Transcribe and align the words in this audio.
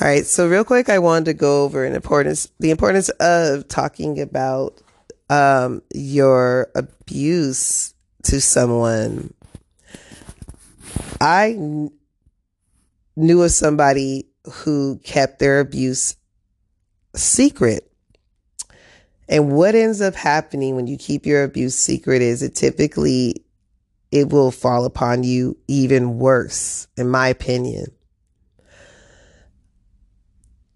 All 0.00 0.06
right. 0.06 0.24
So 0.24 0.48
real 0.48 0.62
quick, 0.62 0.88
I 0.88 1.00
wanted 1.00 1.24
to 1.24 1.34
go 1.34 1.64
over 1.64 1.84
an 1.84 1.96
importance, 1.96 2.48
the 2.60 2.70
importance 2.70 3.08
of 3.08 3.66
talking 3.66 4.20
about 4.20 4.80
um, 5.28 5.82
your 5.92 6.70
abuse 6.76 7.94
to 8.22 8.40
someone. 8.40 9.34
I 11.20 11.54
kn- 11.54 11.90
knew 13.16 13.42
of 13.42 13.50
somebody 13.50 14.28
who 14.44 15.00
kept 15.02 15.40
their 15.40 15.58
abuse 15.58 16.14
secret. 17.16 17.90
And 19.28 19.50
what 19.50 19.74
ends 19.74 20.00
up 20.00 20.14
happening 20.14 20.76
when 20.76 20.86
you 20.86 20.96
keep 20.96 21.26
your 21.26 21.42
abuse 21.42 21.74
secret 21.74 22.22
is 22.22 22.42
it 22.44 22.54
typically 22.54 23.44
it 24.12 24.30
will 24.30 24.52
fall 24.52 24.84
upon 24.84 25.24
you 25.24 25.58
even 25.66 26.20
worse, 26.20 26.86
in 26.96 27.08
my 27.08 27.28
opinion. 27.28 27.88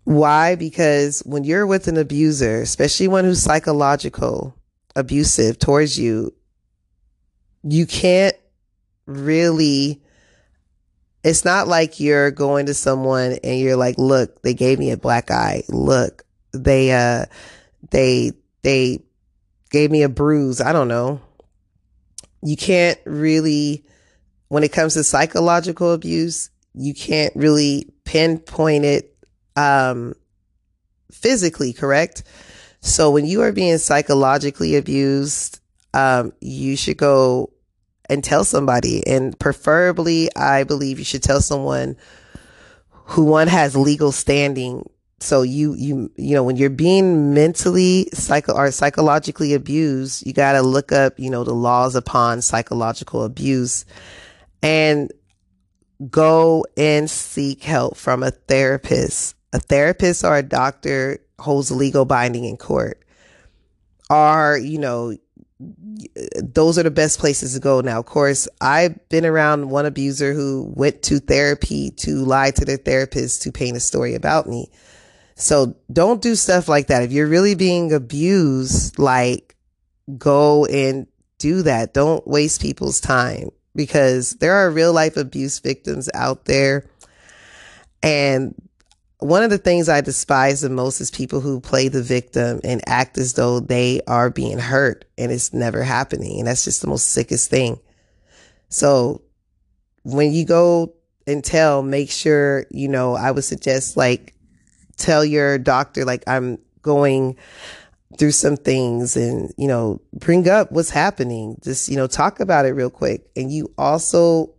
Why? 0.05 0.57
Because 0.57 1.21
when 1.21 1.45
you're 1.45 1.67
with 1.67 1.89
an 1.89 1.97
abuser, 1.97 2.61
especially 2.61 3.09
one 3.09 3.25
who's 3.25 3.43
psychological, 3.43 4.57
abusive 4.97 5.59
towards 5.59 5.99
you, 5.99 6.35
you 7.63 7.87
can't 7.87 8.35
really, 9.07 10.03
it's 11.23 11.45
not 11.45 11.69
like 11.69 12.01
you're 12.01 12.33
going 12.33 12.67
to 12.67 12.75
someone 12.75 13.39
and 13.45 13.61
you're 13.61 13.77
like, 13.77 13.97
look, 13.97 14.43
they 14.43 14.55
gave 14.55 14.79
me 14.79 14.91
a 14.91 14.97
black 14.97 15.31
eye. 15.31 15.63
Look, 15.69 16.25
they, 16.53 16.91
uh, 16.93 17.27
they, 17.91 18.33
they 18.63 19.05
gave 19.71 19.91
me 19.91 20.03
a 20.03 20.09
bruise. 20.09 20.61
I 20.61 20.73
don't 20.73 20.89
know. 20.89 21.21
You 22.43 22.57
can't 22.57 22.99
really, 23.05 23.85
when 24.49 24.65
it 24.65 24.73
comes 24.73 24.95
to 24.95 25.05
psychological 25.05 25.93
abuse, 25.93 26.51
you 26.75 26.93
can't 26.93 27.35
really 27.37 27.93
pinpoint 28.05 28.85
it 28.85 29.12
um, 29.57 30.15
physically, 31.11 31.73
correct? 31.73 32.23
So 32.81 33.11
when 33.11 33.27
you 33.27 33.43
are 33.43 33.53
being 33.53 33.79
psychologically 33.79 34.77
abused, 34.77 35.61
um, 35.95 36.33
you 36.41 36.77
should 36.77 36.97
go 36.97 37.53
and 38.09 38.25
tell 38.25 38.45
somebody. 38.45 39.07
And 39.07 39.39
preferably, 39.39 40.35
I 40.35 40.65
believe 40.65 40.99
you 40.99 41.05
should 41.05 41.23
tell 41.23 41.41
someone 41.41 41.97
who 42.91 43.25
one 43.25 43.49
has 43.49 43.77
legal 43.77 44.11
standing. 44.11 44.89
So 45.21 45.43
you, 45.43 45.75
you, 45.75 46.11
you 46.17 46.35
know, 46.35 46.43
when 46.43 46.57
you're 46.57 46.71
being 46.71 47.33
mentally 47.33 48.09
psycho 48.13 48.55
or 48.55 48.71
psychologically 48.73 49.55
abused, 49.55 50.27
you 50.27 50.33
got 50.33 50.53
to 50.53 50.63
look 50.63 50.91
up, 50.91 51.19
you 51.19 51.31
know, 51.31 51.45
the 51.45 51.55
laws 51.55 51.95
upon 51.95 52.43
psychological 52.43 53.23
abuse 53.23 53.85
and 54.63 55.13
go 56.11 56.67
and 56.77 57.09
seek 57.09 57.63
help 57.63 57.97
from 57.97 58.25
a 58.25 58.33
therapist 58.33 59.37
a 59.53 59.59
therapist 59.59 60.25
or 60.25 60.37
a 60.37 60.43
doctor 60.43 61.19
holds 61.39 61.71
legal 61.71 62.05
binding 62.05 62.45
in 62.45 62.57
court 62.57 63.03
are, 64.11 64.57
you 64.59 64.79
know, 64.79 65.17
those 66.43 66.79
are 66.79 66.83
the 66.83 66.91
best 66.91 67.19
places 67.19 67.55
to 67.55 67.61
go. 67.61 67.81
Now, 67.81 67.99
of 67.99 68.07
course, 68.07 68.49
I've 68.61 69.09
been 69.09 69.25
around 69.25 69.71
one 69.71 69.87
abuser 69.87 70.33
who 70.33 70.73
went 70.75 71.03
to 71.05 71.21
therapy 71.21 71.91
to 71.99 72.25
lie 72.25 72.51
to 72.53 72.65
their 72.65 72.77
therapist 72.77 73.43
to 73.43 73.53
paint 73.53 73.77
a 73.77 73.81
story 73.81 74.15
about 74.15 74.49
me. 74.49 74.71
So 75.35 75.77
don't 75.93 76.21
do 76.21 76.35
stuff 76.35 76.69
like 76.69 76.89
that. 76.89 77.03
If 77.03 77.13
you're 77.13 77.29
really 77.29 77.55
being 77.55 77.93
abused, 77.93 78.99
like 78.99 79.57
go 80.19 80.67
and 80.67 81.07
do 81.39 81.63
that. 81.63 81.95
Don't 81.95 82.27
waste 82.27 82.61
people's 82.61 83.01
time 83.01 83.51
because 83.75 84.33
there 84.35 84.55
are 84.55 84.71
real 84.71 84.93
life 84.93 85.17
abuse 85.17 85.59
victims 85.59 86.09
out 86.15 86.45
there 86.45 86.87
and 88.03 88.55
one 89.23 89.43
of 89.43 89.51
the 89.51 89.59
things 89.59 89.89
I 89.89 90.01
despise 90.01 90.61
the 90.61 90.71
most 90.71 91.01
is 91.01 91.11
people 91.11 91.41
who 91.41 91.61
play 91.61 91.89
the 91.89 92.03
victim 92.03 92.61
and 92.65 92.83
act 92.89 93.19
as 93.19 93.35
though 93.35 93.61
they 93.61 94.01
are 94.07 94.31
being 94.31 94.59
hurt 94.59 95.05
and 95.17 95.31
it's 95.31 95.53
never 95.53 95.83
happening. 95.83 96.39
And 96.39 96.49
that's 96.49 96.65
just 96.65 96.83
the 96.83 96.89
most 96.89 97.13
sickest 97.13 97.49
thing. 97.49 97.79
So 98.69 99.23
when 100.03 100.33
you 100.33 100.45
go 100.45 100.95
and 101.27 101.45
tell, 101.45 101.83
make 101.83 102.11
sure, 102.11 102.67
you 102.71 102.89
know, 102.89 103.15
I 103.15 103.31
would 103.31 103.45
suggest 103.45 103.97
like 103.97 104.35
tell 104.97 105.25
your 105.25 105.59
doctor, 105.59 106.05
like 106.05 106.25
I'm 106.27 106.59
going 106.83 107.37
through 108.19 108.33
some 108.33 108.57
things 108.57 109.17
and, 109.17 109.53
you 109.57 109.69
know, 109.69 110.01
bring 110.13 110.49
up 110.49 110.73
what's 110.73 110.91
happening. 110.91 111.59
Just, 111.63 111.89
you 111.89 111.97
know, 111.97 112.07
talk 112.07 112.41
about 112.41 112.67
it 112.67 112.73
real 112.73 112.91
quick. 112.91 113.31
And 113.37 113.53
you 113.53 113.73
also 113.79 114.53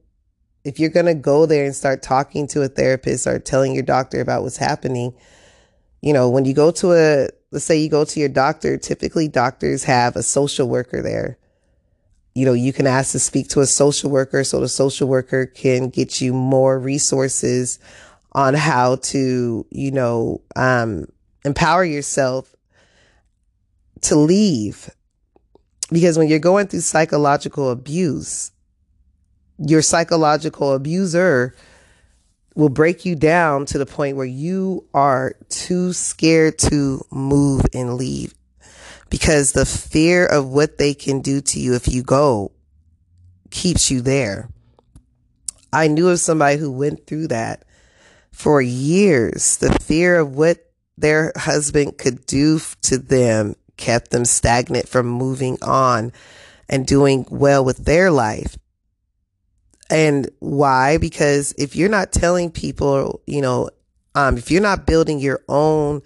if 0.63 0.79
you're 0.79 0.90
going 0.90 1.06
to 1.06 1.13
go 1.13 1.46
there 1.46 1.66
and 1.66 1.75
start 1.75 2.01
talking 2.01 2.47
to 2.47 2.62
a 2.62 2.68
therapist 2.68 3.28
or 3.28 3.40
telling 3.40 3.74
your 3.74 3.84
doctor 3.84 4.22
about 4.22 4.44
what's 4.44 4.57
happening, 4.57 5.13
you 6.01 6.13
know, 6.13 6.29
when 6.29 6.46
you 6.46 6.53
go 6.53 6.72
to 6.72 6.94
a, 6.94 7.29
let's 7.51 7.66
say 7.66 7.78
you 7.78 7.90
go 7.90 8.06
to 8.06 8.19
your 8.19 8.29
doctor, 8.29 8.78
typically 8.78 9.28
doctors 9.28 9.84
have 9.84 10.16
a 10.16 10.24
social 10.24 10.68
worker 10.68 11.01
there. 11.01 11.38
You 12.35 12.46
know, 12.46 12.53
you 12.53 12.74
can 12.74 12.88
ask 12.88 13.12
to 13.12 13.19
speak 13.19 13.50
to 13.50 13.59
a 13.59 13.66
social 13.66 14.09
worker 14.09 14.44
so 14.44 14.59
the 14.59 14.68
social 14.68 15.07
worker 15.07 15.46
can 15.46 15.90
get 15.90 16.19
you 16.19 16.34
more 16.34 16.80
resources 16.80 17.80
on 18.31 18.53
how 18.56 18.95
to, 18.95 19.66
you 19.69 19.91
know, 19.91 20.41
um, 20.56 21.06
empower 21.45 21.84
yourself 21.85 22.56
to 24.01 24.16
leave. 24.16 24.90
Because 25.91 26.18
when 26.18 26.28
you're 26.28 26.40
going 26.40 26.68
through 26.68 26.80
psychological 26.80 27.69
abuse, 27.69 28.53
your 29.66 29.81
psychological 29.81 30.74
abuser 30.74 31.56
will 32.56 32.69
break 32.69 33.06
you 33.06 33.16
down 33.16 33.66
to 33.66 33.78
the 33.78 33.85
point 33.85 34.18
where 34.18 34.25
you 34.25 34.88
are 34.94 35.35
too 35.50 35.94
scared 35.94 36.57
to 36.59 37.03
move 37.12 37.66
and 37.74 37.96
leave 37.96 38.34
because 39.09 39.51
the 39.51 39.66
fear 39.66 40.25
of 40.25 40.47
what 40.47 40.78
they 40.78 40.94
can 40.94 41.22
do 41.22 41.41
to 41.41 41.59
you 41.59 41.74
if 41.75 41.88
you 41.88 42.03
go 42.03 42.51
keeps 43.50 43.90
you 43.90 44.01
there. 44.01 44.50
I 45.72 45.88
knew 45.88 46.09
of 46.09 46.19
somebody 46.19 46.57
who 46.57 46.72
went 46.72 47.07
through 47.07 47.28
that 47.28 47.63
for 48.31 48.62
years. 48.62 49.57
The 49.57 49.72
fear 49.81 50.19
of 50.19 50.35
what 50.35 50.57
their 50.97 51.31
husband 51.35 51.97
could 51.97 52.25
do 52.25 52.59
to 52.84 52.97
them 52.97 53.56
kept 53.78 54.12
them 54.12 54.25
stagnant 54.25 54.88
from 54.88 55.07
moving 55.07 55.57
on 55.62 56.12
and 56.69 56.85
doing 56.85 57.25
well 57.30 57.66
with 57.66 57.85
their 57.85 58.12
life. 58.12 58.57
And 59.94 60.28
why? 60.40 60.98
Because 60.98 61.54
if 61.56 61.76
you're 61.76 61.88
not 61.88 62.12
telling 62.12 62.50
people, 62.50 63.22
you 63.28 63.42
know, 63.42 63.70
um, 64.16 64.38
if 64.40 64.50
you're 64.50 64.59
not 64.59 64.88
building 64.88 65.20
your 65.20 65.44
own, 65.48 66.02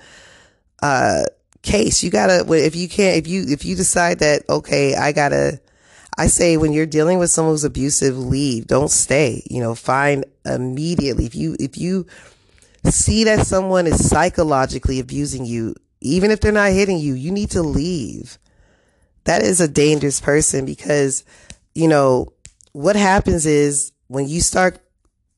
uh, 0.83 1.23
case, 1.61 2.03
you 2.03 2.11
gotta, 2.11 2.45
if 2.53 2.75
you 2.75 2.89
can't, 2.89 3.15
if 3.15 3.27
you, 3.27 3.45
if 3.47 3.63
you 3.63 3.77
decide 3.77 4.19
that, 4.19 4.43
okay, 4.49 4.93
I 4.93 5.13
gotta, 5.13 5.61
I 6.17 6.27
say 6.27 6.57
when 6.57 6.73
you're 6.73 6.85
dealing 6.85 7.17
with 7.17 7.29
someone 7.29 7.53
who's 7.53 7.63
abusive, 7.63 8.17
leave. 8.17 8.67
Don't 8.67 8.91
stay. 8.91 9.43
You 9.49 9.61
know, 9.61 9.73
find 9.73 10.25
immediately. 10.45 11.25
If 11.25 11.35
you, 11.35 11.55
if 11.57 11.77
you 11.77 12.07
see 12.83 13.23
that 13.23 13.47
someone 13.47 13.87
is 13.87 14.09
psychologically 14.09 14.99
abusing 14.99 15.45
you, 15.45 15.75
even 16.01 16.31
if 16.31 16.41
they're 16.41 16.51
not 16.51 16.73
hitting 16.73 16.99
you, 16.99 17.13
you 17.13 17.31
need 17.31 17.51
to 17.51 17.61
leave. 17.61 18.37
That 19.23 19.43
is 19.43 19.61
a 19.61 19.67
dangerous 19.67 20.19
person 20.19 20.65
because, 20.65 21.23
you 21.73 21.87
know, 21.87 22.33
what 22.77 22.95
happens 22.95 23.47
is 23.47 23.91
when 24.05 24.27
you 24.27 24.39
start 24.39 24.77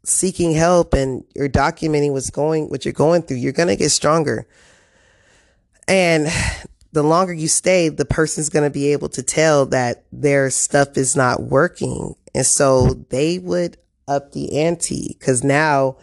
seeking 0.04 0.52
help 0.52 0.94
and 0.94 1.24
you're 1.34 1.48
documenting 1.48 2.12
what's 2.12 2.32
going, 2.32 2.68
what 2.68 2.84
you're 2.84 2.94
going 2.94 3.22
through, 3.22 3.38
you're 3.38 3.54
going 3.54 3.70
to 3.70 3.78
get 3.78 3.92
stronger. 3.92 4.46
And 5.88 6.28
the 6.92 7.02
longer 7.02 7.32
you 7.32 7.48
stay, 7.48 7.88
the 7.88 8.04
person's 8.04 8.50
going 8.50 8.66
to 8.66 8.70
be 8.70 8.92
able 8.92 9.08
to 9.08 9.24
tell 9.24 9.66
that 9.68 10.04
their 10.12 10.50
stuff 10.50 10.98
is 10.98 11.16
not 11.16 11.44
working. 11.44 12.14
And 12.36 12.46
so 12.46 13.06
they 13.10 13.40
would 13.40 13.78
up 14.06 14.34
the 14.34 14.60
ante 14.60 15.16
because 15.18 15.42
now 15.42 15.96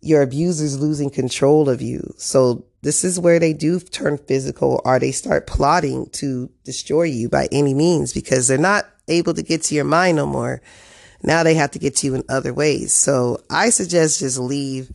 your 0.00 0.22
abuser's 0.22 0.80
losing 0.80 1.10
control 1.10 1.68
of 1.68 1.80
you. 1.80 2.12
So 2.16 2.64
this 2.82 3.04
is 3.04 3.20
where 3.20 3.38
they 3.38 3.52
do 3.52 3.78
turn 3.78 4.18
physical 4.18 4.82
or 4.84 4.98
they 4.98 5.12
start 5.12 5.46
plotting 5.46 6.10
to 6.14 6.50
destroy 6.64 7.04
you 7.04 7.28
by 7.28 7.48
any 7.52 7.74
means 7.74 8.12
because 8.12 8.48
they're 8.48 8.58
not 8.58 8.88
able 9.08 9.34
to 9.34 9.42
get 9.42 9.62
to 9.64 9.74
your 9.74 9.84
mind 9.84 10.16
no 10.16 10.26
more. 10.26 10.60
Now 11.22 11.42
they 11.42 11.54
have 11.54 11.72
to 11.72 11.78
get 11.78 11.96
to 11.96 12.06
you 12.06 12.14
in 12.14 12.24
other 12.28 12.54
ways. 12.54 12.92
So 12.92 13.40
I 13.50 13.70
suggest 13.70 14.20
just 14.20 14.38
leave 14.38 14.90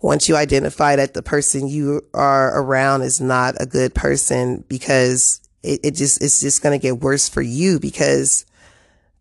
once 0.00 0.28
you 0.28 0.36
identify 0.36 0.96
that 0.96 1.14
the 1.14 1.22
person 1.22 1.68
you 1.68 2.02
are 2.14 2.60
around 2.60 3.02
is 3.02 3.20
not 3.20 3.60
a 3.60 3.66
good 3.66 3.94
person 3.94 4.64
because 4.68 5.40
it, 5.62 5.80
it 5.82 5.94
just, 5.94 6.22
it's 6.22 6.40
just 6.40 6.62
going 6.62 6.78
to 6.78 6.82
get 6.82 7.00
worse 7.00 7.28
for 7.28 7.42
you 7.42 7.80
because 7.80 8.46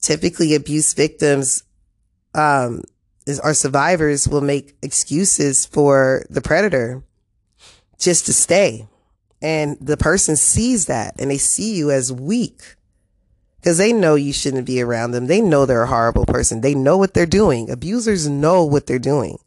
typically 0.02 0.54
abuse 0.54 0.94
victims, 0.94 1.64
um, 2.36 2.84
is, 3.26 3.40
our 3.40 3.54
survivors 3.54 4.28
will 4.28 4.42
make 4.42 4.76
excuses 4.82 5.66
for 5.66 6.26
the 6.30 6.42
predator 6.42 7.04
just 8.00 8.28
to 8.28 8.34
stay. 8.34 8.88
And 9.42 9.78
the 9.82 9.98
person 9.98 10.36
sees 10.36 10.86
that 10.86 11.16
and 11.20 11.30
they 11.30 11.38
see 11.38 11.76
you 11.76 11.92
as 11.92 12.12
weak 12.12 12.77
because 13.60 13.78
they 13.78 13.94
know 13.94 14.16
you 14.16 14.34
shouldn't 14.34 14.66
be 14.66 14.82
around 14.82 15.12
them. 15.12 15.28
They 15.28 15.42
know 15.42 15.66
they're 15.66 15.84
a 15.84 15.88
horrible 15.88 16.26
person. 16.26 16.62
They 16.62 16.76
know 16.76 16.98
what 16.98 17.14
they're 17.14 17.26
doing. 17.26 17.70
Abusers 17.70 18.28
know 18.28 18.64
what 18.64 18.88
they're 18.88 19.00
doing. 19.00 19.40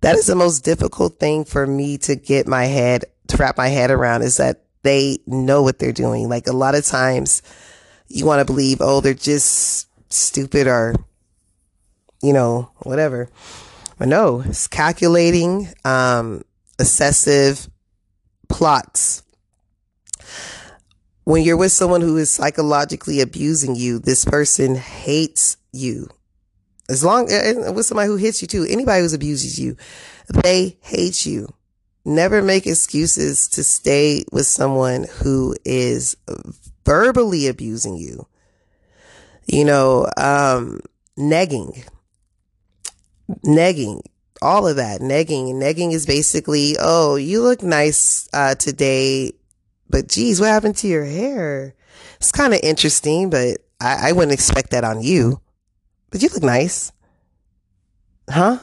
That 0.00 0.16
is 0.16 0.26
the 0.26 0.34
most 0.34 0.60
difficult 0.60 1.18
thing 1.18 1.44
for 1.44 1.66
me 1.66 1.98
to 1.98 2.16
get 2.16 2.46
my 2.46 2.66
head, 2.66 3.06
to 3.28 3.36
wrap 3.36 3.56
my 3.56 3.68
head 3.68 3.90
around 3.90 4.22
is 4.22 4.36
that 4.36 4.62
they 4.82 5.18
know 5.26 5.62
what 5.62 5.78
they're 5.78 5.92
doing. 5.92 6.28
Like 6.28 6.46
a 6.46 6.52
lot 6.52 6.74
of 6.74 6.84
times 6.84 7.42
you 8.08 8.26
want 8.26 8.40
to 8.40 8.44
believe, 8.44 8.78
oh, 8.80 9.00
they're 9.00 9.14
just 9.14 9.88
stupid 10.12 10.66
or, 10.66 10.94
you 12.22 12.32
know, 12.32 12.70
whatever. 12.78 13.28
But 13.98 14.08
no, 14.08 14.42
it's 14.42 14.68
calculating, 14.68 15.68
um, 15.84 16.44
excessive 16.78 17.68
plots. 18.48 19.22
When 21.26 21.42
you're 21.42 21.56
with 21.56 21.72
someone 21.72 22.02
who 22.02 22.16
is 22.18 22.30
psychologically 22.30 23.20
abusing 23.20 23.74
you, 23.74 23.98
this 23.98 24.24
person 24.24 24.76
hates 24.76 25.56
you. 25.72 26.08
As 26.88 27.02
long 27.02 27.24
with 27.74 27.84
somebody 27.84 28.06
who 28.06 28.14
hits 28.14 28.42
you 28.42 28.46
too, 28.46 28.62
anybody 28.62 29.04
who 29.04 29.12
abuses 29.12 29.58
you, 29.58 29.76
they 30.28 30.78
hate 30.82 31.26
you. 31.26 31.52
Never 32.04 32.42
make 32.42 32.64
excuses 32.68 33.48
to 33.48 33.64
stay 33.64 34.24
with 34.30 34.46
someone 34.46 35.06
who 35.20 35.56
is 35.64 36.16
verbally 36.84 37.48
abusing 37.48 37.96
you. 37.96 38.28
You 39.48 39.64
know, 39.64 40.06
um, 40.16 40.78
negging, 41.18 41.88
negging, 43.44 44.00
all 44.40 44.68
of 44.68 44.76
that, 44.76 45.00
negging. 45.00 45.54
Negging 45.54 45.92
is 45.92 46.06
basically, 46.06 46.76
oh, 46.78 47.16
you 47.16 47.42
look 47.42 47.64
nice 47.64 48.28
uh, 48.32 48.54
today, 48.54 49.32
but 49.88 50.08
geez, 50.08 50.40
what 50.40 50.48
happened 50.48 50.76
to 50.78 50.88
your 50.88 51.04
hair? 51.04 51.74
It's 52.16 52.32
kind 52.32 52.54
of 52.54 52.60
interesting, 52.62 53.30
but 53.30 53.58
I, 53.80 54.08
I 54.08 54.12
wouldn't 54.12 54.32
expect 54.32 54.70
that 54.70 54.84
on 54.84 55.02
you. 55.02 55.40
But 56.10 56.22
you 56.22 56.28
look 56.32 56.42
nice. 56.42 56.92
Huh? 58.28 58.58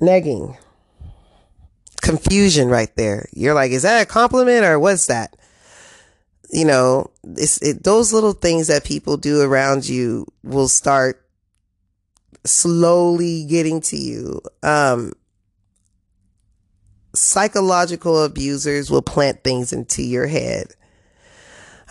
Negging. 0.00 0.56
Confusion 2.02 2.68
right 2.68 2.94
there. 2.96 3.28
You're 3.32 3.54
like, 3.54 3.72
is 3.72 3.82
that 3.82 4.02
a 4.02 4.06
compliment 4.06 4.64
or 4.64 4.78
what's 4.78 5.06
that? 5.06 5.36
You 6.50 6.66
know, 6.66 7.10
it's 7.24 7.60
it, 7.62 7.82
those 7.82 8.12
little 8.12 8.34
things 8.34 8.68
that 8.68 8.84
people 8.84 9.16
do 9.16 9.40
around 9.40 9.88
you 9.88 10.26
will 10.42 10.68
start 10.68 11.24
slowly 12.44 13.44
getting 13.44 13.80
to 13.80 13.96
you. 13.96 14.40
Um, 14.62 15.14
psychological 17.14 18.22
abusers 18.24 18.90
will 18.90 19.02
plant 19.02 19.44
things 19.44 19.72
into 19.72 20.02
your 20.02 20.26
head. 20.26 20.74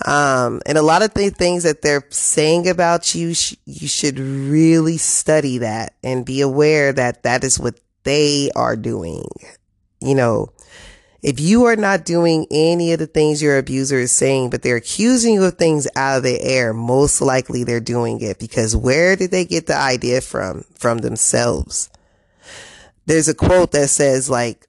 Um, 0.06 0.62
and 0.66 0.78
a 0.78 0.82
lot 0.82 1.04
of 1.04 1.14
the 1.14 1.30
things 1.30 1.64
that 1.64 1.82
they're 1.82 2.06
saying 2.10 2.68
about 2.68 3.14
you, 3.14 3.34
sh- 3.34 3.56
you 3.66 3.88
should 3.88 4.20
really 4.20 4.98
study 4.98 5.60
that 5.60 5.96
and 6.04 6.26
be 6.26 6.42
aware 6.42 6.92
that 6.92 7.24
that 7.24 7.44
is 7.44 7.60
what 7.60 7.80
they 8.04 8.50
are 8.56 8.76
doing. 8.76 9.26
You 10.02 10.16
know, 10.16 10.50
if 11.22 11.40
you 11.40 11.66
are 11.66 11.78
not 11.78 12.04
doing 12.04 12.46
any 12.52 12.92
of 12.92 13.00
the 13.00 13.08
things 13.08 13.42
your 13.42 13.58
abuser 13.58 14.00
is 14.00 14.12
saying, 14.12 14.50
but 14.50 14.62
they're 14.62 14.76
accusing 14.76 15.36
you 15.36 15.46
of 15.46 15.58
things 15.58 15.88
out 15.96 16.18
of 16.18 16.24
the 16.24 16.42
air, 16.42 16.74
most 16.74 17.22
likely 17.22 17.64
they're 17.64 17.80
doing 17.80 18.20
it 18.20 18.40
because 18.40 18.76
where 18.76 19.16
did 19.16 19.32
they 19.32 19.46
get 19.46 19.68
the 19.68 19.78
idea 19.78 20.20
from? 20.20 20.66
From 20.78 20.98
themselves. 20.98 21.90
There's 23.06 23.30
a 23.30 23.34
quote 23.34 23.72
that 23.72 23.90
says 23.90 24.30
like, 24.30 24.68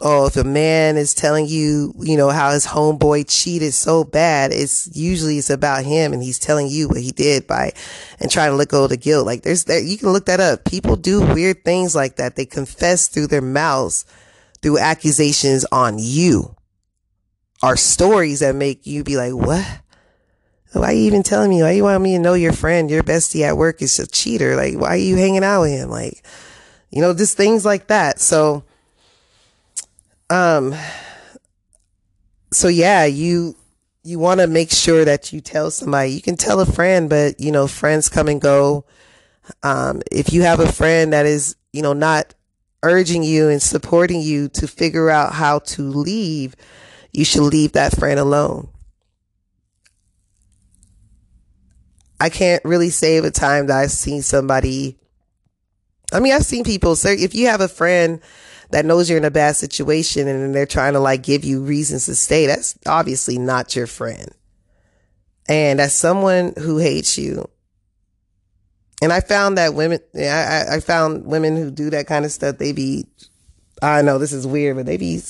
oh, 0.00 0.26
if 0.26 0.36
a 0.36 0.44
man 0.44 0.96
is 0.96 1.14
telling 1.14 1.46
you, 1.46 1.92
you 1.98 2.16
know, 2.16 2.30
how 2.30 2.52
his 2.52 2.66
homeboy 2.66 3.24
cheated 3.28 3.74
so 3.74 4.04
bad, 4.04 4.52
it's 4.52 4.94
usually 4.96 5.38
it's 5.38 5.50
about 5.50 5.84
him 5.84 6.12
and 6.12 6.22
he's 6.22 6.38
telling 6.38 6.68
you 6.68 6.88
what 6.88 7.00
he 7.00 7.10
did 7.10 7.46
by 7.46 7.72
and 8.20 8.30
trying 8.30 8.50
to 8.50 8.56
let 8.56 8.68
go 8.68 8.84
of 8.84 8.90
the 8.90 8.96
guilt. 8.96 9.26
Like 9.26 9.42
there's 9.42 9.64
there, 9.64 9.82
you 9.82 9.98
can 9.98 10.10
look 10.10 10.26
that 10.26 10.40
up. 10.40 10.64
People 10.64 10.96
do 10.96 11.20
weird 11.20 11.64
things 11.64 11.96
like 11.96 12.16
that. 12.16 12.36
They 12.36 12.46
confess 12.46 13.08
through 13.08 13.26
their 13.26 13.42
mouths 13.42 14.04
through 14.62 14.78
accusations 14.78 15.64
on 15.70 15.96
you 15.98 16.56
are 17.62 17.76
stories 17.76 18.40
that 18.40 18.54
make 18.54 18.86
you 18.86 19.04
be 19.04 19.16
like, 19.16 19.34
what? 19.34 19.66
Why 20.72 20.90
are 20.90 20.92
you 20.92 21.04
even 21.04 21.22
telling 21.22 21.50
me? 21.50 21.62
Why 21.62 21.72
you 21.72 21.82
want 21.82 22.02
me 22.02 22.12
to 22.12 22.22
know 22.22 22.34
your 22.34 22.52
friend, 22.52 22.90
your 22.90 23.02
bestie 23.02 23.42
at 23.42 23.56
work 23.56 23.80
is 23.82 23.98
a 23.98 24.06
cheater? 24.06 24.54
Like, 24.54 24.74
why 24.74 24.90
are 24.90 24.96
you 24.96 25.16
hanging 25.16 25.42
out 25.42 25.62
with 25.62 25.70
him? 25.70 25.88
Like, 25.88 26.24
you 26.90 27.00
know, 27.00 27.14
just 27.14 27.36
things 27.36 27.64
like 27.64 27.88
that. 27.88 28.20
So, 28.20 28.64
um, 30.30 30.74
so 32.50 32.68
yeah, 32.68 33.04
you, 33.04 33.56
you 34.02 34.18
want 34.18 34.40
to 34.40 34.46
make 34.46 34.70
sure 34.70 35.04
that 35.04 35.32
you 35.32 35.40
tell 35.40 35.70
somebody. 35.70 36.10
You 36.10 36.22
can 36.22 36.36
tell 36.36 36.60
a 36.60 36.66
friend, 36.66 37.10
but 37.10 37.40
you 37.40 37.52
know, 37.52 37.66
friends 37.66 38.08
come 38.08 38.28
and 38.28 38.40
go. 38.40 38.84
Um, 39.62 40.02
if 40.10 40.32
you 40.32 40.42
have 40.42 40.60
a 40.60 40.70
friend 40.70 41.12
that 41.12 41.26
is, 41.26 41.56
you 41.72 41.82
know, 41.82 41.92
not 41.92 42.34
urging 42.82 43.22
you 43.22 43.48
and 43.48 43.62
supporting 43.62 44.20
you 44.20 44.48
to 44.48 44.68
figure 44.68 45.10
out 45.10 45.32
how 45.32 45.58
to 45.60 45.82
leave, 45.82 46.54
you 47.12 47.24
should 47.24 47.42
leave 47.42 47.72
that 47.72 47.96
friend 47.96 48.20
alone. 48.20 48.68
I 52.20 52.30
can't 52.30 52.64
really 52.64 52.90
say 52.90 53.16
of 53.16 53.24
a 53.24 53.30
time 53.30 53.66
that 53.66 53.78
I've 53.78 53.90
seen 53.90 54.22
somebody. 54.22 54.98
I 56.12 56.20
mean, 56.20 56.32
I've 56.32 56.44
seen 56.44 56.64
people 56.64 56.96
say, 56.96 57.14
if 57.14 57.34
you 57.34 57.46
have 57.46 57.60
a 57.60 57.68
friend 57.68 58.20
that 58.70 58.84
knows 58.84 59.08
you're 59.08 59.18
in 59.18 59.24
a 59.24 59.30
bad 59.30 59.56
situation 59.56 60.28
and 60.28 60.54
they're 60.54 60.66
trying 60.66 60.92
to 60.92 61.00
like 61.00 61.22
give 61.22 61.44
you 61.44 61.62
reasons 61.62 62.06
to 62.06 62.14
stay, 62.14 62.46
that's 62.46 62.78
obviously 62.86 63.38
not 63.38 63.74
your 63.74 63.86
friend. 63.86 64.30
And 65.48 65.80
as 65.80 65.98
someone 65.98 66.52
who 66.58 66.78
hates 66.78 67.16
you, 67.16 67.48
and 69.00 69.12
I 69.12 69.20
found 69.20 69.56
that 69.58 69.74
women, 69.74 70.00
I, 70.14 70.64
I 70.72 70.80
found 70.80 71.24
women 71.24 71.56
who 71.56 71.70
do 71.70 71.90
that 71.90 72.06
kind 72.06 72.24
of 72.24 72.32
stuff, 72.32 72.58
they 72.58 72.72
be, 72.72 73.06
I 73.80 74.02
know 74.02 74.18
this 74.18 74.32
is 74.32 74.46
weird, 74.46 74.76
but 74.76 74.86
they 74.86 74.96
be, 74.96 75.20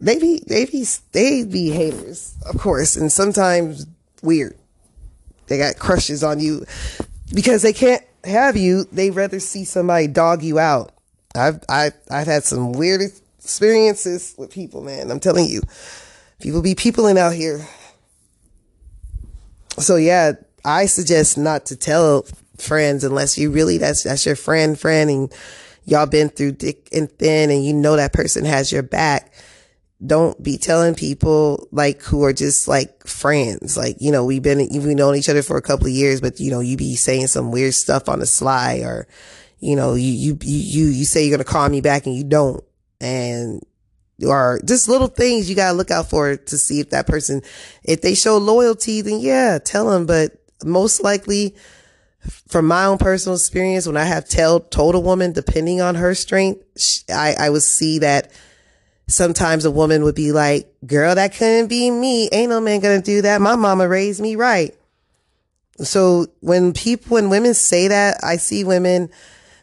they 0.00 0.18
be, 0.18 0.42
they 0.46 0.66
be, 0.66 0.86
they 1.12 1.44
be 1.44 1.70
haters, 1.70 2.36
of 2.46 2.60
course, 2.60 2.96
and 2.96 3.10
sometimes 3.10 3.86
weird. 4.22 4.56
They 5.46 5.58
got 5.58 5.78
crushes 5.78 6.22
on 6.22 6.40
you 6.40 6.66
because 7.34 7.62
they 7.62 7.72
can't 7.72 8.02
have 8.24 8.56
you. 8.56 8.84
They 8.92 9.10
rather 9.10 9.40
see 9.40 9.64
somebody 9.64 10.06
dog 10.06 10.42
you 10.42 10.58
out. 10.58 10.92
I've, 11.36 11.62
I, 11.68 11.92
I've 12.10 12.26
had 12.26 12.44
some 12.44 12.72
weird 12.72 13.00
experiences 13.38 14.34
with 14.36 14.50
people, 14.50 14.82
man. 14.82 15.10
I'm 15.10 15.20
telling 15.20 15.46
you, 15.46 15.62
people 16.40 16.62
be 16.62 16.74
peopling 16.74 17.18
out 17.18 17.34
here. 17.34 17.66
So 19.78 19.96
yeah, 19.96 20.32
I 20.64 20.86
suggest 20.86 21.38
not 21.38 21.66
to 21.66 21.76
tell 21.76 22.26
friends 22.58 23.04
unless 23.04 23.38
you 23.38 23.50
really, 23.50 23.78
that's, 23.78 24.02
that's 24.02 24.26
your 24.26 24.36
friend, 24.36 24.78
friend, 24.78 25.10
and 25.10 25.34
y'all 25.84 26.06
been 26.06 26.28
through 26.28 26.52
thick 26.52 26.88
and 26.92 27.10
thin 27.10 27.50
and 27.50 27.64
you 27.64 27.72
know 27.72 27.96
that 27.96 28.12
person 28.12 28.44
has 28.44 28.72
your 28.72 28.82
back. 28.82 29.32
Don't 30.04 30.42
be 30.42 30.58
telling 30.58 30.94
people 30.94 31.68
like 31.72 32.02
who 32.02 32.24
are 32.24 32.32
just 32.32 32.68
like 32.68 33.06
friends. 33.06 33.76
Like, 33.76 33.96
you 34.00 34.10
know, 34.10 34.24
we've 34.24 34.42
been, 34.42 34.58
we've 34.58 34.84
known 34.96 35.16
each 35.16 35.28
other 35.28 35.42
for 35.42 35.56
a 35.56 35.62
couple 35.62 35.86
of 35.86 35.92
years, 35.92 36.20
but 36.20 36.40
you 36.40 36.50
know, 36.50 36.60
you 36.60 36.76
be 36.76 36.96
saying 36.96 37.28
some 37.28 37.50
weird 37.50 37.74
stuff 37.74 38.08
on 38.08 38.18
the 38.18 38.26
sly 38.26 38.80
or, 38.80 39.06
you 39.66 39.74
know, 39.74 39.94
you, 39.94 40.12
you, 40.12 40.38
you, 40.42 40.86
you 40.86 41.04
say 41.04 41.24
you're 41.24 41.36
going 41.36 41.44
to 41.44 41.52
call 41.52 41.68
me 41.68 41.80
back 41.80 42.06
and 42.06 42.14
you 42.14 42.22
don't. 42.22 42.62
And 43.00 43.60
or 44.24 44.60
just 44.64 44.88
little 44.88 45.08
things 45.08 45.50
you 45.50 45.56
got 45.56 45.72
to 45.72 45.76
look 45.76 45.90
out 45.90 46.08
for 46.08 46.36
to 46.36 46.56
see 46.56 46.78
if 46.78 46.90
that 46.90 47.08
person, 47.08 47.42
if 47.82 48.00
they 48.00 48.14
show 48.14 48.38
loyalty, 48.38 49.00
then 49.00 49.18
yeah, 49.18 49.58
tell 49.58 49.90
them. 49.90 50.06
But 50.06 50.40
most 50.64 51.02
likely 51.02 51.56
from 52.46 52.68
my 52.68 52.84
own 52.84 52.98
personal 52.98 53.34
experience, 53.34 53.88
when 53.88 53.96
I 53.96 54.04
have 54.04 54.28
tell, 54.28 54.60
told 54.60 54.94
a 54.94 55.00
woman, 55.00 55.32
depending 55.32 55.80
on 55.80 55.96
her 55.96 56.14
strength, 56.14 56.62
I, 57.10 57.34
I 57.36 57.50
would 57.50 57.62
see 57.62 57.98
that 57.98 58.30
sometimes 59.08 59.64
a 59.64 59.70
woman 59.72 60.04
would 60.04 60.14
be 60.14 60.30
like, 60.30 60.72
girl, 60.86 61.16
that 61.16 61.34
couldn't 61.34 61.66
be 61.66 61.90
me. 61.90 62.28
Ain't 62.30 62.50
no 62.50 62.60
man 62.60 62.78
gonna 62.78 63.02
do 63.02 63.22
that. 63.22 63.40
My 63.40 63.56
mama 63.56 63.88
raised 63.88 64.20
me 64.20 64.36
right. 64.36 64.76
So 65.78 66.28
when 66.38 66.72
people, 66.72 67.14
when 67.14 67.30
women 67.30 67.52
say 67.52 67.88
that, 67.88 68.22
I 68.22 68.36
see 68.36 68.62
women 68.62 69.10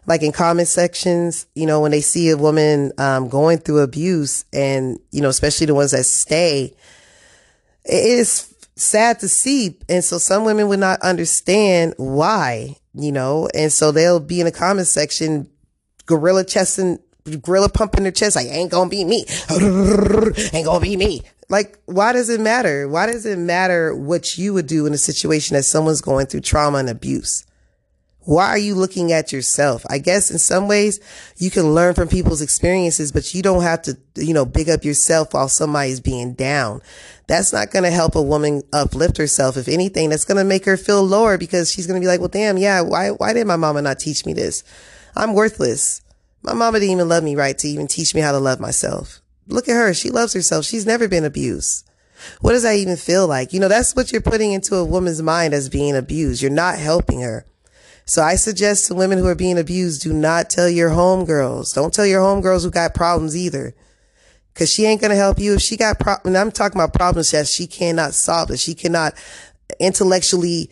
like 0.06 0.22
in 0.22 0.32
comment 0.32 0.68
sections, 0.68 1.46
you 1.56 1.66
know, 1.66 1.82
when 1.82 1.92
they 1.92 2.02
see 2.02 2.30
a 2.30 2.38
woman, 2.38 2.92
um, 2.98 3.30
going 3.30 3.58
through 3.58 3.80
abuse 3.80 4.46
and, 4.52 5.00
you 5.12 5.22
know, 5.22 5.30
especially 5.30 5.68
the 5.68 5.76
ones 5.76 5.92
that 5.92 6.04
stay, 6.04 6.74
it 7.86 8.06
is 8.06 8.54
sad 8.76 9.20
to 9.20 9.28
see. 9.28 9.78
And 9.88 10.04
so 10.04 10.18
some 10.18 10.46
women 10.46 10.68
would 10.68 10.80
not 10.80 11.02
understand 11.02 11.94
why, 11.98 12.76
you 12.94 13.12
know, 13.12 13.48
and 13.54 13.72
so 13.72 13.92
they'll 13.92 14.20
be 14.20 14.40
in 14.40 14.46
the 14.46 14.52
comment 14.52 14.88
section, 14.88 15.50
gorilla 16.06 16.44
chesting, 16.44 17.00
gorilla 17.42 17.70
pumping 17.70 18.04
their 18.04 18.12
chest, 18.12 18.36
like, 18.36 18.48
ain't 18.48 18.72
gonna 18.72 18.90
be 18.90 19.06
me. 19.06 19.26
ain't 20.54 20.66
gonna 20.66 20.80
be 20.80 20.98
me. 20.98 21.22
Like, 21.50 21.80
why 21.86 22.14
does 22.14 22.30
it 22.30 22.42
matter? 22.42 22.88
Why 22.88 23.06
does 23.06 23.26
it 23.26 23.38
matter 23.38 23.96
what 23.96 24.38
you 24.38 24.54
would 24.54 24.68
do 24.68 24.86
in 24.86 24.94
a 24.94 24.98
situation 24.98 25.56
that 25.56 25.64
someone's 25.64 26.02
going 26.02 26.26
through 26.26 26.42
trauma 26.42 26.80
and 26.80 26.90
abuse? 26.90 27.46
Why 28.26 28.48
are 28.48 28.58
you 28.58 28.76
looking 28.76 29.12
at 29.12 29.34
yourself? 29.34 29.86
I 29.90 29.98
guess 29.98 30.32
in 30.32 30.38
some 30.38 30.70
ways 30.70 31.00
you 31.38 31.52
can 31.52 31.74
learn 31.74 31.94
from 31.94 32.08
people's 32.08 32.42
experiences, 32.42 33.12
but 33.12 33.34
you 33.34 33.42
don't 33.42 33.64
have 33.64 33.82
to, 33.84 33.98
you 34.16 34.34
know, 34.34 34.46
big 34.46 34.70
up 34.70 34.86
yourself 34.86 35.34
while 35.34 35.50
somebody's 35.50 36.00
being 36.00 36.34
down. 36.34 36.82
That's 37.28 37.52
not 37.52 37.72
going 37.72 37.84
to 37.84 37.92
help 37.92 38.16
a 38.16 38.22
woman 38.22 38.64
uplift 38.72 39.18
herself. 39.18 39.58
If 39.58 39.68
anything, 39.68 40.10
that's 40.10 40.26
going 40.26 40.38
to 40.38 40.46
make 40.46 40.64
her 40.66 40.78
feel 40.78 41.04
lower 41.04 41.38
because 41.38 41.70
she's 41.70 41.86
going 41.86 42.00
to 42.00 42.04
be 42.04 42.08
like, 42.08 42.22
well, 42.22 42.30
damn, 42.30 42.58
yeah, 42.58 42.82
why, 42.82 43.10
why 43.10 43.34
did 43.34 43.46
my 43.46 43.58
mama 43.58 43.82
not 43.82 44.00
teach 44.00 44.26
me 44.26 44.32
this? 44.32 44.64
I'm 45.16 45.34
worthless. 45.34 46.02
My 46.42 46.54
mama 46.54 46.80
didn't 46.80 46.94
even 46.94 47.10
love 47.10 47.24
me 47.24 47.36
right 47.36 47.58
to 47.58 47.68
even 47.68 47.88
teach 47.88 48.16
me 48.16 48.22
how 48.22 48.32
to 48.32 48.40
love 48.40 48.60
myself. 48.60 49.22
Look 49.48 49.68
at 49.68 49.76
her. 49.76 49.94
She 49.94 50.10
loves 50.10 50.34
herself. 50.34 50.66
She's 50.66 50.86
never 50.86 51.10
been 51.10 51.26
abused. 51.26 51.90
What 52.40 52.52
does 52.52 52.64
that 52.64 52.76
even 52.76 52.96
feel 52.96 53.28
like? 53.28 53.52
You 53.52 53.60
know, 53.60 53.68
that's 53.68 53.96
what 53.96 54.12
you're 54.12 54.22
putting 54.22 54.54
into 54.54 54.76
a 54.76 54.86
woman's 54.86 55.22
mind 55.22 55.54
as 55.54 55.68
being 55.68 55.96
abused. 55.96 56.42
You're 56.42 56.52
not 56.52 56.80
helping 56.80 57.22
her. 57.22 57.46
So 58.06 58.22
I 58.22 58.36
suggest 58.36 58.88
to 58.88 58.96
women 58.96 59.18
who 59.18 59.28
are 59.28 59.36
being 59.36 59.58
abused, 59.58 60.02
do 60.02 60.14
not 60.14 60.50
tell 60.50 60.70
your 60.70 60.90
homegirls. 60.90 61.74
Don't 61.74 61.94
tell 61.94 62.06
your 62.06 62.22
homegirls 62.22 62.64
who 62.64 62.72
got 62.72 62.94
problems 62.94 63.36
either. 63.36 63.74
Cause 64.56 64.72
she 64.72 64.86
ain't 64.86 65.02
gonna 65.02 65.16
help 65.16 65.40
you 65.40 65.56
if 65.56 65.62
she 65.62 65.78
got 65.78 66.00
problems. 66.00 66.38
I'm 66.38 66.52
talking 66.52 66.80
about 66.80 66.94
problems 66.94 67.32
that 67.32 67.48
she 67.48 67.66
cannot 67.66 68.14
solve, 68.14 68.50
that 68.50 68.60
she 68.60 68.76
cannot 68.76 69.16
intellectually 69.80 70.70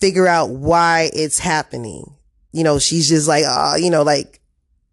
figure 0.00 0.26
out 0.26 0.50
why 0.50 1.10
it's 1.14 1.38
happening. 1.38 2.16
You 2.50 2.64
know, 2.64 2.80
she's 2.80 3.08
just 3.08 3.28
like, 3.28 3.44
uh, 3.46 3.74
you 3.78 3.90
know, 3.90 4.02
like, 4.02 4.40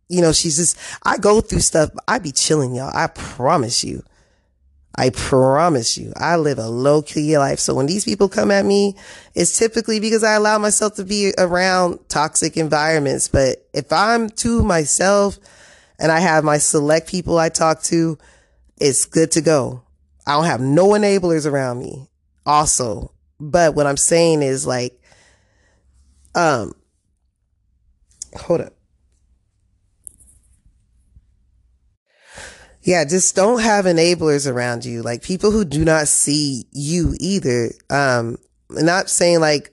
you 0.08 0.22
know, 0.22 0.32
she's 0.32 0.58
just, 0.58 0.78
I 1.04 1.18
go 1.18 1.42
through 1.42 1.62
stuff. 1.62 1.90
I 2.08 2.20
be 2.20 2.32
chilling, 2.32 2.76
y'all. 2.76 2.92
I 2.94 3.08
promise 3.08 3.84
you. 3.84 4.04
I 5.00 5.12
promise 5.12 5.98
you, 5.98 6.12
I 6.18 6.36
live 6.36 6.60
a 6.60 6.68
low 6.68 7.02
key 7.02 7.38
life. 7.38 7.60
So 7.60 7.74
when 7.74 7.86
these 7.86 8.04
people 8.04 8.28
come 8.28 8.52
at 8.52 8.66
me, 8.66 8.98
it's 9.34 9.58
typically 9.58 10.02
because 10.02 10.26
I 10.26 10.34
allow 10.34 10.58
myself 10.58 10.96
to 10.96 11.06
be 11.06 11.32
around 11.38 12.00
toxic 12.10 12.58
environments. 12.58 13.30
But 13.30 13.66
if 13.74 13.94
I'm 13.94 14.30
to 14.30 14.62
myself 14.62 15.40
and 16.00 16.12
I 16.12 16.20
have 16.20 16.44
my 16.44 16.58
select 16.58 17.08
people 17.08 17.38
I 17.38 17.48
talk 17.48 17.82
to, 17.84 18.18
it's 18.82 19.06
good 19.06 19.32
to 19.32 19.42
go. 19.42 19.84
I 20.28 20.34
don't 20.34 20.44
have 20.44 20.60
no 20.60 20.90
enablers 20.90 21.50
around 21.50 21.80
me 21.80 22.10
also. 22.46 23.14
But 23.40 23.76
what 23.76 23.88
I'm 23.88 23.96
saying 23.96 24.42
is 24.42 24.68
like, 24.68 25.02
um, 26.36 26.74
hold 28.36 28.60
up. 28.60 28.74
Yeah, 32.90 33.06
just 33.06 33.36
don't 33.36 33.62
have 33.62 33.86
enablers 33.86 34.52
around 34.52 34.84
you, 34.84 35.04
like 35.04 35.22
people 35.22 35.52
who 35.52 35.64
do 35.64 35.86
not 35.86 36.08
see 36.08 36.66
you 36.72 37.14
either. 37.20 37.70
Um, 37.88 38.40
not 38.72 39.12
saying 39.12 39.42
like 39.42 39.72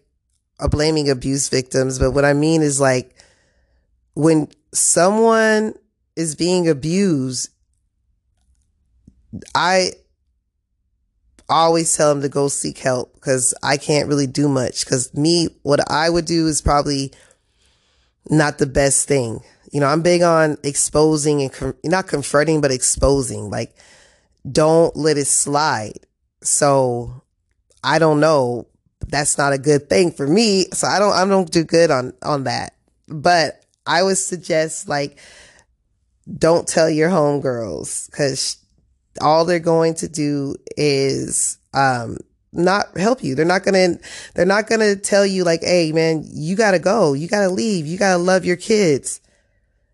a 0.60 0.68
blaming 0.68 1.08
abuse 1.08 1.48
victims, 1.48 1.98
but 1.98 2.10
what 2.10 2.26
I 2.26 2.34
mean 2.34 2.60
is 2.60 2.78
like 2.78 3.14
when 4.12 4.48
someone 4.74 5.72
is 6.14 6.34
being 6.34 6.68
abused, 6.68 7.48
I 9.54 9.92
always 11.48 11.96
tell 11.96 12.12
them 12.12 12.20
to 12.20 12.28
go 12.28 12.48
seek 12.48 12.76
help 12.76 13.14
because 13.14 13.54
I 13.62 13.78
can't 13.78 14.08
really 14.08 14.26
do 14.26 14.46
much. 14.46 14.84
Because 14.84 15.14
me, 15.14 15.48
what 15.62 15.90
I 15.90 16.10
would 16.10 16.26
do 16.26 16.48
is 16.48 16.60
probably 16.60 17.14
not 18.28 18.58
the 18.58 18.66
best 18.66 19.08
thing. 19.08 19.40
You 19.76 19.80
know, 19.80 19.88
I'm 19.88 20.00
big 20.00 20.22
on 20.22 20.56
exposing 20.62 21.42
and 21.42 21.52
com- 21.52 21.76
not 21.84 22.06
confronting, 22.06 22.62
but 22.62 22.70
exposing. 22.70 23.50
Like, 23.50 23.76
don't 24.50 24.96
let 24.96 25.18
it 25.18 25.26
slide. 25.26 25.98
So 26.40 27.22
I 27.84 27.98
don't 27.98 28.18
know. 28.18 28.68
That's 29.06 29.36
not 29.36 29.52
a 29.52 29.58
good 29.58 29.90
thing 29.90 30.12
for 30.12 30.26
me. 30.26 30.64
So 30.72 30.86
I 30.86 30.98
don't, 30.98 31.12
I 31.12 31.26
don't 31.26 31.52
do 31.52 31.62
good 31.62 31.90
on, 31.90 32.14
on 32.22 32.44
that. 32.44 32.72
But 33.06 33.66
I 33.86 34.02
would 34.02 34.16
suggest 34.16 34.88
like, 34.88 35.18
don't 36.38 36.66
tell 36.66 36.88
your 36.88 37.10
homegirls 37.10 38.10
because 38.10 38.56
all 39.20 39.44
they're 39.44 39.58
going 39.58 39.92
to 39.96 40.08
do 40.08 40.56
is, 40.78 41.58
um, 41.74 42.16
not 42.50 42.96
help 42.96 43.22
you. 43.22 43.34
They're 43.34 43.44
not 43.44 43.62
going 43.62 43.98
to, 43.98 44.02
they're 44.34 44.46
not 44.46 44.68
going 44.68 44.80
to 44.80 44.96
tell 44.96 45.26
you 45.26 45.44
like, 45.44 45.60
Hey, 45.60 45.92
man, 45.92 46.24
you 46.32 46.56
got 46.56 46.70
to 46.70 46.78
go. 46.78 47.12
You 47.12 47.28
got 47.28 47.42
to 47.42 47.50
leave. 47.50 47.86
You 47.86 47.98
got 47.98 48.12
to 48.12 48.18
love 48.18 48.46
your 48.46 48.56
kids. 48.56 49.20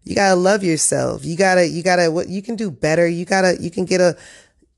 You 0.04 0.14
gotta 0.14 0.34
love 0.34 0.64
yourself. 0.64 1.24
You 1.24 1.36
gotta, 1.36 1.66
you 1.66 1.82
gotta, 1.82 2.10
what 2.10 2.28
you 2.28 2.42
can 2.42 2.56
do 2.56 2.70
better. 2.70 3.06
You 3.06 3.24
gotta, 3.24 3.56
you 3.60 3.70
can 3.70 3.84
get 3.84 4.00
a, 4.00 4.16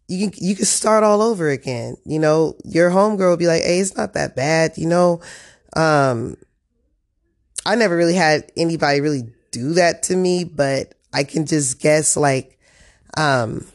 you 0.06 0.30
can, 0.30 0.44
you 0.44 0.54
can 0.54 0.66
start 0.66 1.02
all 1.02 1.22
over 1.22 1.48
again. 1.48 1.96
You 2.04 2.18
know, 2.18 2.56
your 2.64 2.90
homegirl 2.90 3.30
will 3.30 3.36
be 3.36 3.46
like, 3.46 3.62
Hey, 3.62 3.78
it's 3.78 3.96
not 3.96 4.12
that 4.14 4.36
bad. 4.36 4.76
You 4.76 4.86
know, 4.86 5.20
um, 5.76 6.36
I 7.64 7.74
never 7.74 7.96
really 7.96 8.14
had 8.14 8.50
anybody 8.56 9.00
really 9.00 9.32
do 9.50 9.74
that 9.74 10.02
to 10.04 10.16
me, 10.16 10.44
but 10.44 10.94
I 11.12 11.24
can 11.24 11.46
just 11.46 11.80
guess 11.80 12.16
like, 12.16 12.58
um, 13.16 13.66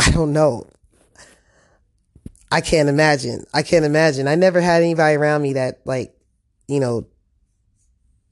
I 0.00 0.10
don't 0.10 0.32
know. 0.32 0.66
I 2.50 2.60
can't 2.60 2.88
imagine. 2.88 3.44
I 3.54 3.62
can't 3.62 3.84
imagine. 3.84 4.28
I 4.28 4.34
never 4.34 4.60
had 4.60 4.82
anybody 4.82 5.16
around 5.16 5.42
me 5.42 5.54
that 5.54 5.80
like, 5.84 6.14
you 6.68 6.80
know, 6.80 7.06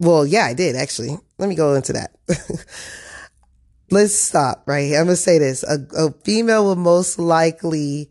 well, 0.04 0.26
yeah, 0.26 0.44
I 0.44 0.54
did 0.54 0.76
actually. 0.76 1.16
Let 1.38 1.48
me 1.48 1.54
go 1.54 1.74
into 1.74 1.94
that. 1.94 2.14
Let's 3.90 4.14
stop 4.14 4.64
right 4.66 4.86
here. 4.86 4.98
I'm 4.98 5.06
going 5.06 5.16
to 5.16 5.22
say 5.22 5.38
this. 5.38 5.62
A, 5.62 5.78
a, 5.96 6.12
female 6.24 6.64
will 6.64 6.76
most 6.76 7.18
likely, 7.18 8.10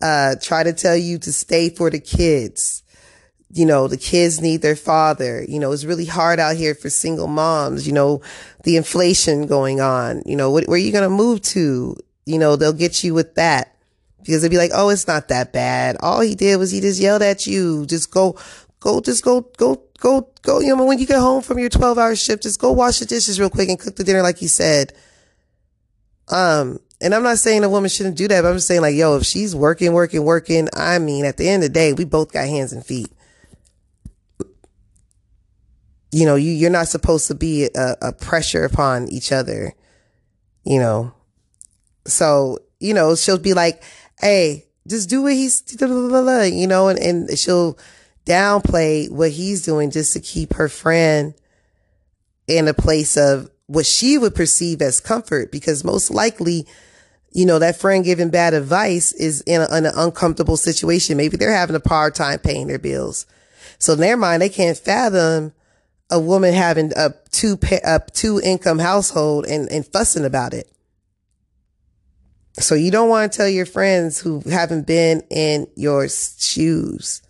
uh, 0.00 0.36
try 0.40 0.62
to 0.62 0.72
tell 0.72 0.96
you 0.96 1.18
to 1.18 1.32
stay 1.32 1.70
for 1.70 1.90
the 1.90 2.00
kids. 2.00 2.82
You 3.52 3.66
know, 3.66 3.88
the 3.88 3.96
kids 3.96 4.40
need 4.40 4.62
their 4.62 4.76
father. 4.76 5.44
You 5.46 5.58
know, 5.58 5.72
it's 5.72 5.84
really 5.84 6.06
hard 6.06 6.38
out 6.38 6.56
here 6.56 6.74
for 6.74 6.88
single 6.88 7.26
moms. 7.26 7.86
You 7.86 7.92
know, 7.92 8.22
the 8.64 8.76
inflation 8.76 9.46
going 9.46 9.80
on. 9.80 10.22
You 10.24 10.36
know, 10.36 10.50
what, 10.50 10.66
where 10.68 10.76
are 10.76 10.78
you 10.78 10.92
going 10.92 11.04
to 11.04 11.10
move 11.10 11.42
to? 11.42 11.96
You 12.26 12.38
know, 12.38 12.56
they'll 12.56 12.72
get 12.72 13.02
you 13.02 13.12
with 13.12 13.34
that 13.34 13.76
because 14.20 14.42
they'll 14.42 14.50
be 14.50 14.58
like, 14.58 14.70
Oh, 14.74 14.88
it's 14.88 15.06
not 15.06 15.28
that 15.28 15.52
bad. 15.52 15.96
All 16.00 16.20
he 16.20 16.34
did 16.34 16.58
was 16.58 16.70
he 16.70 16.80
just 16.80 17.00
yelled 17.00 17.22
at 17.22 17.46
you. 17.46 17.86
Just 17.86 18.10
go, 18.10 18.38
go, 18.78 19.00
just 19.00 19.24
go, 19.24 19.42
go 19.56 19.82
Go, 20.00 20.30
go, 20.40 20.60
you 20.60 20.74
know, 20.74 20.86
when 20.86 20.98
you 20.98 21.06
get 21.06 21.18
home 21.18 21.42
from 21.42 21.58
your 21.58 21.68
12 21.68 21.98
hour 21.98 22.16
shift, 22.16 22.42
just 22.42 22.58
go 22.58 22.72
wash 22.72 22.98
the 22.98 23.06
dishes 23.06 23.38
real 23.38 23.50
quick 23.50 23.68
and 23.68 23.78
cook 23.78 23.96
the 23.96 24.02
dinner 24.02 24.22
like 24.22 24.40
you 24.40 24.48
said. 24.48 24.94
Um, 26.28 26.80
and 27.02 27.14
I'm 27.14 27.22
not 27.22 27.38
saying 27.38 27.64
a 27.64 27.68
woman 27.68 27.90
shouldn't 27.90 28.16
do 28.16 28.26
that, 28.28 28.40
but 28.40 28.48
I'm 28.48 28.56
just 28.56 28.66
saying 28.66 28.80
like, 28.80 28.94
yo, 28.94 29.16
if 29.16 29.24
she's 29.24 29.54
working, 29.54 29.92
working, 29.92 30.24
working, 30.24 30.68
I 30.74 30.98
mean, 30.98 31.26
at 31.26 31.36
the 31.36 31.46
end 31.46 31.62
of 31.62 31.68
the 31.68 31.74
day, 31.74 31.92
we 31.92 32.06
both 32.06 32.32
got 32.32 32.48
hands 32.48 32.72
and 32.72 32.84
feet. 32.84 33.12
You 36.12 36.24
know, 36.24 36.34
you, 36.34 36.50
you're 36.50 36.70
not 36.70 36.88
supposed 36.88 37.28
to 37.28 37.34
be 37.34 37.68
a, 37.74 37.96
a 38.00 38.12
pressure 38.12 38.64
upon 38.64 39.08
each 39.08 39.32
other, 39.32 39.74
you 40.64 40.78
know. 40.78 41.12
So, 42.06 42.58
you 42.80 42.94
know, 42.94 43.14
she'll 43.16 43.38
be 43.38 43.52
like, 43.52 43.82
hey, 44.18 44.64
just 44.88 45.10
do 45.10 45.22
what 45.22 45.34
he's, 45.34 45.62
you 45.78 46.66
know, 46.66 46.88
and, 46.88 46.98
and 46.98 47.38
she'll, 47.38 47.78
downplay 48.30 49.10
what 49.10 49.32
he's 49.32 49.62
doing 49.62 49.90
just 49.90 50.12
to 50.12 50.20
keep 50.20 50.54
her 50.54 50.68
friend 50.68 51.34
in 52.46 52.68
a 52.68 52.74
place 52.74 53.16
of 53.16 53.50
what 53.66 53.86
she 53.86 54.18
would 54.18 54.34
perceive 54.34 54.80
as 54.82 55.00
comfort 55.00 55.50
because 55.50 55.84
most 55.84 56.10
likely, 56.10 56.66
you 57.32 57.44
know, 57.44 57.58
that 57.58 57.76
friend 57.76 58.04
giving 58.04 58.30
bad 58.30 58.54
advice 58.54 59.12
is 59.12 59.40
in, 59.42 59.60
a, 59.60 59.76
in 59.76 59.86
an 59.86 59.92
uncomfortable 59.96 60.56
situation. 60.56 61.16
Maybe 61.16 61.36
they're 61.36 61.52
having 61.52 61.76
a 61.76 61.88
hard 61.88 62.14
time 62.14 62.38
paying 62.38 62.68
their 62.68 62.78
bills. 62.78 63.26
So 63.78 63.94
in 63.94 64.00
their 64.00 64.16
mind, 64.16 64.42
they 64.42 64.48
can't 64.48 64.76
fathom 64.78 65.52
a 66.10 66.20
woman 66.20 66.54
having 66.54 66.92
a 66.96 67.14
two, 67.30 67.58
a 67.84 68.00
two 68.12 68.40
income 68.42 68.78
household 68.78 69.46
and, 69.46 69.70
and 69.70 69.86
fussing 69.86 70.24
about 70.24 70.54
it. 70.54 70.70
So 72.54 72.74
you 72.74 72.90
don't 72.90 73.08
want 73.08 73.32
to 73.32 73.36
tell 73.36 73.48
your 73.48 73.66
friends 73.66 74.20
who 74.20 74.40
haven't 74.50 74.86
been 74.86 75.22
in 75.30 75.68
your 75.76 76.08
shoes 76.08 77.22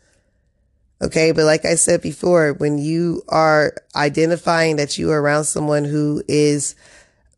Okay. 1.02 1.33
But 1.33 1.45
like 1.45 1.64
I 1.64 1.75
said 1.76 2.02
before, 2.02 2.52
when 2.52 2.78
you 2.78 3.23
are 3.28 3.75
identifying 3.97 4.76
that 4.76 4.99
you 4.99 5.11
are 5.11 5.21
around 5.21 5.45
someone 5.45 5.85
who 5.85 6.23
is 6.28 6.75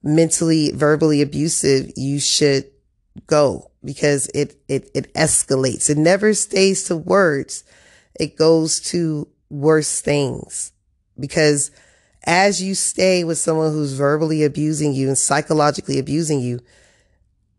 mentally, 0.03 0.73
verbally 0.73 1.23
abusive, 1.23 1.93
you 1.97 2.19
should 2.19 2.65
go 3.27 3.71
because 3.85 4.27
it, 4.29 4.57
it, 4.69 4.91
it 4.95 5.13
escalates. 5.15 5.91
It 5.91 5.99
never 5.99 6.35
stays 6.35 6.85
to 6.85 6.97
words. 6.97 7.65
It 8.19 8.37
goes 8.37 8.81
to 8.91 9.29
worse 9.49 10.01
things 10.01 10.73
because 11.19 11.71
as 12.25 12.63
you 12.63 12.75
stay 12.75 13.25
with 13.25 13.39
someone 13.39 13.73
who's 13.73 13.93
verbally 13.93 14.45
abusing 14.45 14.93
you 14.93 15.09
and 15.09 15.19
psychologically 15.19 15.99
abusing 15.99 16.41
you, 16.41 16.61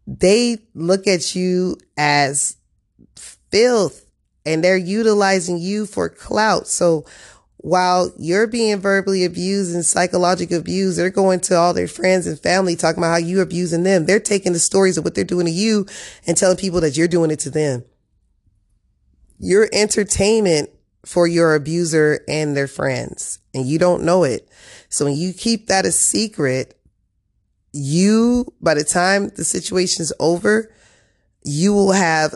they 0.07 0.57
look 0.73 1.07
at 1.07 1.35
you 1.35 1.77
as 1.97 2.57
filth 3.15 4.02
and 4.45 4.63
they're 4.63 4.77
utilizing 4.77 5.57
you 5.57 5.85
for 5.85 6.09
clout. 6.09 6.67
So 6.67 7.05
while 7.57 8.11
you're 8.17 8.47
being 8.47 8.79
verbally 8.79 9.23
abused 9.23 9.73
and 9.73 9.85
psychological 9.85 10.57
abused, 10.57 10.99
they're 10.99 11.09
going 11.09 11.39
to 11.41 11.55
all 11.55 11.73
their 11.73 11.87
friends 11.87 12.27
and 12.27 12.37
family 12.37 12.75
talking 12.75 13.01
about 13.01 13.11
how 13.11 13.17
you're 13.17 13.41
abusing 13.41 13.83
them. 13.83 14.05
They're 14.05 14.19
taking 14.19 14.51
the 14.51 14.59
stories 14.59 14.97
of 14.97 15.05
what 15.05 15.15
they're 15.15 15.23
doing 15.23 15.45
to 15.45 15.51
you 15.51 15.85
and 16.27 16.35
telling 16.35 16.57
people 16.57 16.81
that 16.81 16.97
you're 16.97 17.07
doing 17.07 17.31
it 17.31 17.39
to 17.39 17.49
them. 17.49 17.85
Your 19.39 19.69
entertainment 19.71 20.71
for 21.05 21.25
your 21.25 21.55
abuser 21.55 22.19
and 22.27 22.55
their 22.55 22.67
friends 22.67 23.39
and 23.53 23.65
you 23.65 23.79
don't 23.79 24.03
know 24.03 24.23
it. 24.23 24.49
So 24.89 25.05
when 25.05 25.15
you 25.15 25.33
keep 25.33 25.67
that 25.67 25.85
a 25.85 25.91
secret, 25.91 26.77
you, 27.71 28.53
by 28.61 28.73
the 28.73 28.83
time 28.83 29.29
the 29.29 29.43
situation's 29.43 30.13
over, 30.19 30.73
you 31.43 31.73
will 31.73 31.93
have 31.93 32.35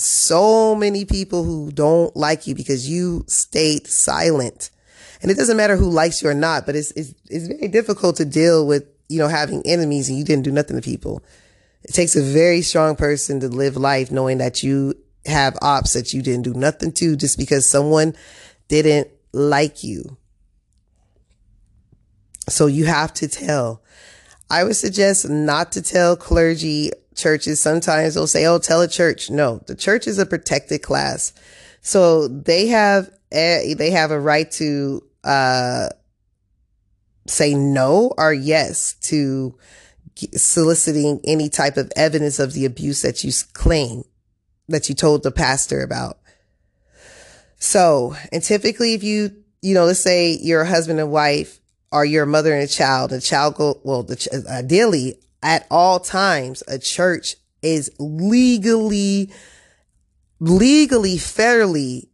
so 0.00 0.74
many 0.74 1.04
people 1.04 1.44
who 1.44 1.70
don't 1.70 2.14
like 2.16 2.46
you 2.46 2.54
because 2.54 2.88
you 2.88 3.24
stayed 3.28 3.86
silent. 3.86 4.70
And 5.22 5.30
it 5.30 5.36
doesn't 5.36 5.56
matter 5.56 5.76
who 5.76 5.90
likes 5.90 6.22
you 6.22 6.28
or 6.30 6.34
not, 6.34 6.64
but 6.64 6.74
it's, 6.74 6.90
it's, 6.92 7.14
it's 7.28 7.46
very 7.46 7.68
difficult 7.68 8.16
to 8.16 8.24
deal 8.24 8.66
with, 8.66 8.84
you 9.08 9.18
know, 9.18 9.28
having 9.28 9.62
enemies 9.66 10.08
and 10.08 10.16
you 10.16 10.24
didn't 10.24 10.44
do 10.44 10.50
nothing 10.50 10.76
to 10.76 10.82
people. 10.82 11.22
It 11.82 11.92
takes 11.92 12.16
a 12.16 12.22
very 12.22 12.62
strong 12.62 12.96
person 12.96 13.40
to 13.40 13.48
live 13.48 13.76
life 13.76 14.10
knowing 14.10 14.38
that 14.38 14.62
you 14.62 14.94
have 15.26 15.58
ops 15.60 15.92
that 15.92 16.14
you 16.14 16.22
didn't 16.22 16.42
do 16.42 16.54
nothing 16.54 16.92
to 16.92 17.16
just 17.16 17.38
because 17.38 17.68
someone 17.68 18.14
didn't 18.68 19.08
like 19.32 19.84
you. 19.84 20.16
So 22.48 22.66
you 22.66 22.86
have 22.86 23.12
to 23.14 23.28
tell. 23.28 23.82
I 24.50 24.64
would 24.64 24.76
suggest 24.76 25.28
not 25.28 25.72
to 25.72 25.82
tell 25.82 26.16
clergy 26.16 26.90
churches. 27.20 27.60
Sometimes 27.60 28.14
they'll 28.14 28.26
say, 28.26 28.46
Oh, 28.46 28.58
tell 28.58 28.80
a 28.80 28.88
church. 28.88 29.30
No, 29.30 29.60
the 29.66 29.74
church 29.74 30.06
is 30.06 30.18
a 30.18 30.26
protected 30.26 30.82
class. 30.82 31.32
So 31.82 32.28
they 32.28 32.68
have, 32.68 33.10
a, 33.32 33.74
they 33.76 33.90
have 33.90 34.10
a 34.10 34.20
right 34.20 34.50
to, 34.52 35.02
uh, 35.24 35.88
say 37.26 37.54
no 37.54 38.12
or 38.18 38.32
yes 38.32 38.94
to 38.94 39.56
soliciting 40.34 41.20
any 41.24 41.48
type 41.48 41.76
of 41.76 41.92
evidence 41.96 42.38
of 42.38 42.52
the 42.52 42.64
abuse 42.64 43.02
that 43.02 43.24
you 43.24 43.32
claim 43.52 44.04
that 44.68 44.88
you 44.88 44.94
told 44.94 45.22
the 45.22 45.30
pastor 45.30 45.82
about. 45.82 46.18
So, 47.58 48.16
and 48.32 48.42
typically 48.42 48.94
if 48.94 49.02
you, 49.02 49.32
you 49.62 49.74
know, 49.74 49.84
let's 49.84 50.00
say 50.00 50.38
you're 50.40 50.62
a 50.62 50.68
husband 50.68 51.00
and 51.00 51.10
wife 51.10 51.60
or 51.92 52.04
you're 52.04 52.24
a 52.24 52.26
mother 52.26 52.54
and 52.54 52.62
a 52.62 52.68
child, 52.68 53.10
the 53.10 53.20
child 53.20 53.56
go, 53.56 53.80
well, 53.84 54.02
the, 54.02 54.44
ideally 54.48 55.16
at 55.42 55.66
all 55.70 56.00
times, 56.00 56.62
a 56.68 56.78
church 56.78 57.36
is 57.62 57.90
legally, 57.98 59.30
legally, 60.38 61.18
fairly, 61.18 62.08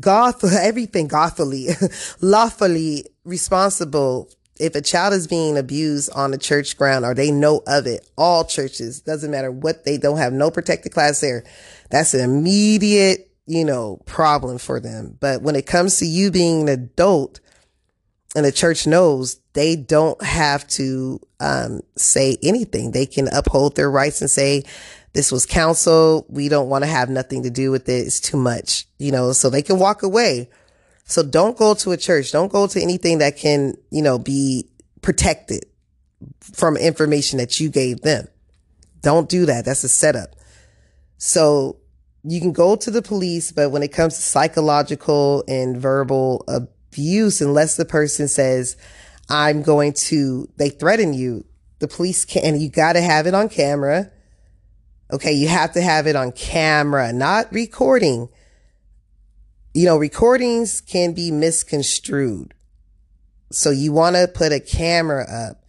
goth, 0.00 0.44
everything 0.52 1.08
gothily, 1.08 1.68
lawfully 2.20 3.06
responsible 3.24 4.30
if 4.58 4.74
a 4.74 4.80
child 4.80 5.14
is 5.14 5.26
being 5.26 5.58
abused 5.58 6.10
on 6.14 6.30
the 6.30 6.38
church 6.38 6.76
ground 6.76 7.04
or 7.04 7.14
they 7.14 7.30
know 7.30 7.62
of 7.66 7.86
it, 7.86 8.08
all 8.16 8.44
churches, 8.44 9.00
doesn't 9.00 9.30
matter 9.30 9.50
what 9.50 9.84
they 9.84 9.98
don't 9.98 10.18
have 10.18 10.32
no 10.32 10.50
protected 10.50 10.92
class 10.92 11.20
there. 11.20 11.44
That's 11.90 12.14
an 12.14 12.20
immediate, 12.20 13.30
you 13.46 13.64
know, 13.64 14.00
problem 14.06 14.58
for 14.58 14.78
them. 14.78 15.16
But 15.20 15.42
when 15.42 15.56
it 15.56 15.66
comes 15.66 15.98
to 15.98 16.06
you 16.06 16.30
being 16.30 16.62
an 16.62 16.68
adult 16.68 17.40
and 18.36 18.44
the 18.44 18.52
church 18.52 18.86
knows 18.86 19.40
they 19.54 19.76
don't 19.76 20.22
have 20.22 20.66
to, 20.68 21.20
um, 21.40 21.80
say 21.96 22.36
anything. 22.42 22.90
They 22.90 23.06
can 23.06 23.28
uphold 23.28 23.76
their 23.76 23.90
rights 23.90 24.20
and 24.20 24.30
say, 24.30 24.64
this 25.14 25.30
was 25.30 25.46
counsel. 25.46 26.26
We 26.28 26.48
don't 26.48 26.68
want 26.68 26.84
to 26.84 26.90
have 26.90 27.08
nothing 27.08 27.44
to 27.44 27.50
do 27.50 27.70
with 27.70 27.88
it. 27.88 28.06
It's 28.06 28.20
too 28.20 28.36
much, 28.36 28.86
you 28.98 29.12
know, 29.12 29.32
so 29.32 29.48
they 29.48 29.62
can 29.62 29.78
walk 29.78 30.02
away. 30.02 30.50
So 31.04 31.22
don't 31.22 31.56
go 31.56 31.74
to 31.74 31.92
a 31.92 31.96
church. 31.96 32.32
Don't 32.32 32.50
go 32.50 32.66
to 32.66 32.80
anything 32.80 33.18
that 33.18 33.36
can, 33.36 33.74
you 33.90 34.02
know, 34.02 34.18
be 34.18 34.68
protected 35.02 35.64
from 36.40 36.76
information 36.76 37.38
that 37.38 37.60
you 37.60 37.68
gave 37.68 38.00
them. 38.00 38.26
Don't 39.02 39.28
do 39.28 39.46
that. 39.46 39.64
That's 39.64 39.84
a 39.84 39.88
setup. 39.88 40.34
So 41.18 41.76
you 42.24 42.40
can 42.40 42.52
go 42.52 42.74
to 42.74 42.90
the 42.90 43.02
police, 43.02 43.52
but 43.52 43.70
when 43.70 43.82
it 43.82 43.92
comes 43.92 44.16
to 44.16 44.22
psychological 44.22 45.44
and 45.46 45.76
verbal 45.76 46.44
abuse, 46.48 47.40
unless 47.40 47.76
the 47.76 47.84
person 47.84 48.26
says, 48.28 48.76
I'm 49.28 49.62
going 49.62 49.94
to, 50.08 50.48
they 50.56 50.68
threaten 50.68 51.14
you, 51.14 51.44
the 51.78 51.88
police 51.88 52.24
can, 52.24 52.44
and 52.44 52.62
you 52.62 52.68
got 52.68 52.94
to 52.94 53.00
have 53.00 53.26
it 53.26 53.34
on 53.34 53.48
camera. 53.48 54.10
Okay. 55.12 55.32
You 55.32 55.48
have 55.48 55.72
to 55.72 55.82
have 55.82 56.06
it 56.06 56.16
on 56.16 56.32
camera, 56.32 57.12
not 57.12 57.52
recording. 57.52 58.28
You 59.72 59.86
know, 59.86 59.96
recordings 59.96 60.80
can 60.80 61.12
be 61.12 61.30
misconstrued. 61.30 62.54
So 63.50 63.70
you 63.70 63.92
want 63.92 64.16
to 64.16 64.28
put 64.28 64.52
a 64.52 64.60
camera 64.60 65.24
up. 65.30 65.64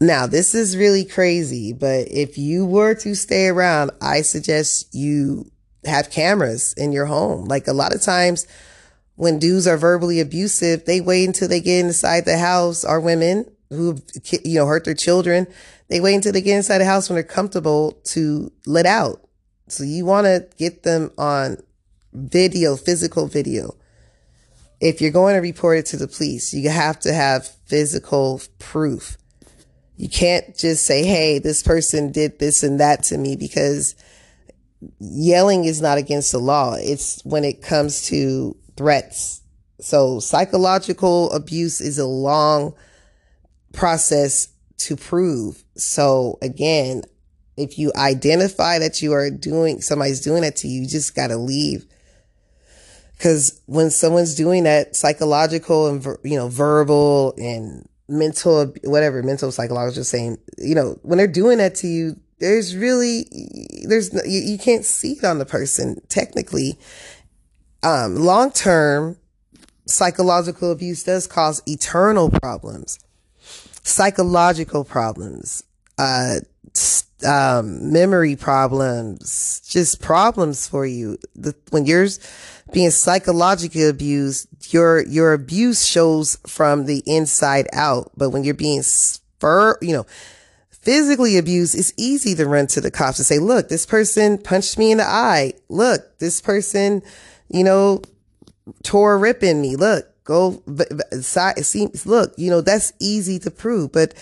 Now, 0.00 0.26
this 0.26 0.54
is 0.54 0.76
really 0.76 1.04
crazy, 1.04 1.72
but 1.72 2.08
if 2.10 2.36
you 2.36 2.66
were 2.66 2.94
to 2.96 3.14
stay 3.14 3.46
around, 3.46 3.92
I 4.00 4.22
suggest 4.22 4.94
you 4.94 5.50
have 5.84 6.10
cameras 6.10 6.74
in 6.76 6.92
your 6.92 7.06
home. 7.06 7.44
Like 7.44 7.68
a 7.68 7.72
lot 7.72 7.94
of 7.94 8.02
times 8.02 8.46
when 9.16 9.38
dudes 9.38 9.66
are 9.66 9.76
verbally 9.76 10.20
abusive, 10.20 10.84
they 10.84 11.00
wait 11.00 11.24
until 11.24 11.48
they 11.48 11.60
get 11.60 11.84
inside 11.84 12.24
the 12.24 12.38
house 12.38 12.84
or 12.84 13.00
women 13.00 13.50
who, 13.70 13.98
you 14.44 14.56
know, 14.56 14.66
hurt 14.66 14.84
their 14.84 14.94
children. 14.94 15.46
They 15.88 16.00
wait 16.00 16.14
until 16.14 16.32
they 16.32 16.40
get 16.40 16.56
inside 16.56 16.78
the 16.78 16.84
house 16.84 17.08
when 17.08 17.14
they're 17.14 17.22
comfortable 17.22 17.92
to 18.04 18.50
let 18.66 18.86
out. 18.86 19.20
So 19.68 19.84
you 19.84 20.04
want 20.04 20.26
to 20.26 20.48
get 20.58 20.82
them 20.82 21.10
on 21.16 21.58
video, 22.12 22.76
physical 22.76 23.26
video. 23.26 23.76
If 24.80 25.00
you're 25.00 25.10
going 25.10 25.34
to 25.34 25.40
report 25.40 25.78
it 25.78 25.86
to 25.86 25.96
the 25.96 26.08
police, 26.08 26.52
you 26.52 26.68
have 26.68 26.98
to 27.00 27.12
have 27.12 27.48
physical 27.66 28.42
proof. 28.58 29.16
You 29.96 30.08
can't 30.08 30.56
just 30.56 30.84
say, 30.84 31.04
Hey, 31.04 31.38
this 31.38 31.62
person 31.62 32.12
did 32.12 32.38
this 32.38 32.62
and 32.62 32.80
that 32.80 33.04
to 33.04 33.18
me 33.18 33.36
because 33.36 33.94
yelling 34.98 35.64
is 35.64 35.80
not 35.80 35.98
against 35.98 36.32
the 36.32 36.38
law. 36.38 36.74
It's 36.74 37.24
when 37.24 37.44
it 37.44 37.62
comes 37.62 38.06
to 38.08 38.56
threats. 38.76 39.42
So 39.80 40.20
psychological 40.20 41.30
abuse 41.32 41.80
is 41.80 41.98
a 41.98 42.06
long 42.06 42.74
process 43.72 44.48
to 44.78 44.96
prove. 44.96 45.62
So 45.76 46.38
again, 46.42 47.02
if 47.56 47.78
you 47.78 47.92
identify 47.96 48.78
that 48.78 49.02
you 49.02 49.12
are 49.12 49.30
doing, 49.30 49.80
somebody's 49.80 50.20
doing 50.20 50.42
that 50.42 50.56
to 50.56 50.68
you, 50.68 50.82
you 50.82 50.88
just 50.88 51.14
got 51.14 51.28
to 51.28 51.36
leave. 51.36 51.86
Cause 53.20 53.60
when 53.66 53.90
someone's 53.90 54.34
doing 54.34 54.64
that 54.64 54.96
psychological 54.96 55.88
and, 55.88 56.04
you 56.24 56.36
know, 56.36 56.48
verbal 56.48 57.34
and 57.38 57.88
mental, 58.08 58.74
whatever, 58.82 59.22
mental 59.22 59.52
psychological 59.52 60.04
saying, 60.04 60.38
you 60.58 60.74
know, 60.74 60.98
when 61.02 61.16
they're 61.18 61.26
doing 61.26 61.58
that 61.58 61.76
to 61.76 61.86
you, 61.86 62.16
there's 62.40 62.76
really, 62.76 63.26
there's, 63.88 64.12
you, 64.26 64.40
you 64.40 64.58
can't 64.58 64.84
see 64.84 65.12
it 65.12 65.24
on 65.24 65.38
the 65.38 65.46
person 65.46 66.00
technically. 66.08 66.78
Um, 67.84 68.16
long 68.16 68.50
term 68.50 69.18
psychological 69.86 70.72
abuse 70.72 71.04
does 71.04 71.26
cause 71.26 71.62
eternal 71.66 72.30
problems, 72.30 72.98
psychological 73.82 74.84
problems, 74.84 75.62
uh, 75.98 76.36
um, 77.26 77.92
memory 77.92 78.36
problems, 78.36 79.60
just 79.68 80.00
problems 80.00 80.66
for 80.66 80.86
you. 80.86 81.18
The, 81.36 81.54
when 81.70 81.84
you're 81.84 82.08
being 82.72 82.90
psychologically 82.90 83.84
abused, 83.84 84.48
your, 84.72 85.04
your 85.06 85.34
abuse 85.34 85.86
shows 85.86 86.38
from 86.46 86.86
the 86.86 87.02
inside 87.06 87.68
out. 87.74 88.12
But 88.16 88.30
when 88.30 88.44
you're 88.44 88.54
being 88.54 88.82
spur, 88.82 89.76
you 89.82 89.92
know, 89.92 90.06
physically 90.70 91.36
abused, 91.36 91.74
it's 91.74 91.92
easy 91.98 92.34
to 92.34 92.46
run 92.46 92.66
to 92.68 92.80
the 92.80 92.90
cops 92.90 93.18
and 93.18 93.26
say, 93.26 93.38
look, 93.38 93.68
this 93.68 93.84
person 93.84 94.38
punched 94.38 94.78
me 94.78 94.90
in 94.90 94.98
the 94.98 95.06
eye. 95.06 95.52
Look, 95.68 96.18
this 96.18 96.40
person, 96.40 97.02
you 97.48 97.64
know, 97.64 98.02
tore 98.82 99.14
a 99.14 99.18
rip 99.18 99.42
in 99.42 99.60
me. 99.60 99.76
Look, 99.76 100.06
go, 100.24 100.62
see, 101.20 101.88
look, 102.04 102.34
you 102.36 102.50
know, 102.50 102.60
that's 102.60 102.92
easy 103.00 103.38
to 103.40 103.50
prove, 103.50 103.92
but 103.92 104.14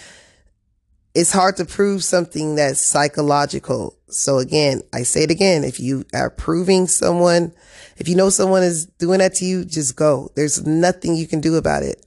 it's 1.14 1.32
hard 1.32 1.56
to 1.56 1.64
prove 1.64 2.02
something 2.02 2.54
that's 2.54 2.84
psychological. 2.84 3.96
So 4.08 4.38
again, 4.38 4.82
I 4.92 5.02
say 5.02 5.24
it 5.24 5.30
again. 5.30 5.64
If 5.64 5.78
you 5.78 6.04
are 6.14 6.30
proving 6.30 6.86
someone, 6.86 7.52
if 7.98 8.08
you 8.08 8.16
know 8.16 8.30
someone 8.30 8.62
is 8.62 8.86
doing 8.86 9.18
that 9.18 9.34
to 9.34 9.44
you, 9.44 9.64
just 9.64 9.96
go. 9.96 10.30
There's 10.34 10.66
nothing 10.66 11.14
you 11.14 11.26
can 11.26 11.40
do 11.40 11.56
about 11.56 11.82
it. 11.82 12.04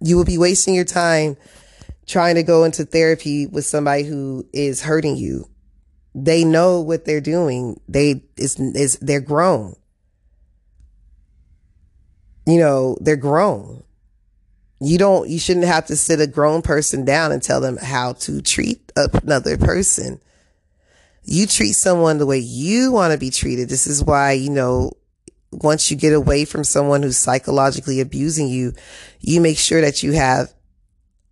You 0.00 0.16
will 0.16 0.24
be 0.24 0.38
wasting 0.38 0.74
your 0.74 0.84
time 0.84 1.36
trying 2.06 2.34
to 2.34 2.42
go 2.42 2.64
into 2.64 2.84
therapy 2.84 3.46
with 3.46 3.66
somebody 3.66 4.02
who 4.02 4.46
is 4.52 4.82
hurting 4.82 5.16
you. 5.16 5.48
They 6.14 6.44
know 6.44 6.80
what 6.80 7.04
they're 7.04 7.20
doing. 7.20 7.80
They 7.86 8.24
is 8.36 8.58
is 8.58 8.98
they're 9.00 9.20
grown. 9.20 9.76
You 12.46 12.58
know, 12.58 12.96
they're 13.00 13.16
grown 13.16 13.84
you 14.80 14.96
don't, 14.96 15.28
you 15.28 15.38
shouldn't 15.38 15.66
have 15.66 15.86
to 15.86 15.96
sit 15.96 16.20
a 16.20 16.26
grown 16.26 16.62
person 16.62 17.04
down 17.04 17.32
and 17.32 17.42
tell 17.42 17.60
them 17.60 17.76
how 17.76 18.14
to 18.14 18.40
treat 18.40 18.90
another 18.96 19.58
person. 19.58 20.20
You 21.22 21.46
treat 21.46 21.72
someone 21.72 22.16
the 22.16 22.26
way 22.26 22.38
you 22.38 22.90
want 22.90 23.12
to 23.12 23.18
be 23.18 23.30
treated. 23.30 23.68
This 23.68 23.86
is 23.86 24.02
why, 24.02 24.32
you 24.32 24.48
know, 24.48 24.92
once 25.52 25.90
you 25.90 25.98
get 25.98 26.14
away 26.14 26.46
from 26.46 26.64
someone 26.64 27.02
who's 27.02 27.18
psychologically 27.18 28.00
abusing 28.00 28.48
you, 28.48 28.72
you 29.20 29.40
make 29.40 29.58
sure 29.58 29.82
that 29.82 30.02
you 30.02 30.12
have 30.12 30.52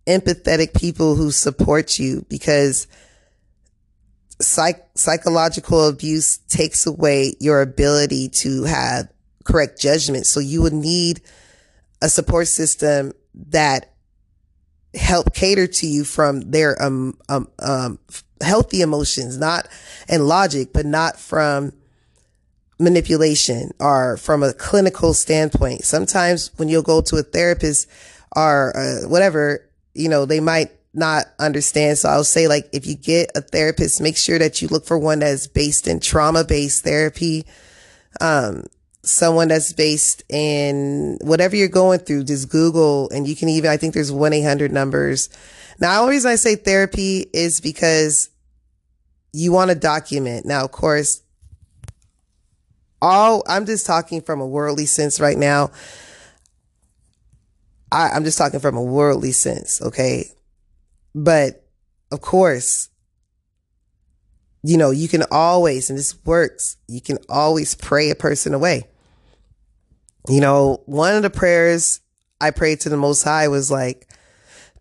empathetic 0.06 0.78
people 0.78 1.14
who 1.14 1.30
support 1.30 1.98
you 1.98 2.26
because 2.28 2.86
psych- 4.40 4.90
psychological 4.94 5.88
abuse 5.88 6.36
takes 6.48 6.86
away 6.86 7.34
your 7.40 7.62
ability 7.62 8.28
to 8.28 8.64
have 8.64 9.08
correct 9.48 9.80
judgment. 9.80 10.26
So 10.26 10.40
you 10.40 10.62
would 10.62 10.72
need 10.72 11.20
a 12.02 12.08
support 12.08 12.46
system 12.48 13.12
that 13.34 13.94
help 14.94 15.34
cater 15.34 15.66
to 15.66 15.86
you 15.86 16.04
from 16.04 16.40
their 16.50 16.80
um, 16.82 17.18
um, 17.28 17.48
um, 17.58 17.98
healthy 18.40 18.82
emotions, 18.82 19.38
not 19.38 19.68
and 20.08 20.26
logic, 20.26 20.72
but 20.72 20.86
not 20.86 21.18
from 21.18 21.72
manipulation 22.78 23.70
or 23.80 24.16
from 24.18 24.42
a 24.42 24.52
clinical 24.52 25.12
standpoint. 25.14 25.84
Sometimes 25.84 26.50
when 26.56 26.68
you'll 26.68 26.82
go 26.82 27.00
to 27.00 27.16
a 27.16 27.22
therapist 27.22 27.88
or 28.36 28.76
uh, 28.76 29.08
whatever, 29.08 29.68
you 29.94 30.08
know, 30.08 30.26
they 30.26 30.40
might 30.40 30.70
not 30.94 31.26
understand. 31.38 31.98
So 31.98 32.08
I'll 32.08 32.24
say 32.24 32.48
like, 32.48 32.68
if 32.72 32.86
you 32.86 32.94
get 32.94 33.30
a 33.34 33.40
therapist, 33.40 34.00
make 34.00 34.16
sure 34.16 34.38
that 34.38 34.62
you 34.62 34.68
look 34.68 34.86
for 34.86 34.98
one 34.98 35.20
that's 35.20 35.46
based 35.46 35.88
in 35.88 36.00
trauma 36.00 36.44
based 36.44 36.84
therapy. 36.84 37.46
Um, 38.20 38.64
someone 39.08 39.48
that's 39.48 39.72
based 39.72 40.22
in 40.28 41.18
whatever 41.22 41.56
you're 41.56 41.68
going 41.68 41.98
through, 42.00 42.24
just 42.24 42.48
Google 42.48 43.08
and 43.10 43.26
you 43.26 43.34
can 43.34 43.48
even, 43.48 43.70
I 43.70 43.76
think 43.76 43.94
there's 43.94 44.12
1-800 44.12 44.70
numbers. 44.70 45.28
Now, 45.80 46.04
the 46.04 46.10
reason 46.10 46.30
I 46.30 46.36
say 46.36 46.56
therapy 46.56 47.26
is 47.32 47.60
because 47.60 48.30
you 49.32 49.52
want 49.52 49.70
to 49.70 49.76
document. 49.76 50.44
Now, 50.46 50.64
of 50.64 50.72
course, 50.72 51.22
all 53.00 53.42
I'm 53.46 53.64
just 53.64 53.86
talking 53.86 54.20
from 54.20 54.40
a 54.40 54.46
worldly 54.46 54.86
sense 54.86 55.20
right 55.20 55.38
now. 55.38 55.70
I, 57.92 58.10
I'm 58.10 58.24
just 58.24 58.38
talking 58.38 58.60
from 58.60 58.76
a 58.76 58.82
worldly 58.82 59.32
sense. 59.32 59.80
Okay. 59.80 60.26
But 61.14 61.64
of 62.10 62.20
course, 62.20 62.88
you 64.62 64.76
know, 64.76 64.90
you 64.90 65.08
can 65.08 65.22
always, 65.30 65.88
and 65.88 65.98
this 65.98 66.16
works, 66.24 66.76
you 66.88 67.00
can 67.00 67.18
always 67.28 67.74
pray 67.74 68.10
a 68.10 68.14
person 68.14 68.54
away. 68.54 68.88
You 70.28 70.40
know, 70.40 70.82
one 70.86 71.14
of 71.14 71.22
the 71.22 71.30
prayers 71.30 72.00
I 72.40 72.50
prayed 72.50 72.80
to 72.80 72.88
the 72.88 72.96
Most 72.96 73.22
High 73.22 73.48
was 73.48 73.70
like, 73.70 74.08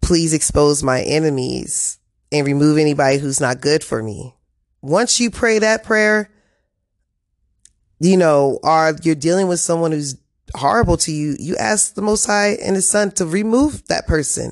please 0.02 0.34
expose 0.34 0.84
my 0.84 1.02
enemies 1.02 2.00
and 2.32 2.46
remove 2.46 2.78
anybody 2.78 3.18
who's 3.18 3.40
not 3.40 3.62
good 3.62 3.84
for 3.84 4.04
me. 4.04 4.36
Once 4.82 5.20
you 5.20 5.32
pray 5.32 5.60
that 5.60 5.84
prayer, 5.84 6.30
you 8.00 8.18
know, 8.18 8.60
or 8.62 8.96
you're 9.02 9.16
dealing 9.16 9.48
with 9.48 9.60
someone 9.60 9.92
who's 9.92 10.18
horrible 10.56 10.98
to 10.98 11.12
you, 11.12 11.36
you 11.40 11.56
ask 11.56 11.96
the 11.96 12.02
Most 12.02 12.26
High 12.26 12.58
and 12.62 12.76
His 12.76 12.88
Son 12.88 13.12
to 13.12 13.26
remove 13.26 13.88
that 13.88 14.06
person. 14.06 14.52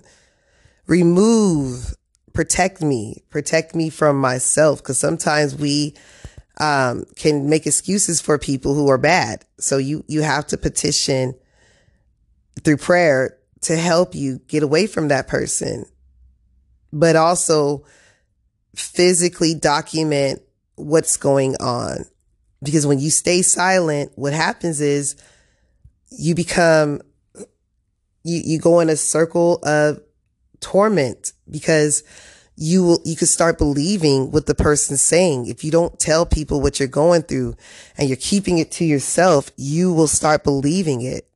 Remove, 0.87 1.93
protect 2.33 2.81
me, 2.81 3.23
protect 3.29 3.75
me 3.75 3.89
from 3.89 4.19
myself. 4.19 4.81
Cause 4.83 4.97
sometimes 4.97 5.55
we, 5.55 5.95
um, 6.59 7.05
can 7.15 7.49
make 7.49 7.67
excuses 7.67 8.21
for 8.21 8.37
people 8.37 8.73
who 8.73 8.89
are 8.89 8.97
bad. 8.97 9.45
So 9.59 9.77
you, 9.77 10.03
you 10.07 10.21
have 10.21 10.47
to 10.47 10.57
petition 10.57 11.35
through 12.63 12.77
prayer 12.77 13.37
to 13.61 13.75
help 13.75 14.15
you 14.15 14.39
get 14.47 14.63
away 14.63 14.87
from 14.87 15.09
that 15.09 15.27
person, 15.27 15.85
but 16.93 17.15
also 17.15 17.85
physically 18.75 19.55
document 19.55 20.41
what's 20.75 21.17
going 21.17 21.55
on. 21.55 22.05
Because 22.63 22.87
when 22.87 22.99
you 22.99 23.09
stay 23.09 23.41
silent, 23.41 24.11
what 24.15 24.33
happens 24.33 24.81
is 24.81 25.15
you 26.11 26.35
become, 26.35 27.01
you, 28.23 28.41
you 28.43 28.59
go 28.59 28.79
in 28.79 28.89
a 28.89 28.95
circle 28.95 29.59
of 29.63 29.99
torment 30.61 31.33
because 31.49 32.03
you 32.57 32.83
will, 32.83 33.01
you 33.03 33.15
could 33.15 33.27
start 33.27 33.57
believing 33.57 34.31
what 34.31 34.45
the 34.45 34.55
person's 34.55 35.01
saying. 35.01 35.47
If 35.47 35.63
you 35.63 35.71
don't 35.71 35.99
tell 35.99 36.25
people 36.25 36.61
what 36.61 36.79
you're 36.79 36.87
going 36.87 37.23
through 37.23 37.55
and 37.97 38.07
you're 38.07 38.17
keeping 38.17 38.59
it 38.59 38.71
to 38.73 38.85
yourself, 38.85 39.51
you 39.57 39.93
will 39.93 40.07
start 40.07 40.43
believing 40.43 41.01
it. 41.01 41.27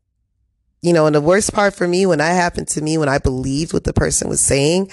You 0.82 0.94
know, 0.94 1.08
and 1.08 1.16
the 1.16 1.22
worst 1.22 1.54
part 1.54 1.76
for 1.76 1.88
me, 1.88 2.06
when 2.06 2.20
that 2.20 2.32
happened 2.32 2.70
to 2.70 2.82
me, 2.82 2.98
when 2.98 3.10
I 3.10 3.18
believed 3.18 3.74
what 3.74 3.84
the 3.84 3.92
person 3.92 4.30
was 4.30 4.40
saying, 4.40 4.90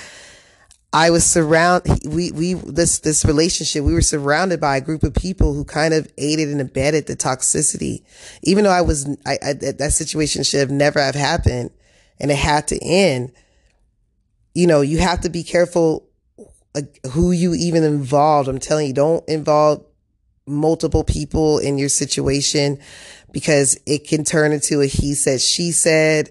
I 0.92 1.10
was 1.10 1.24
surrounded, 1.24 2.00
we, 2.06 2.32
we, 2.32 2.54
this, 2.54 2.98
this 3.00 3.24
relationship, 3.24 3.84
we 3.84 3.92
were 3.92 4.00
surrounded 4.00 4.60
by 4.60 4.78
a 4.78 4.80
group 4.80 5.04
of 5.04 5.14
people 5.14 5.54
who 5.54 5.64
kind 5.64 5.94
of 5.94 6.10
aided 6.18 6.48
and 6.48 6.60
abetted 6.60 7.06
the 7.06 7.14
toxicity. 7.14 8.02
Even 8.42 8.64
though 8.64 8.70
I 8.70 8.80
was, 8.80 9.06
I, 9.24 9.38
I 9.44 9.52
that 9.52 9.92
situation 9.92 10.42
should 10.42 10.60
have 10.60 10.70
never 10.70 11.00
have 11.00 11.14
happened 11.14 11.70
and 12.18 12.32
it 12.32 12.38
had 12.38 12.66
to 12.68 12.78
end. 12.82 13.32
You 14.54 14.66
know, 14.66 14.80
you 14.80 14.98
have 14.98 15.20
to 15.20 15.28
be 15.28 15.44
careful 15.44 16.08
who 17.12 17.32
you 17.32 17.54
even 17.54 17.82
involved. 17.82 18.48
I'm 18.48 18.58
telling 18.58 18.88
you, 18.88 18.92
don't 18.92 19.26
involve 19.28 19.84
multiple 20.46 21.04
people 21.04 21.58
in 21.58 21.78
your 21.78 21.88
situation 21.88 22.78
because 23.32 23.78
it 23.86 24.06
can 24.06 24.24
turn 24.24 24.52
into 24.52 24.80
a 24.80 24.86
he 24.86 25.14
said, 25.14 25.40
she 25.40 25.72
said. 25.72 26.30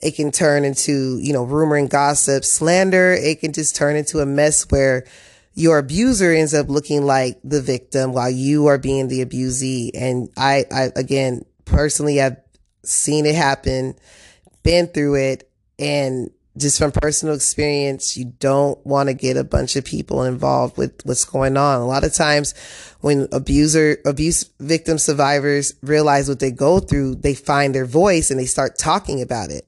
It 0.00 0.16
can 0.16 0.32
turn 0.32 0.64
into, 0.64 1.18
you 1.22 1.32
know, 1.32 1.44
rumor 1.44 1.76
and 1.76 1.88
gossip, 1.88 2.44
slander. 2.44 3.12
It 3.12 3.40
can 3.40 3.52
just 3.52 3.74
turn 3.74 3.96
into 3.96 4.20
a 4.20 4.26
mess 4.26 4.70
where 4.70 5.06
your 5.54 5.78
abuser 5.78 6.32
ends 6.32 6.52
up 6.52 6.68
looking 6.68 7.06
like 7.06 7.38
the 7.42 7.62
victim 7.62 8.12
while 8.12 8.28
you 8.28 8.66
are 8.66 8.76
being 8.76 9.08
the 9.08 9.24
abusee. 9.24 9.92
And 9.94 10.28
I, 10.36 10.64
I, 10.70 10.90
again, 10.94 11.44
personally, 11.64 12.20
I've 12.20 12.36
seen 12.82 13.24
it 13.24 13.34
happen, 13.34 13.94
been 14.62 14.88
through 14.88 15.14
it, 15.14 15.50
and 15.78 16.30
just 16.56 16.78
from 16.78 16.92
personal 16.92 17.34
experience, 17.34 18.16
you 18.16 18.26
don't 18.38 18.84
want 18.86 19.08
to 19.08 19.14
get 19.14 19.36
a 19.36 19.42
bunch 19.42 19.74
of 19.74 19.84
people 19.84 20.22
involved 20.22 20.78
with 20.78 21.00
what's 21.04 21.24
going 21.24 21.56
on. 21.56 21.80
A 21.80 21.86
lot 21.86 22.04
of 22.04 22.14
times 22.14 22.54
when 23.00 23.26
abuser, 23.32 23.98
abuse 24.06 24.44
victim 24.60 24.98
survivors 24.98 25.74
realize 25.82 26.28
what 26.28 26.38
they 26.38 26.52
go 26.52 26.78
through, 26.78 27.16
they 27.16 27.34
find 27.34 27.74
their 27.74 27.86
voice 27.86 28.30
and 28.30 28.38
they 28.38 28.46
start 28.46 28.78
talking 28.78 29.20
about 29.20 29.50
it. 29.50 29.66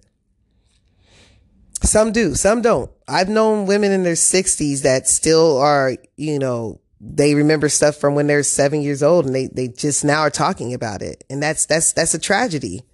Some 1.82 2.12
do, 2.12 2.34
some 2.34 2.62
don't. 2.62 2.90
I've 3.08 3.28
known 3.28 3.66
women 3.66 3.90
in 3.90 4.02
their 4.02 4.16
sixties 4.16 4.82
that 4.82 5.08
still 5.08 5.58
are, 5.58 5.96
you 6.16 6.38
know, 6.38 6.80
they 7.00 7.34
remember 7.34 7.68
stuff 7.68 7.96
from 7.96 8.14
when 8.14 8.26
they're 8.26 8.42
seven 8.42 8.80
years 8.80 9.02
old 9.02 9.26
and 9.26 9.34
they, 9.34 9.48
they 9.48 9.68
just 9.68 10.04
now 10.04 10.20
are 10.20 10.30
talking 10.30 10.72
about 10.72 11.02
it. 11.02 11.24
And 11.28 11.42
that's, 11.42 11.66
that's, 11.66 11.92
that's 11.92 12.14
a 12.14 12.18
tragedy 12.18 12.84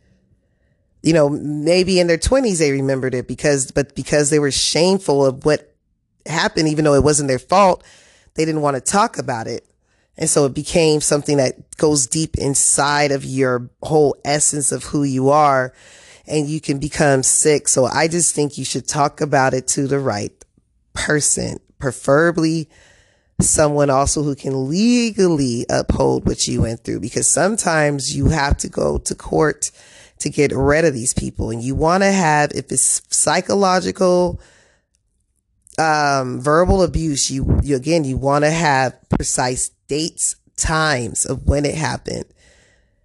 you 1.02 1.12
know, 1.12 1.28
maybe 1.28 2.00
in 2.00 2.06
their 2.06 2.18
twenties 2.18 2.58
they 2.58 2.72
remembered 2.72 3.14
it 3.14 3.26
because, 3.26 3.70
but 3.70 3.94
because 3.94 4.30
they 4.30 4.38
were 4.38 4.50
shameful 4.50 5.26
of 5.26 5.44
what 5.44 5.74
happened, 6.26 6.68
even 6.68 6.84
though 6.84 6.94
it 6.94 7.04
wasn't 7.04 7.28
their 7.28 7.38
fault, 7.38 7.82
they 8.34 8.44
didn't 8.44 8.60
want 8.60 8.76
to 8.76 8.80
talk 8.80 9.18
about 9.18 9.46
it. 9.46 9.66
And 10.16 10.28
so 10.28 10.44
it 10.44 10.54
became 10.54 11.00
something 11.00 11.38
that 11.38 11.76
goes 11.76 12.06
deep 12.06 12.36
inside 12.36 13.12
of 13.12 13.24
your 13.24 13.70
whole 13.82 14.16
essence 14.24 14.70
of 14.70 14.84
who 14.84 15.02
you 15.04 15.30
are 15.30 15.72
and 16.26 16.48
you 16.48 16.60
can 16.60 16.78
become 16.78 17.22
sick. 17.22 17.66
So 17.66 17.86
I 17.86 18.08
just 18.08 18.34
think 18.34 18.56
you 18.56 18.64
should 18.64 18.86
talk 18.86 19.20
about 19.20 19.54
it 19.54 19.66
to 19.68 19.86
the 19.86 19.98
right 19.98 20.32
person, 20.92 21.58
preferably 21.78 22.68
someone 23.40 23.90
also 23.90 24.22
who 24.22 24.34
can 24.34 24.68
legally 24.68 25.66
uphold 25.68 26.26
what 26.26 26.46
you 26.46 26.62
went 26.62 26.84
through 26.84 27.00
because 27.00 27.28
sometimes 27.28 28.14
you 28.14 28.28
have 28.28 28.56
to 28.58 28.68
go 28.68 28.98
to 28.98 29.14
court 29.14 29.70
to 30.22 30.30
get 30.30 30.52
rid 30.52 30.84
of 30.84 30.94
these 30.94 31.14
people. 31.14 31.50
And 31.50 31.62
you 31.62 31.74
want 31.74 32.02
to 32.02 32.10
have, 32.10 32.52
if 32.52 32.72
it's 32.72 33.02
psychological, 33.14 34.40
um, 35.78 36.40
verbal 36.40 36.82
abuse, 36.82 37.30
you, 37.30 37.60
you 37.62 37.76
again, 37.76 38.04
you 38.04 38.16
want 38.16 38.44
to 38.44 38.50
have 38.50 38.96
precise 39.08 39.70
dates, 39.88 40.36
times 40.56 41.24
of 41.24 41.46
when 41.46 41.64
it 41.64 41.74
happened. 41.74 42.26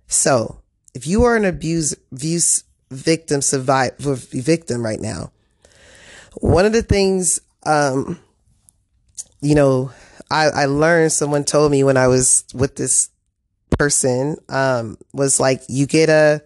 So 0.07 0.61
if 0.93 1.07
you 1.07 1.23
are 1.23 1.35
an 1.35 1.45
abuse, 1.45 1.95
abuse 2.11 2.63
victim, 2.91 3.41
survivor, 3.41 4.15
victim 4.15 4.83
right 4.83 4.99
now, 4.99 5.31
one 6.39 6.65
of 6.65 6.73
the 6.73 6.83
things, 6.83 7.39
um, 7.65 8.19
you 9.41 9.55
know, 9.55 9.91
I, 10.29 10.49
I 10.49 10.65
learned 10.65 11.11
someone 11.11 11.43
told 11.45 11.71
me 11.71 11.83
when 11.83 11.97
I 11.97 12.07
was 12.07 12.43
with 12.53 12.75
this 12.75 13.09
person, 13.77 14.37
um, 14.49 14.97
was 15.13 15.39
like, 15.39 15.61
you 15.67 15.85
get 15.85 16.09
a, 16.09 16.43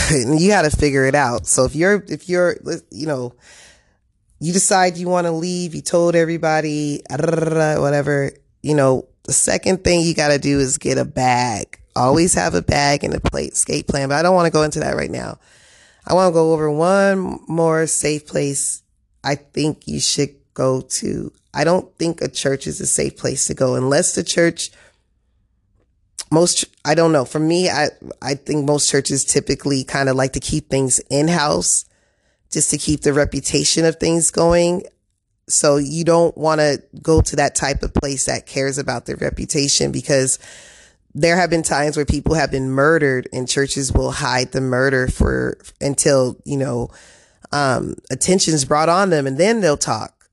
you 0.10 0.48
got 0.48 0.62
to 0.62 0.70
figure 0.70 1.04
it 1.04 1.14
out. 1.14 1.46
So 1.46 1.64
if 1.64 1.74
you're, 1.74 2.04
if 2.08 2.28
you're, 2.28 2.56
you 2.90 3.06
know, 3.06 3.34
you 4.40 4.52
decide 4.52 4.96
you 4.96 5.08
want 5.08 5.26
to 5.26 5.32
leave, 5.32 5.74
you 5.74 5.82
told 5.82 6.14
everybody, 6.14 7.02
ah, 7.10 7.76
whatever, 7.78 8.32
you 8.62 8.74
know, 8.74 9.06
the 9.24 9.32
second 9.32 9.84
thing 9.84 10.00
you 10.00 10.14
got 10.14 10.28
to 10.28 10.38
do 10.38 10.58
is 10.58 10.78
get 10.78 10.98
a 10.98 11.04
bag. 11.04 11.78
Always 11.94 12.34
have 12.34 12.54
a 12.54 12.62
bag 12.62 13.04
and 13.04 13.14
a 13.14 13.20
plate 13.20 13.52
escape 13.52 13.86
plan, 13.86 14.08
but 14.08 14.18
I 14.18 14.22
don't 14.22 14.34
want 14.34 14.46
to 14.46 14.52
go 14.52 14.62
into 14.62 14.80
that 14.80 14.96
right 14.96 15.10
now. 15.10 15.38
I 16.06 16.14
want 16.14 16.32
to 16.32 16.34
go 16.34 16.52
over 16.52 16.70
one 16.70 17.40
more 17.46 17.86
safe 17.86 18.26
place 18.26 18.82
I 19.24 19.36
think 19.36 19.86
you 19.86 20.00
should 20.00 20.34
go 20.54 20.80
to. 20.80 21.32
I 21.54 21.64
don't 21.64 21.96
think 21.98 22.20
a 22.20 22.28
church 22.28 22.66
is 22.66 22.80
a 22.80 22.86
safe 22.86 23.16
place 23.16 23.46
to 23.46 23.54
go 23.54 23.74
unless 23.74 24.14
the 24.14 24.24
church 24.24 24.70
most, 26.32 26.64
I 26.84 26.94
don't 26.94 27.12
know. 27.12 27.26
For 27.26 27.38
me, 27.38 27.68
I, 27.68 27.88
I 28.22 28.34
think 28.34 28.64
most 28.64 28.90
churches 28.90 29.24
typically 29.24 29.84
kind 29.84 30.08
of 30.08 30.16
like 30.16 30.32
to 30.32 30.40
keep 30.40 30.70
things 30.70 30.98
in 31.10 31.28
house 31.28 31.84
just 32.50 32.70
to 32.70 32.78
keep 32.78 33.02
the 33.02 33.12
reputation 33.12 33.84
of 33.84 33.96
things 33.96 34.30
going. 34.30 34.84
So 35.48 35.76
you 35.76 36.04
don't 36.04 36.36
want 36.36 36.60
to 36.60 36.82
go 37.02 37.20
to 37.20 37.36
that 37.36 37.54
type 37.54 37.82
of 37.82 37.92
place 37.92 38.24
that 38.26 38.46
cares 38.46 38.78
about 38.78 39.04
their 39.04 39.16
reputation 39.16 39.92
because 39.92 40.38
there 41.14 41.36
have 41.36 41.50
been 41.50 41.62
times 41.62 41.96
where 41.96 42.06
people 42.06 42.34
have 42.34 42.50
been 42.50 42.70
murdered 42.70 43.28
and 43.30 43.46
churches 43.46 43.92
will 43.92 44.12
hide 44.12 44.52
the 44.52 44.62
murder 44.62 45.08
for 45.08 45.58
until, 45.82 46.38
you 46.44 46.56
know, 46.56 46.88
um, 47.52 47.94
attention's 48.10 48.64
brought 48.64 48.88
on 48.88 49.10
them 49.10 49.26
and 49.26 49.36
then 49.36 49.60
they'll 49.60 49.76
talk. 49.76 50.30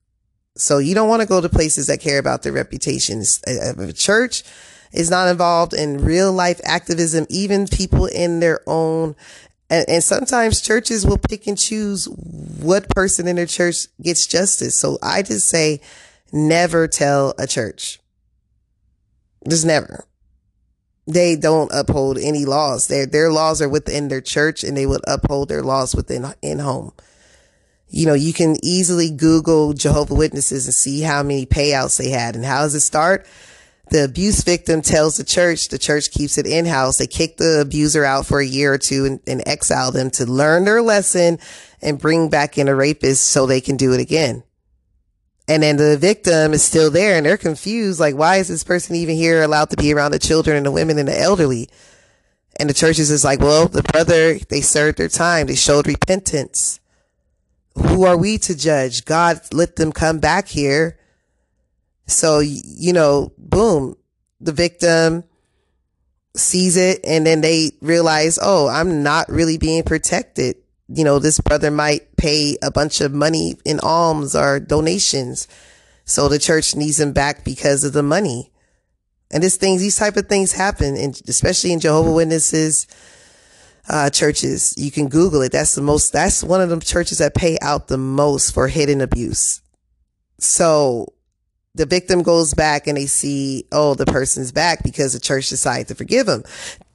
So 0.56 0.78
you 0.78 0.96
don't 0.96 1.10
want 1.10 1.22
to 1.22 1.28
go 1.28 1.42
to 1.42 1.50
places 1.50 1.88
that 1.88 2.00
care 2.00 2.20
about 2.20 2.44
their 2.44 2.54
reputations. 2.54 3.42
of 3.46 3.80
a 3.80 3.92
church 3.92 4.44
is 4.92 5.10
not 5.10 5.28
involved 5.28 5.74
in 5.74 6.04
real 6.04 6.32
life 6.32 6.60
activism, 6.64 7.26
even 7.30 7.68
people 7.68 8.06
in 8.06 8.40
their 8.40 8.62
own 8.68 9.16
and, 9.72 9.88
and, 9.88 10.04
sometimes 10.04 10.62
churches 10.62 11.06
will 11.06 11.20
pick 11.20 11.46
and 11.46 11.56
choose 11.56 12.06
what 12.10 12.90
person 12.90 13.28
in 13.28 13.36
their 13.36 13.46
church 13.46 13.86
gets 14.02 14.26
justice. 14.26 14.74
So 14.74 14.98
I 15.04 15.22
just 15.22 15.48
say 15.48 15.80
never 16.34 16.88
tell 16.88 17.36
a 17.38 17.46
church. 17.46 18.00
Just 19.48 19.68
never. 19.68 20.06
They 21.06 21.36
don't 21.36 21.70
uphold 21.72 22.18
any 22.18 22.46
laws. 22.46 22.88
Their 22.88 23.06
their 23.06 23.32
laws 23.32 23.62
are 23.62 23.70
within 23.70 24.08
their 24.08 24.22
church 24.22 24.64
and 24.64 24.76
they 24.76 24.88
would 24.88 25.02
uphold 25.08 25.50
their 25.50 25.62
laws 25.62 25.96
within 25.96 26.26
in 26.42 26.58
home 26.58 26.94
you 27.90 28.06
know, 28.06 28.14
you 28.14 28.34
can 28.34 28.56
easily 28.64 29.10
Google 29.10 29.74
Jehovah 29.74 30.14
Witnesses 30.14 30.66
and 30.66 30.74
see 30.74 31.02
how 31.02 31.24
many 31.24 31.46
payouts 31.46 31.98
they 31.98 32.10
had. 32.10 32.36
And 32.36 32.46
how 32.46 32.62
does 32.62 32.76
it 32.76 32.82
start? 32.82 33.26
The 33.90 34.04
abuse 34.04 34.44
victim 34.44 34.82
tells 34.82 35.18
the 35.18 35.24
church, 35.24 35.70
the 35.70 35.80
church 35.80 36.12
keeps 36.12 36.38
it 36.38 36.46
in 36.46 36.66
house. 36.66 36.98
They 36.98 37.08
kick 37.08 37.38
the 37.38 37.62
abuser 37.62 38.06
out 38.06 38.26
for 38.26 38.40
a 38.40 38.46
year 38.46 38.74
or 38.74 38.78
two 38.78 39.06
and, 39.06 39.20
and 39.26 39.48
exile 39.48 39.92
them 39.92 40.12
to 40.12 40.26
learn 40.26 40.66
their 40.66 40.82
lesson 40.82 41.40
and 41.82 42.00
bring 42.00 42.30
back 42.30 42.58
in 42.58 42.68
a 42.68 42.76
rapist 42.76 43.26
so 43.26 43.46
they 43.46 43.62
can 43.62 43.78
do 43.78 43.94
it 43.94 44.00
again. 44.00 44.44
And 45.48 45.64
then 45.64 45.78
the 45.78 45.98
victim 45.98 46.54
is 46.54 46.62
still 46.62 46.92
there 46.92 47.18
and 47.18 47.26
they're 47.26 47.38
confused. 47.38 48.00
Like, 48.00 48.16
why 48.16 48.38
is 48.38 48.48
this 48.48 48.64
person 48.64 48.96
even 48.96 49.16
here 49.16 49.42
allowed 49.42 49.72
to 49.72 49.78
be 49.78 49.92
around 49.92 50.12
the 50.12 50.20
children 50.20 50.56
and 50.56 50.66
the 50.66 50.72
women 50.72 51.00
and 51.00 51.08
the 51.08 51.20
elderly? 51.20 51.70
And 52.60 52.70
the 52.70 52.74
church 52.76 53.00
is 53.00 53.08
just 53.08 53.24
like, 53.24 53.40
well, 53.40 53.68
the 53.68 53.82
brother, 53.82 54.38
they 54.38 54.62
served 54.62 55.00
their 55.00 55.08
time. 55.08 55.48
They 55.48 55.56
showed 55.56 55.88
repentance 55.88 56.80
who 57.76 58.04
are 58.06 58.18
we 58.18 58.38
to 58.40 58.56
judge? 58.56 59.06
God 59.06 59.40
let 59.54 59.76
them 59.76 59.92
come 59.92 60.20
back 60.20 60.48
here. 60.48 60.99
So, 62.10 62.40
you 62.40 62.94
know, 62.94 63.32
boom, 63.38 63.96
the 64.42 64.52
victim 64.52 65.24
sees 66.36 66.78
it 66.78 67.00
and 67.04 67.26
then 67.26 67.42
they 67.42 67.72
realize, 67.82 68.40
oh, 68.42 68.68
I'm 68.68 69.04
not 69.04 69.30
really 69.30 69.58
being 69.58 69.84
protected. 69.84 70.58
You 70.88 71.04
know, 71.04 71.20
this 71.20 71.40
brother 71.40 71.70
might 71.70 72.16
pay 72.18 72.58
a 72.64 72.72
bunch 72.72 73.02
of 73.02 73.14
money 73.14 73.56
in 73.66 73.80
alms 73.82 74.36
or 74.36 74.60
donations. 74.60 75.48
So 76.06 76.28
the 76.28 76.40
church 76.40 76.76
needs 76.76 77.00
him 77.00 77.14
back 77.14 77.46
because 77.46 77.84
of 77.84 77.94
the 77.94 78.04
money. 78.04 78.52
And 79.32 79.44
this 79.44 79.58
things, 79.58 79.82
these 79.82 79.98
type 79.98 80.18
of 80.18 80.28
things 80.28 80.54
happen, 80.54 80.98
and 80.98 81.22
especially 81.28 81.72
in 81.72 81.80
Jehovah 81.80 82.12
Witnesses, 82.12 82.88
uh, 83.88 84.10
churches. 84.10 84.74
You 84.76 84.90
can 84.90 85.08
Google 85.08 85.44
it. 85.44 85.52
That's 85.52 85.76
the 85.76 85.84
most, 85.84 86.12
that's 86.12 86.44
one 86.44 86.62
of 86.62 86.70
the 86.70 86.80
churches 86.80 87.20
that 87.20 87.36
pay 87.36 87.60
out 87.62 87.88
the 87.88 87.98
most 87.98 88.54
for 88.54 88.68
hidden 88.68 89.02
abuse. 89.02 89.62
So 90.40 91.14
the 91.76 91.86
victim 91.86 92.24
goes 92.24 92.54
back 92.54 92.88
and 92.88 92.98
they 92.98 93.06
see, 93.06 93.66
oh, 93.72 93.94
the 93.94 94.06
person's 94.06 94.52
back 94.52 94.84
because 94.84 95.14
the 95.14 95.20
church 95.20 95.50
decided 95.50 95.88
to 95.88 95.96
forgive 95.96 96.28
him. 96.28 96.44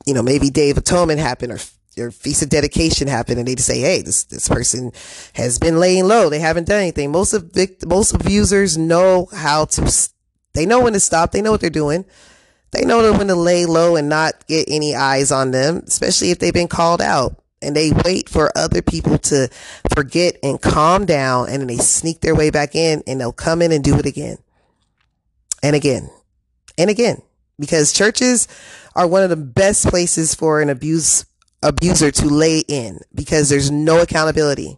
You 0.07 0.15
know, 0.15 0.23
maybe 0.23 0.51
Day 0.51 0.71
of 0.71 0.79
Atonement 0.79 1.21
happened 1.21 1.53
or 1.53 1.59
your 1.97 2.11
feast 2.11 2.43
of 2.43 2.49
dedication 2.49 3.07
happened 3.07 3.39
and 3.39 3.47
they 3.47 3.55
just 3.55 3.69
say, 3.69 3.81
Hey, 3.81 4.03
this, 4.03 4.25
this 4.25 4.49
person 4.49 4.93
has 5.35 5.59
been 5.59 5.79
laying 5.79 6.07
low. 6.07 6.29
They 6.29 6.41
haven't 6.41 6.67
done 6.67 6.81
anything. 6.81 7.13
Most 7.13 7.33
of 7.33 7.53
vict- 7.53 7.87
most 7.87 8.15
abusers 8.15 8.77
know 8.77 9.29
how 9.33 9.67
to, 9.67 10.11
they 10.55 10.67
know 10.67 10.83
when 10.83 10.93
to 10.95 11.01
stop. 11.01 11.31
They 11.31 11.43
know 11.43 11.53
what 11.53 11.61
they're 11.61 11.71
doing. 11.71 12.05
They 12.73 12.85
know 12.85 13.13
when 13.13 13.29
to 13.29 13.37
lay 13.37 13.67
low 13.67 13.95
and 13.95 14.09
not 14.09 14.47
get 14.49 14.69
any 14.69 14.97
eyes 14.97 15.31
on 15.31 15.53
them, 15.53 15.85
especially 15.87 16.33
if 16.33 16.41
they've 16.41 16.53
been 16.53 16.67
called 16.67 17.01
out. 17.01 17.41
And 17.63 17.75
they 17.75 17.93
wait 18.05 18.29
for 18.29 18.51
other 18.59 18.83
people 18.83 19.17
to 19.17 19.49
forget 19.95 20.37
and 20.43 20.61
calm 20.61 21.07
down 21.07 21.49
and 21.49 21.61
then 21.61 21.69
they 21.69 21.79
sneak 21.79 22.21
their 22.21 22.35
way 22.35 22.51
back 22.51 22.75
in 22.75 23.03
and 23.07 23.21
they'll 23.21 23.33
come 23.33 23.63
in 23.63 23.73
and 23.73 23.83
do 23.83 23.97
it 23.97 24.05
again 24.05 24.37
and 25.65 25.75
again 25.75 26.11
and 26.77 26.91
again 26.91 27.23
because 27.59 27.93
churches 27.93 28.47
are 28.95 29.07
one 29.07 29.23
of 29.23 29.31
the 29.31 29.37
best 29.37 29.89
places 29.89 30.35
for 30.35 30.61
an 30.61 30.69
abuse 30.69 31.25
abuser 31.63 32.11
to 32.11 32.27
lay 32.27 32.59
in 32.69 33.01
because 33.15 33.49
there's 33.49 33.71
no 33.71 34.03
accountability. 34.03 34.77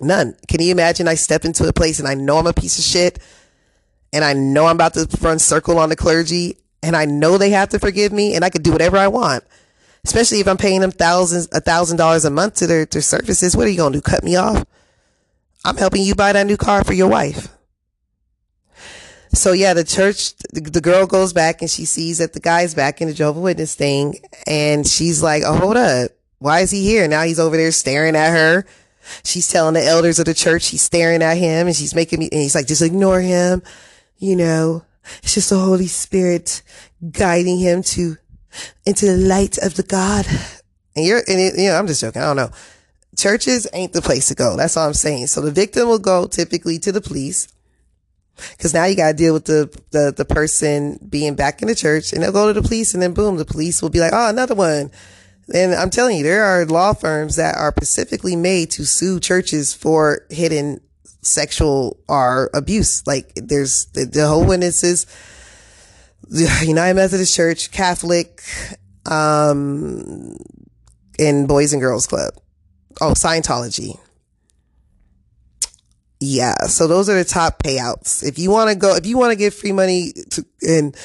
None. 0.00 0.36
Can 0.48 0.60
you 0.60 0.72
imagine 0.72 1.06
I 1.06 1.14
step 1.14 1.44
into 1.44 1.68
a 1.68 1.72
place 1.72 2.00
and 2.00 2.08
I 2.08 2.14
know 2.14 2.38
I'm 2.38 2.48
a 2.48 2.52
piece 2.52 2.78
of 2.78 2.84
shit 2.84 3.20
and 4.12 4.24
I 4.24 4.32
know 4.32 4.66
I'm 4.66 4.74
about 4.74 4.94
to 4.94 5.08
run 5.20 5.38
circle 5.38 5.78
on 5.78 5.90
the 5.90 5.96
clergy 5.96 6.58
and 6.82 6.96
I 6.96 7.04
know 7.04 7.38
they 7.38 7.50
have 7.50 7.68
to 7.68 7.78
forgive 7.78 8.12
me 8.12 8.34
and 8.34 8.44
I 8.44 8.50
could 8.50 8.64
do 8.64 8.72
whatever 8.72 8.98
I 8.98 9.06
want. 9.06 9.44
Especially 10.04 10.40
if 10.40 10.48
I'm 10.48 10.56
paying 10.56 10.80
them 10.80 10.90
thousands, 10.90 11.48
a 11.52 11.60
thousand 11.60 11.96
dollars 11.98 12.24
a 12.24 12.30
month 12.30 12.54
to 12.56 12.66
their, 12.66 12.84
their 12.86 13.00
services. 13.00 13.56
What 13.56 13.68
are 13.68 13.70
you 13.70 13.76
going 13.76 13.92
to 13.92 13.98
do? 13.98 14.02
Cut 14.02 14.24
me 14.24 14.34
off? 14.34 14.66
I'm 15.64 15.76
helping 15.76 16.02
you 16.02 16.16
buy 16.16 16.32
that 16.32 16.46
new 16.46 16.56
car 16.56 16.82
for 16.82 16.92
your 16.92 17.08
wife. 17.08 17.48
So 19.34 19.52
yeah, 19.52 19.74
the 19.74 19.84
church, 19.84 20.36
the, 20.52 20.60
the 20.60 20.80
girl 20.80 21.06
goes 21.06 21.32
back 21.32 21.60
and 21.60 21.70
she 21.70 21.84
sees 21.84 22.18
that 22.18 22.32
the 22.32 22.40
guy's 22.40 22.74
back 22.74 23.00
in 23.00 23.08
the 23.08 23.14
Jehovah 23.14 23.40
Witness 23.40 23.74
thing. 23.74 24.20
And 24.46 24.86
she's 24.86 25.22
like, 25.22 25.42
Oh, 25.44 25.56
hold 25.56 25.76
up. 25.76 26.12
Why 26.38 26.60
is 26.60 26.70
he 26.70 26.84
here? 26.84 27.08
Now 27.08 27.22
he's 27.22 27.40
over 27.40 27.56
there 27.56 27.72
staring 27.72 28.16
at 28.16 28.30
her. 28.30 28.64
She's 29.24 29.48
telling 29.48 29.74
the 29.74 29.84
elders 29.84 30.18
of 30.18 30.26
the 30.26 30.34
church 30.34 30.68
he's 30.68 30.82
staring 30.82 31.22
at 31.22 31.36
him 31.36 31.66
and 31.66 31.76
she's 31.76 31.94
making 31.94 32.20
me, 32.20 32.28
and 32.30 32.40
he's 32.40 32.54
like, 32.54 32.66
just 32.66 32.82
ignore 32.82 33.20
him. 33.20 33.62
You 34.18 34.36
know, 34.36 34.84
it's 35.22 35.34
just 35.34 35.50
the 35.50 35.58
Holy 35.58 35.86
Spirit 35.86 36.62
guiding 37.10 37.58
him 37.58 37.82
to 37.82 38.16
into 38.86 39.06
the 39.06 39.16
light 39.16 39.58
of 39.58 39.74
the 39.74 39.82
God. 39.82 40.26
And 40.96 41.04
you're, 41.04 41.18
and 41.18 41.40
it, 41.40 41.58
you 41.58 41.68
know, 41.68 41.76
I'm 41.76 41.86
just 41.86 42.00
joking. 42.00 42.22
I 42.22 42.26
don't 42.26 42.36
know. 42.36 42.50
Churches 43.16 43.66
ain't 43.72 43.92
the 43.92 44.02
place 44.02 44.28
to 44.28 44.34
go. 44.34 44.56
That's 44.56 44.76
all 44.76 44.86
I'm 44.86 44.94
saying. 44.94 45.28
So 45.28 45.40
the 45.40 45.50
victim 45.50 45.88
will 45.88 45.98
go 45.98 46.26
typically 46.26 46.78
to 46.80 46.92
the 46.92 47.00
police. 47.00 47.48
Cause 48.58 48.74
now 48.74 48.84
you 48.84 48.96
got 48.96 49.12
to 49.12 49.16
deal 49.16 49.32
with 49.32 49.44
the, 49.44 49.70
the, 49.90 50.12
the 50.16 50.24
person 50.24 50.98
being 51.08 51.34
back 51.34 51.62
in 51.62 51.68
the 51.68 51.74
church 51.74 52.12
and 52.12 52.22
they'll 52.22 52.32
go 52.32 52.52
to 52.52 52.60
the 52.60 52.66
police 52.66 52.92
and 52.92 53.02
then 53.02 53.14
boom, 53.14 53.36
the 53.36 53.44
police 53.44 53.80
will 53.80 53.90
be 53.90 54.00
like, 54.00 54.12
Oh, 54.12 54.28
another 54.28 54.54
one. 54.54 54.90
And 55.52 55.74
I'm 55.74 55.90
telling 55.90 56.16
you, 56.16 56.22
there 56.22 56.44
are 56.44 56.64
law 56.64 56.94
firms 56.94 57.36
that 57.36 57.56
are 57.56 57.72
specifically 57.76 58.34
made 58.34 58.70
to 58.72 58.84
sue 58.84 59.20
churches 59.20 59.74
for 59.74 60.26
hidden 60.30 60.80
sexual 61.26 61.98
or 62.08 62.50
abuse. 62.54 63.06
Like 63.06 63.32
there's 63.34 63.86
the, 63.86 64.06
the 64.06 64.26
whole 64.26 64.44
witnesses, 64.44 65.06
the 66.22 66.64
United 66.66 66.94
Methodist 66.94 67.34
Church, 67.34 67.70
Catholic, 67.70 68.42
um, 69.06 70.36
and 71.18 71.46
Boys 71.46 71.72
and 71.72 71.82
Girls 71.82 72.06
Club. 72.06 72.34
Oh, 73.00 73.12
Scientology. 73.12 73.98
Yeah. 76.26 76.54
So 76.68 76.86
those 76.86 77.10
are 77.10 77.14
the 77.14 77.24
top 77.24 77.62
payouts. 77.62 78.26
If 78.26 78.38
you 78.38 78.50
want 78.50 78.70
to 78.70 78.76
go, 78.76 78.96
if 78.96 79.04
you 79.04 79.18
want 79.18 79.32
to 79.32 79.36
get 79.36 79.52
free 79.52 79.72
money 79.72 80.14
to, 80.30 80.44
and 80.66 80.96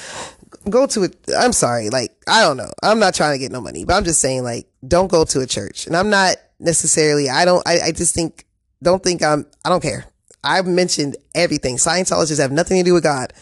go 0.70 0.88
to 0.88 1.04
it, 1.04 1.18
I'm 1.38 1.52
sorry. 1.52 1.90
Like, 1.90 2.16
I 2.26 2.42
don't 2.42 2.56
know. 2.56 2.72
I'm 2.82 3.00
not 3.00 3.16
trying 3.16 3.34
to 3.34 3.38
get 3.38 3.52
no 3.52 3.60
money, 3.60 3.84
but 3.84 3.96
I'm 3.96 4.06
just 4.06 4.22
saying 4.22 4.44
like, 4.44 4.68
don't 4.88 5.12
go 5.12 5.26
to 5.26 5.42
a 5.42 5.46
church. 5.46 5.88
And 5.88 5.98
I'm 5.98 6.10
not 6.10 6.38
necessarily, 6.60 7.30
I 7.30 7.44
don't, 7.44 7.68
I, 7.68 7.80
I 7.88 7.92
just 7.92 8.16
think 8.16 8.46
don't 8.82 9.04
think 9.04 9.22
I'm, 9.22 9.46
I 9.66 9.70
don't 9.70 9.84
care. 9.84 10.06
I've 10.42 10.66
mentioned 10.66 11.18
everything. 11.36 11.76
Scientologists 11.76 12.40
have 12.40 12.54
nothing 12.54 12.78
to 12.78 12.84
do 12.84 12.94
with 12.94 13.04
God. 13.04 13.34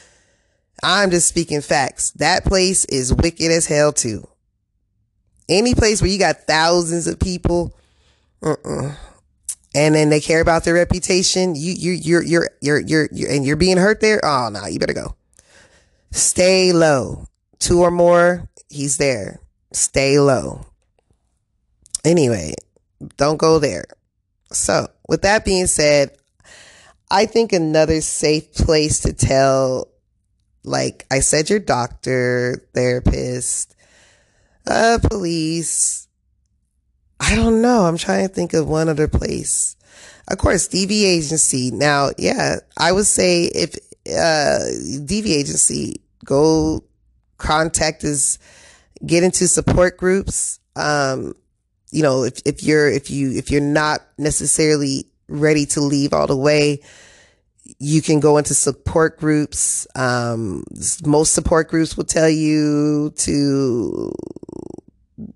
I'm 0.82 1.12
just 1.12 1.28
speaking 1.28 1.62
facts. 1.62 2.10
That 2.12 2.44
place 2.44 2.86
is 2.86 3.14
wicked 3.14 3.52
as 3.52 3.68
hell 3.68 3.94
too. 3.94 4.28
Any 5.48 5.76
place 5.76 6.02
where 6.02 6.10
you 6.10 6.18
got 6.18 6.48
thousands 6.48 7.06
of 7.06 7.20
people, 7.20 7.78
uh-uh. 8.42 8.96
And 9.78 9.94
then 9.94 10.10
they 10.10 10.20
care 10.20 10.42
about 10.42 10.64
their 10.64 10.74
reputation, 10.74 11.54
you, 11.54 11.72
you, 11.72 11.92
you're, 11.92 12.24
you're, 12.24 12.50
you're, 12.62 12.80
you're, 12.80 13.10
you're, 13.12 13.30
and 13.30 13.46
you're 13.46 13.56
being 13.56 13.78
hurt 13.78 14.02
there. 14.02 14.20
Oh 14.26 14.50
no, 14.52 14.66
you 14.66 14.80
better 14.80 14.92
go. 14.92 15.16
Stay 16.10 16.74
low. 16.74 17.28
Two 17.60 17.82
or 17.82 17.92
more, 17.92 18.50
he's 18.70 18.98
there. 18.98 19.40
Stay 19.72 20.20
low. 20.20 20.66
Anyway, 22.04 22.56
don't 23.18 23.38
go 23.38 23.60
there. 23.60 23.86
So, 24.52 24.88
with 25.08 25.22
that 25.22 25.46
being 25.46 25.68
said, 25.68 26.18
I 27.12 27.28
think 27.28 27.54
another 27.54 28.02
safe 28.02 28.56
place 28.56 29.02
to 29.02 29.14
tell, 29.14 29.90
like 30.64 31.06
I 31.12 31.20
said, 31.20 31.52
your 31.52 31.60
doctor, 31.60 32.68
therapist, 32.74 33.76
uh, 34.66 34.98
police. 35.04 36.07
I 37.20 37.36
don't 37.36 37.62
know. 37.62 37.86
I'm 37.86 37.98
trying 37.98 38.28
to 38.28 38.34
think 38.34 38.54
of 38.54 38.68
one 38.68 38.90
other 38.90 39.08
place. 39.08 39.76
Of 40.28 40.38
course, 40.38 40.68
DV 40.68 40.92
agency. 40.92 41.72
Now, 41.72 42.10
yeah, 42.18 42.58
I 42.78 42.92
would 42.92 43.06
say 43.06 43.46
if, 43.46 43.76
uh, 44.08 44.60
DV 45.06 45.28
agency, 45.28 46.02
go 46.26 46.84
contact 47.38 48.04
us, 48.04 48.38
get 49.06 49.24
into 49.24 49.48
support 49.48 49.98
groups. 49.98 50.60
Um, 50.76 51.34
you 51.92 52.04
know, 52.04 52.24
if, 52.24 52.42
if 52.46 52.64
you're, 52.64 52.90
if 52.90 53.10
you, 53.10 53.32
if 53.32 53.50
you're 53.50 53.62
not 53.62 54.02
necessarily 54.18 55.06
ready 55.28 55.66
to 55.68 55.82
leave 55.82 56.14
all 56.14 56.28
the 56.28 56.36
way, 56.36 56.82
you 57.80 58.02
can 58.02 58.20
go 58.20 58.38
into 58.38 58.54
support 58.54 59.18
groups. 59.18 59.88
Um, 59.96 60.64
most 61.06 61.34
support 61.34 61.70
groups 61.70 61.98
will 61.98 62.06
tell 62.06 62.30
you 62.30 63.12
to, 63.18 64.14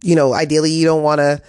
you 0.03 0.15
know, 0.15 0.33
ideally 0.33 0.71
you 0.71 0.85
don't 0.85 1.03
want 1.03 1.19
to 1.19 1.41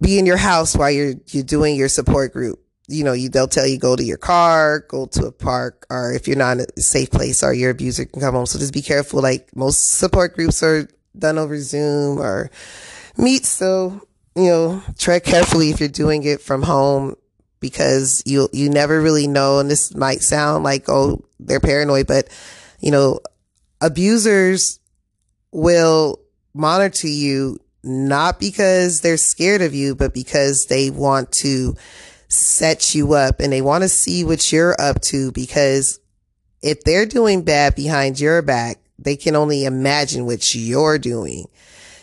be 0.00 0.18
in 0.18 0.26
your 0.26 0.36
house 0.36 0.76
while 0.76 0.90
you're, 0.90 1.14
you're 1.28 1.44
doing 1.44 1.76
your 1.76 1.88
support 1.88 2.32
group. 2.32 2.60
You 2.86 3.04
know, 3.04 3.12
you, 3.12 3.28
they'll 3.28 3.48
tell 3.48 3.66
you 3.66 3.78
go 3.78 3.96
to 3.96 4.02
your 4.02 4.16
car, 4.16 4.80
go 4.88 5.06
to 5.06 5.26
a 5.26 5.32
park, 5.32 5.86
or 5.90 6.12
if 6.12 6.26
you're 6.26 6.38
not 6.38 6.58
in 6.58 6.66
a 6.76 6.80
safe 6.80 7.10
place 7.10 7.42
or 7.42 7.52
your 7.52 7.70
abuser 7.70 8.06
can 8.06 8.20
come 8.20 8.34
home. 8.34 8.46
So 8.46 8.58
just 8.58 8.72
be 8.72 8.80
careful. 8.80 9.20
Like 9.20 9.54
most 9.54 9.98
support 9.98 10.34
groups 10.34 10.62
are 10.62 10.88
done 11.18 11.38
over 11.38 11.58
Zoom 11.58 12.18
or 12.18 12.50
Meet. 13.18 13.44
So, 13.44 14.00
you 14.36 14.44
know, 14.44 14.82
tread 14.96 15.24
carefully 15.24 15.70
if 15.70 15.80
you're 15.80 15.88
doing 15.88 16.22
it 16.24 16.40
from 16.40 16.62
home 16.62 17.16
because 17.60 18.22
you, 18.24 18.48
you 18.52 18.70
never 18.70 19.00
really 19.00 19.26
know. 19.26 19.58
And 19.58 19.70
this 19.70 19.94
might 19.94 20.22
sound 20.22 20.64
like, 20.64 20.88
oh, 20.88 21.24
they're 21.40 21.60
paranoid, 21.60 22.06
but 22.06 22.28
you 22.80 22.90
know, 22.90 23.20
abusers 23.80 24.80
will 25.50 26.20
monitor 26.54 27.08
you 27.08 27.58
not 27.82 28.40
because 28.40 29.00
they're 29.00 29.16
scared 29.16 29.62
of 29.62 29.74
you, 29.74 29.94
but 29.94 30.14
because 30.14 30.66
they 30.66 30.90
want 30.90 31.32
to 31.32 31.76
set 32.28 32.94
you 32.94 33.14
up 33.14 33.40
and 33.40 33.52
they 33.52 33.62
want 33.62 33.82
to 33.82 33.88
see 33.88 34.24
what 34.24 34.52
you're 34.52 34.76
up 34.80 35.00
to 35.00 35.32
because 35.32 35.98
if 36.60 36.82
they're 36.82 37.06
doing 37.06 37.42
bad 37.42 37.74
behind 37.74 38.20
your 38.20 38.42
back, 38.42 38.78
they 38.98 39.16
can 39.16 39.36
only 39.36 39.64
imagine 39.64 40.26
what 40.26 40.54
you're 40.54 40.98
doing. 40.98 41.46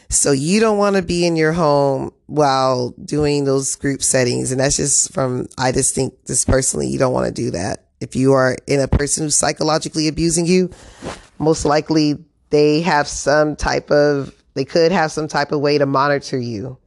So 0.09 0.31
you 0.31 0.59
don't 0.59 0.77
want 0.77 0.95
to 0.95 1.01
be 1.01 1.25
in 1.25 1.35
your 1.35 1.51
home 1.51 2.11
while 2.27 2.91
doing 2.91 3.43
those 3.43 3.75
group 3.75 4.01
settings. 4.01 4.51
And 4.51 4.59
that's 4.59 4.77
just 4.77 5.13
from, 5.13 5.47
I 5.57 5.71
just 5.71 5.93
think 5.93 6.13
this 6.25 6.45
personally, 6.45 6.87
you 6.87 6.99
don't 6.99 7.13
want 7.13 7.27
to 7.27 7.33
do 7.33 7.51
that. 7.51 7.85
If 7.99 8.15
you 8.15 8.33
are 8.33 8.55
in 8.67 8.79
a 8.79 8.87
person 8.87 9.23
who's 9.23 9.35
psychologically 9.35 10.07
abusing 10.07 10.45
you, 10.45 10.69
most 11.39 11.65
likely 11.65 12.23
they 12.49 12.81
have 12.81 13.07
some 13.07 13.55
type 13.55 13.89
of 13.91 14.34
they 14.55 14.65
could 14.65 14.91
have 14.91 15.11
some 15.11 15.27
type 15.27 15.51
of 15.51 15.59
way 15.59 15.77
to 15.77 15.85
monitor 15.85 16.39
you. 16.39 16.77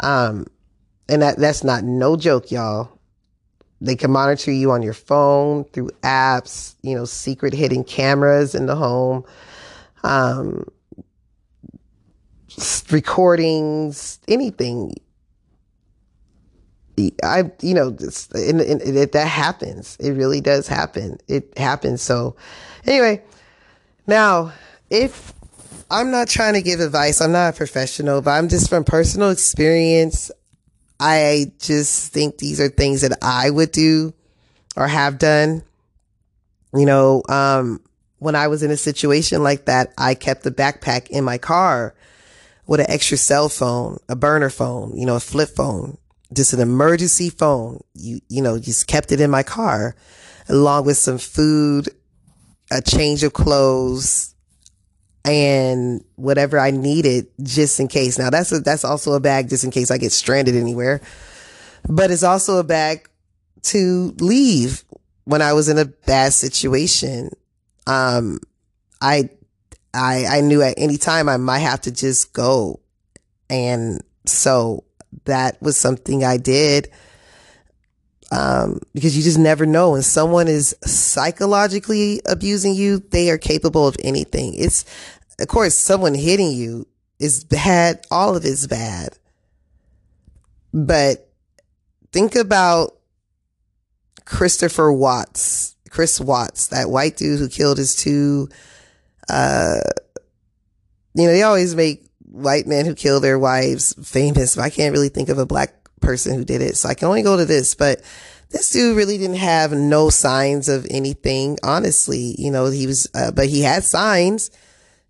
Um, 0.00 0.46
and 1.08 1.22
that, 1.22 1.38
that's 1.38 1.64
not 1.64 1.84
no 1.84 2.16
joke, 2.16 2.50
y'all. 2.50 2.98
They 3.80 3.94
can 3.94 4.10
monitor 4.10 4.50
you 4.50 4.72
on 4.72 4.82
your 4.82 4.92
phone 4.92 5.64
through 5.64 5.90
apps, 6.02 6.74
you 6.82 6.96
know, 6.96 7.04
secret 7.04 7.54
hidden 7.54 7.84
cameras 7.84 8.54
in 8.54 8.66
the 8.66 8.74
home, 8.74 9.24
um, 10.02 10.66
recordings, 12.90 14.18
anything. 14.26 14.94
I, 17.22 17.52
you 17.62 17.74
know, 17.74 17.96
and, 18.34 18.60
it, 18.60 19.12
that 19.12 19.28
happens. 19.28 19.96
It 20.00 20.10
really 20.10 20.40
does 20.40 20.66
happen. 20.66 21.18
It 21.28 21.56
happens. 21.56 22.02
So 22.02 22.34
anyway, 22.84 23.22
now 24.08 24.52
if 24.90 25.32
I'm 25.90 26.10
not 26.10 26.28
trying 26.28 26.54
to 26.54 26.62
give 26.62 26.80
advice. 26.80 27.20
I'm 27.20 27.32
not 27.32 27.54
a 27.54 27.56
professional, 27.56 28.20
but 28.20 28.32
I'm 28.32 28.48
just 28.48 28.68
from 28.68 28.84
personal 28.84 29.30
experience. 29.30 30.30
I 31.00 31.52
just 31.60 32.12
think 32.12 32.38
these 32.38 32.60
are 32.60 32.68
things 32.68 33.00
that 33.02 33.16
I 33.22 33.48
would 33.48 33.72
do 33.72 34.12
or 34.76 34.86
have 34.86 35.18
done. 35.18 35.62
You 36.74 36.84
know, 36.84 37.22
um, 37.28 37.80
when 38.18 38.34
I 38.34 38.48
was 38.48 38.62
in 38.62 38.70
a 38.70 38.76
situation 38.76 39.42
like 39.42 39.64
that, 39.66 39.94
I 39.96 40.14
kept 40.14 40.42
the 40.42 40.50
backpack 40.50 41.08
in 41.08 41.24
my 41.24 41.38
car 41.38 41.94
with 42.66 42.80
an 42.80 42.90
extra 42.90 43.16
cell 43.16 43.48
phone, 43.48 43.98
a 44.08 44.16
burner 44.16 44.50
phone, 44.50 44.96
you 44.96 45.06
know, 45.06 45.16
a 45.16 45.20
flip 45.20 45.48
phone, 45.56 45.96
just 46.34 46.52
an 46.52 46.60
emergency 46.60 47.30
phone. 47.30 47.80
You, 47.94 48.20
you 48.28 48.42
know, 48.42 48.58
just 48.58 48.86
kept 48.86 49.10
it 49.12 49.20
in 49.20 49.30
my 49.30 49.42
car 49.42 49.96
along 50.50 50.84
with 50.84 50.98
some 50.98 51.18
food, 51.18 51.88
a 52.70 52.82
change 52.82 53.22
of 53.22 53.32
clothes, 53.32 54.27
and 55.24 56.04
whatever 56.16 56.58
I 56.58 56.70
needed 56.70 57.26
just 57.42 57.80
in 57.80 57.88
case. 57.88 58.18
Now 58.18 58.30
that's 58.30 58.52
a, 58.52 58.60
that's 58.60 58.84
also 58.84 59.12
a 59.12 59.20
bag 59.20 59.48
just 59.48 59.64
in 59.64 59.70
case 59.70 59.90
I 59.90 59.98
get 59.98 60.12
stranded 60.12 60.54
anywhere, 60.54 61.00
but 61.88 62.10
it's 62.10 62.22
also 62.22 62.58
a 62.58 62.64
bag 62.64 63.08
to 63.62 64.14
leave 64.18 64.84
when 65.24 65.42
I 65.42 65.52
was 65.52 65.68
in 65.68 65.78
a 65.78 65.84
bad 65.84 66.32
situation. 66.32 67.30
Um, 67.86 68.40
I, 69.00 69.30
I, 69.92 70.24
I 70.26 70.40
knew 70.40 70.62
at 70.62 70.74
any 70.76 70.96
time 70.96 71.28
I 71.28 71.36
might 71.36 71.58
have 71.58 71.82
to 71.82 71.90
just 71.90 72.32
go. 72.32 72.80
And 73.50 74.02
so 74.26 74.84
that 75.24 75.60
was 75.60 75.76
something 75.76 76.24
I 76.24 76.36
did. 76.36 76.90
Um, 78.30 78.80
because 78.92 79.16
you 79.16 79.22
just 79.22 79.38
never 79.38 79.64
know 79.64 79.92
when 79.92 80.02
someone 80.02 80.48
is 80.48 80.76
psychologically 80.84 82.20
abusing 82.26 82.74
you, 82.74 82.98
they 82.98 83.30
are 83.30 83.38
capable 83.38 83.88
of 83.88 83.96
anything. 84.04 84.54
It's, 84.54 84.84
of 85.40 85.48
course, 85.48 85.74
someone 85.74 86.14
hitting 86.14 86.52
you 86.52 86.86
is 87.18 87.44
bad. 87.44 88.04
All 88.10 88.36
of 88.36 88.44
it's 88.44 88.66
bad. 88.66 89.18
But 90.74 91.30
think 92.12 92.36
about 92.36 92.98
Christopher 94.26 94.92
Watts, 94.92 95.74
Chris 95.88 96.20
Watts, 96.20 96.66
that 96.68 96.90
white 96.90 97.16
dude 97.16 97.38
who 97.38 97.48
killed 97.48 97.78
his 97.78 97.96
two, 97.96 98.50
uh, 99.30 99.80
you 101.14 101.24
know, 101.24 101.32
they 101.32 101.42
always 101.42 101.74
make 101.74 102.08
white 102.30 102.66
men 102.66 102.84
who 102.84 102.94
kill 102.94 103.20
their 103.20 103.38
wives 103.38 103.94
famous, 104.04 104.58
I 104.58 104.70
can't 104.70 104.92
really 104.92 105.08
think 105.08 105.28
of 105.28 105.38
a 105.38 105.46
black 105.46 105.77
person 105.98 106.34
who 106.34 106.44
did 106.44 106.62
it. 106.62 106.76
So 106.76 106.88
I 106.88 106.94
can 106.94 107.08
only 107.08 107.22
go 107.22 107.36
to 107.36 107.44
this, 107.44 107.74
but 107.74 108.02
this 108.50 108.70
dude 108.70 108.96
really 108.96 109.18
didn't 109.18 109.36
have 109.36 109.72
no 109.72 110.10
signs 110.10 110.68
of 110.68 110.86
anything. 110.90 111.58
Honestly, 111.62 112.34
you 112.38 112.50
know, 112.50 112.66
he 112.66 112.86
was, 112.86 113.08
uh, 113.14 113.30
but 113.30 113.46
he 113.46 113.62
had 113.62 113.84
signs. 113.84 114.50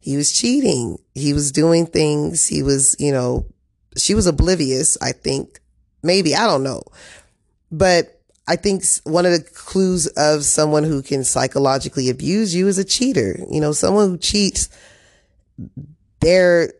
He 0.00 0.16
was 0.16 0.32
cheating. 0.32 0.98
He 1.14 1.32
was 1.32 1.52
doing 1.52 1.86
things. 1.86 2.46
He 2.46 2.62
was, 2.62 2.96
you 2.98 3.12
know, 3.12 3.46
she 3.96 4.14
was 4.14 4.26
oblivious, 4.26 4.96
I 5.00 5.12
think. 5.12 5.60
Maybe, 6.02 6.34
I 6.34 6.46
don't 6.46 6.62
know. 6.62 6.82
But 7.70 8.20
I 8.46 8.56
think 8.56 8.82
one 9.04 9.26
of 9.26 9.32
the 9.32 9.42
clues 9.42 10.06
of 10.06 10.44
someone 10.44 10.84
who 10.84 11.02
can 11.02 11.22
psychologically 11.22 12.08
abuse 12.08 12.54
you 12.54 12.66
is 12.66 12.78
a 12.78 12.84
cheater. 12.84 13.38
You 13.50 13.60
know, 13.60 13.72
someone 13.72 14.08
who 14.08 14.18
cheats, 14.18 14.68
they're 16.20 16.72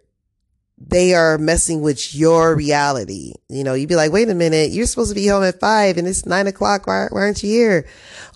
they 0.80 1.14
are 1.14 1.38
messing 1.38 1.82
with 1.82 2.14
your 2.14 2.54
reality. 2.54 3.34
You 3.48 3.64
know, 3.64 3.74
you'd 3.74 3.88
be 3.88 3.96
like, 3.96 4.12
wait 4.12 4.28
a 4.28 4.34
minute, 4.34 4.70
you're 4.70 4.86
supposed 4.86 5.10
to 5.10 5.14
be 5.14 5.26
home 5.26 5.42
at 5.42 5.60
five 5.60 5.98
and 5.98 6.06
it's 6.06 6.24
nine 6.24 6.46
o'clock. 6.46 6.86
Why, 6.86 7.08
why 7.10 7.20
aren't 7.20 7.42
you 7.42 7.50
here? 7.50 7.86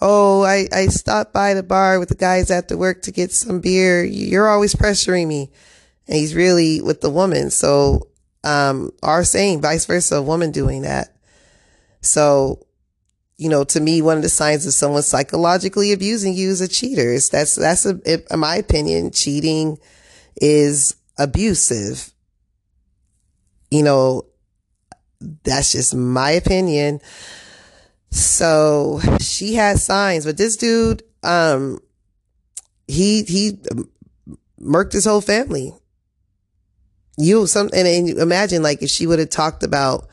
Oh, 0.00 0.42
I, 0.42 0.66
I 0.72 0.86
stopped 0.86 1.32
by 1.32 1.54
the 1.54 1.62
bar 1.62 1.98
with 1.98 2.08
the 2.08 2.14
guys 2.14 2.50
after 2.50 2.76
work 2.76 3.02
to 3.02 3.12
get 3.12 3.32
some 3.32 3.60
beer. 3.60 4.04
You're 4.04 4.48
always 4.48 4.74
pressuring 4.74 5.28
me. 5.28 5.50
And 6.08 6.16
he's 6.16 6.34
really 6.34 6.82
with 6.82 7.00
the 7.00 7.10
woman. 7.10 7.50
So, 7.50 8.08
um, 8.44 8.90
are 9.02 9.24
saying 9.24 9.62
vice 9.62 9.86
versa, 9.86 10.16
a 10.16 10.22
woman 10.22 10.50
doing 10.50 10.82
that. 10.82 11.16
So, 12.00 12.66
you 13.36 13.48
know, 13.48 13.62
to 13.64 13.80
me, 13.80 14.02
one 14.02 14.16
of 14.16 14.22
the 14.24 14.28
signs 14.28 14.66
of 14.66 14.74
someone 14.74 15.02
psychologically 15.02 15.92
abusing 15.92 16.34
you 16.34 16.50
is 16.50 16.60
a 16.60 16.68
cheater. 16.68 17.12
It's, 17.12 17.28
that's, 17.28 17.54
that's 17.54 17.86
a, 17.86 18.32
in 18.32 18.40
my 18.40 18.56
opinion, 18.56 19.12
cheating 19.12 19.78
is 20.36 20.96
abusive 21.18 22.11
you 23.72 23.82
know, 23.82 24.26
that's 25.44 25.72
just 25.72 25.94
my 25.94 26.30
opinion. 26.32 27.00
So 28.10 29.00
she 29.20 29.54
had 29.54 29.78
signs, 29.78 30.26
but 30.26 30.36
this 30.36 30.56
dude, 30.56 31.02
um, 31.22 31.80
he, 32.86 33.22
he 33.22 33.58
murked 34.60 34.92
his 34.92 35.06
whole 35.06 35.22
family. 35.22 35.72
You, 37.16 37.46
some, 37.46 37.70
and, 37.74 37.88
and 37.88 38.08
imagine 38.10 38.62
like 38.62 38.82
if 38.82 38.90
she 38.90 39.06
would 39.06 39.18
have 39.18 39.30
talked 39.30 39.62
about 39.62 40.08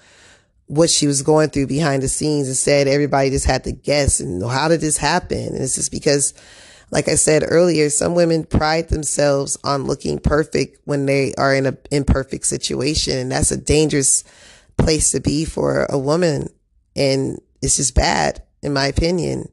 what 0.68 0.90
she 0.90 1.06
was 1.08 1.22
going 1.22 1.50
through 1.50 1.68
behind 1.68 2.02
the 2.02 2.08
scenes 2.08 2.48
and 2.48 2.56
said 2.56 2.88
everybody 2.88 3.30
just 3.30 3.46
had 3.46 3.66
to 3.66 3.72
guess 3.74 4.22
and 4.22 4.42
how 4.42 4.70
did 4.70 4.80
this 4.80 4.98
happen? 4.98 5.38
And 5.38 5.58
it's 5.58 5.76
just 5.76 5.92
because 5.92 6.34
like 6.92 7.08
I 7.08 7.16
said 7.16 7.44
earlier, 7.48 7.90
some 7.90 8.16
women 8.16 8.44
pride 8.46 8.90
themselves 8.90 9.58
on 9.64 9.84
looking 9.84 10.20
perfect 10.20 10.80
when 10.86 11.06
they 11.06 11.34
are 11.38 11.54
in 11.54 11.66
an 11.66 11.78
imperfect 11.92 12.46
situation. 12.46 13.18
And 13.18 13.32
that's 13.32 13.52
a 13.52 13.58
dangerous 13.58 14.24
place 14.78 15.12
to 15.12 15.20
be 15.20 15.46
for 15.46 15.86
a 15.90 15.98
woman. 15.98 16.50
And 16.96 17.40
it's 17.62 17.78
just 17.78 17.94
bad, 17.94 18.42
in 18.64 18.74
my 18.74 18.88
opinion. 18.88 19.50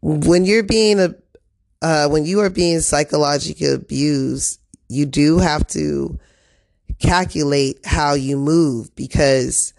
When 0.00 0.44
you're 0.44 0.64
being 0.64 0.98
a, 0.98 1.14
uh, 1.80 2.08
when 2.08 2.24
you 2.24 2.40
are 2.40 2.50
being 2.50 2.80
psychologically 2.80 3.72
abused, 3.72 4.60
you 4.88 5.06
do 5.06 5.38
have 5.38 5.66
to 5.68 6.18
calculate 6.98 7.78
how 7.84 8.14
you 8.14 8.36
move 8.36 8.94
because 8.96 9.72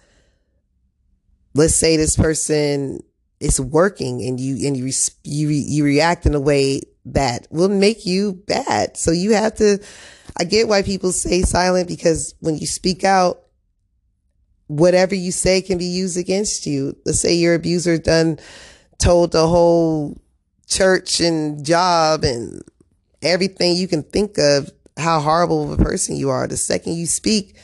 let's 1.53 1.75
say 1.75 1.97
this 1.97 2.15
person 2.15 3.01
it's 3.39 3.59
working 3.59 4.21
and 4.23 4.39
you, 4.39 4.67
and 4.67 4.75
you, 4.75 4.91
you, 5.23 5.49
you 5.49 5.83
react 5.83 6.25
in 6.25 6.35
a 6.35 6.39
way 6.39 6.81
that 7.05 7.47
will 7.49 7.69
make 7.69 8.05
you 8.05 8.33
bad. 8.33 8.97
So 8.97 9.11
you 9.11 9.33
have 9.33 9.55
to, 9.55 9.79
I 10.37 10.43
get 10.43 10.67
why 10.67 10.81
people 10.81 11.11
say 11.11 11.41
silent 11.41 11.87
because 11.87 12.35
when 12.39 12.57
you 12.57 12.67
speak 12.67 13.03
out, 13.03 13.41
whatever 14.67 15.15
you 15.15 15.31
say 15.31 15.61
can 15.61 15.77
be 15.77 15.85
used 15.85 16.17
against 16.17 16.67
you. 16.67 16.95
Let's 17.05 17.19
say 17.19 17.33
your 17.33 17.55
abuser 17.55 17.97
done 17.97 18.39
told 18.99 19.31
the 19.31 19.47
whole 19.47 20.21
church 20.67 21.19
and 21.19 21.65
job 21.65 22.23
and 22.23 22.61
everything 23.21 23.75
you 23.75 23.87
can 23.87 24.03
think 24.03 24.37
of 24.37 24.69
how 24.95 25.19
horrible 25.19 25.71
of 25.71 25.79
a 25.79 25.83
person 25.83 26.15
you 26.15 26.29
are. 26.29 26.47
The 26.47 26.57
second 26.57 26.93
you 26.93 27.07
speak, 27.07 27.57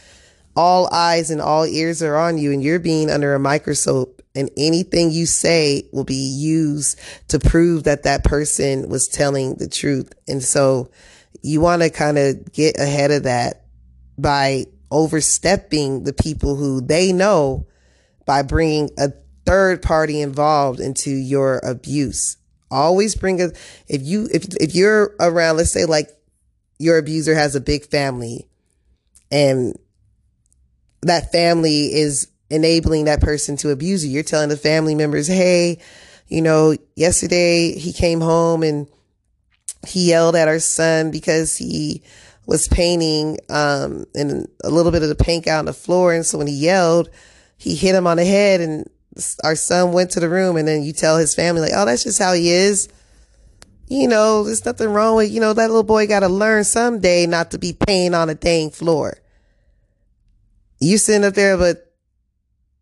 all 0.56 0.88
eyes 0.93 1.32
and 1.32 1.41
all 1.41 1.66
ears 1.66 2.01
are 2.01 2.16
on 2.16 2.38
you 2.38 2.51
and 2.51 2.64
you're 2.64 2.80
being 2.80 3.10
under 3.10 3.34
a 3.34 3.39
microscope 3.39 4.22
and 4.36 4.49
anything 4.58 5.12
you 5.12 5.26
say 5.26 5.88
will 5.91 6.03
be 6.03 6.16
used 6.16 6.99
to 7.30 7.39
prove 7.39 7.84
that 7.84 8.03
that 8.03 8.24
person 8.24 8.89
was 8.89 9.08
telling 9.08 9.56
the 9.56 9.68
truth. 9.68 10.14
And 10.28 10.43
so 10.43 10.91
you 11.41 11.62
want 11.62 11.82
to 11.82 11.89
kind 11.89 12.18
of 12.18 12.51
get 12.51 12.78
ahead 12.78 13.12
of 13.12 13.24
that 13.24 13.66
by 14.18 14.66
overstepping 14.91 16.03
the 16.03 16.14
people 16.14 16.56
who 16.56 16.82
they 16.82 17.12
know 17.12 17.68
by 18.26 18.41
bringing 18.41 18.89
a 18.97 19.12
third 19.45 19.82
party 19.82 20.22
involved 20.22 20.80
into 20.80 21.12
your 21.12 21.60
abuse. 21.60 22.38
Always 22.72 23.16
bring 23.16 23.41
a, 23.41 23.51
if 23.88 24.01
you, 24.01 24.28
if, 24.34 24.47
if 24.56 24.76
you're 24.76 25.16
around, 25.20 25.58
let's 25.58 25.72
say 25.72 25.86
like 25.86 26.10
your 26.80 26.97
abuser 26.97 27.36
has 27.36 27.56
a 27.56 27.62
big 27.62 27.86
family 27.86 28.49
and 29.32 29.78
that 31.06 31.32
family 31.32 31.93
is 31.93 32.28
enabling 32.49 33.06
that 33.06 33.22
person 33.22 33.58
to 33.58 33.70
abuse 33.70 34.06
you. 34.06 34.12
You're 34.12 34.24
telling 34.24 34.49
the 34.49 34.58
family 34.58 34.95
members, 34.95 35.28
Hey, 35.28 35.80
you 36.28 36.41
know, 36.41 36.76
yesterday 36.95 37.78
he 37.78 37.93
came 37.93 38.22
home 38.22 38.64
and 38.64 38.88
he 39.88 40.10
yelled 40.10 40.36
at 40.36 40.47
our 40.47 40.60
son 40.60 41.12
because 41.12 41.56
he 41.56 42.01
was 42.47 42.68
painting, 42.68 43.39
um, 43.49 44.06
and 44.14 44.47
a 44.64 44.70
little 44.70 44.91
bit 44.91 45.03
of 45.03 45.10
the 45.10 45.16
paint 45.16 45.47
out 45.47 45.60
on 45.60 45.66
the 45.66 45.74
floor. 45.74 46.14
And 46.14 46.26
so 46.26 46.38
when 46.38 46.47
he 46.47 46.53
yelled, 46.53 47.10
he 47.58 47.76
hit 47.76 47.95
him 47.95 48.08
on 48.08 48.18
the 48.18 48.26
head 48.26 48.62
and 48.62 48.89
our 49.43 49.56
son 49.56 49.93
went 49.93 50.12
to 50.12 50.20
the 50.20 50.30
room 50.30 50.58
and 50.58 50.68
then 50.68 50.84
you 50.84 50.91
tell 50.91 51.18
his 51.18 51.34
family 51.36 51.62
like, 51.62 51.72
Oh, 51.76 51.86
that's 51.86 52.03
just 52.03 52.20
how 52.20 52.34
he 52.34 52.49
is. 52.49 52.89
You 53.88 54.08
know, 54.08 54.43
there's 54.43 54.66
nothing 54.66 54.89
wrong 54.89 55.16
with, 55.16 55.32
you 55.32 55.39
know, 55.39 55.53
that 55.53 55.68
little 55.68 55.84
boy 55.84 56.08
got 56.08 56.22
to 56.22 56.28
learn 56.28 56.64
someday 56.64 57.28
not 57.28 57.51
to 57.51 57.60
be 57.60 57.74
painting 57.74 58.16
on 58.16 58.32
a 58.32 58.36
dang 58.36 58.72
floor. 58.72 59.20
You 60.80 60.97
sitting 60.97 61.26
up 61.26 61.34
there, 61.34 61.57
but 61.57 61.93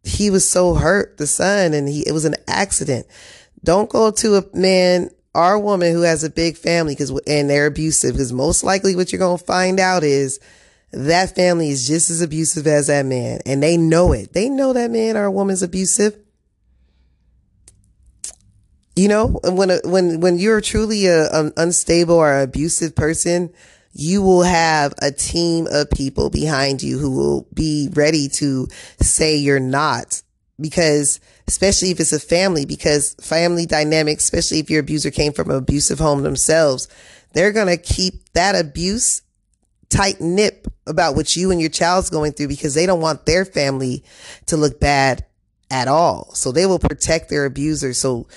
he 0.03 0.29
was 0.29 0.47
so 0.47 0.73
hurt, 0.73 1.17
the 1.17 1.27
son, 1.27 1.73
and 1.73 1.87
he, 1.87 2.03
it 2.07 2.11
was 2.11 2.25
an 2.25 2.35
accident. 2.47 3.07
Don't 3.63 3.89
go 3.89 4.11
to 4.11 4.35
a 4.35 4.43
man 4.53 5.09
or 5.33 5.53
a 5.53 5.59
woman 5.59 5.93
who 5.93 6.01
has 6.01 6.23
a 6.23 6.29
big 6.29 6.57
family 6.57 6.93
because, 6.93 7.17
and 7.25 7.49
they're 7.49 7.67
abusive 7.67 8.13
because 8.13 8.33
most 8.33 8.63
likely 8.63 8.95
what 8.95 9.11
you're 9.11 9.19
going 9.19 9.37
to 9.37 9.43
find 9.43 9.79
out 9.79 10.03
is 10.03 10.39
that 10.91 11.35
family 11.35 11.69
is 11.69 11.87
just 11.87 12.09
as 12.09 12.21
abusive 12.21 12.67
as 12.67 12.87
that 12.87 13.05
man 13.05 13.39
and 13.45 13.63
they 13.63 13.77
know 13.77 14.11
it. 14.13 14.33
They 14.33 14.49
know 14.49 14.73
that 14.73 14.91
man 14.91 15.17
or 15.17 15.25
a 15.25 15.31
woman's 15.31 15.63
abusive. 15.63 16.17
You 18.95 19.07
know, 19.07 19.39
when, 19.43 19.71
when, 19.85 20.19
when 20.19 20.37
you're 20.37 20.61
truly 20.61 21.07
a, 21.07 21.27
an 21.31 21.51
unstable 21.57 22.15
or 22.15 22.41
abusive 22.41 22.95
person, 22.95 23.51
you 23.93 24.21
will 24.21 24.43
have 24.43 24.93
a 25.01 25.11
team 25.11 25.67
of 25.71 25.89
people 25.91 26.29
behind 26.29 26.81
you 26.81 26.97
who 26.97 27.11
will 27.11 27.47
be 27.53 27.89
ready 27.93 28.27
to 28.27 28.67
say 28.99 29.37
you're 29.37 29.59
not 29.59 30.21
because 30.59 31.19
especially 31.47 31.91
if 31.91 31.99
it's 31.99 32.13
a 32.13 32.19
family, 32.19 32.65
because 32.65 33.15
family 33.15 33.65
dynamics, 33.65 34.23
especially 34.23 34.59
if 34.59 34.69
your 34.69 34.79
abuser 34.79 35.11
came 35.11 35.33
from 35.33 35.49
an 35.49 35.57
abusive 35.57 35.99
home 35.99 36.23
themselves, 36.23 36.87
they're 37.33 37.51
going 37.51 37.67
to 37.67 37.77
keep 37.77 38.31
that 38.33 38.55
abuse 38.55 39.21
tight 39.89 40.19
nip 40.21 40.67
about 40.87 41.15
what 41.15 41.35
you 41.35 41.51
and 41.51 41.61
your 41.61 41.69
child's 41.69 42.09
going 42.09 42.31
through 42.31 42.47
because 42.47 42.73
they 42.73 42.85
don't 42.85 43.01
want 43.01 43.25
their 43.25 43.45
family 43.45 44.03
to 44.47 44.57
look 44.57 44.79
bad 44.79 45.25
at 45.69 45.87
all. 45.87 46.33
So 46.33 46.51
they 46.51 46.65
will 46.65 46.79
protect 46.79 47.29
their 47.29 47.45
abuser. 47.45 47.93
So 47.93 48.27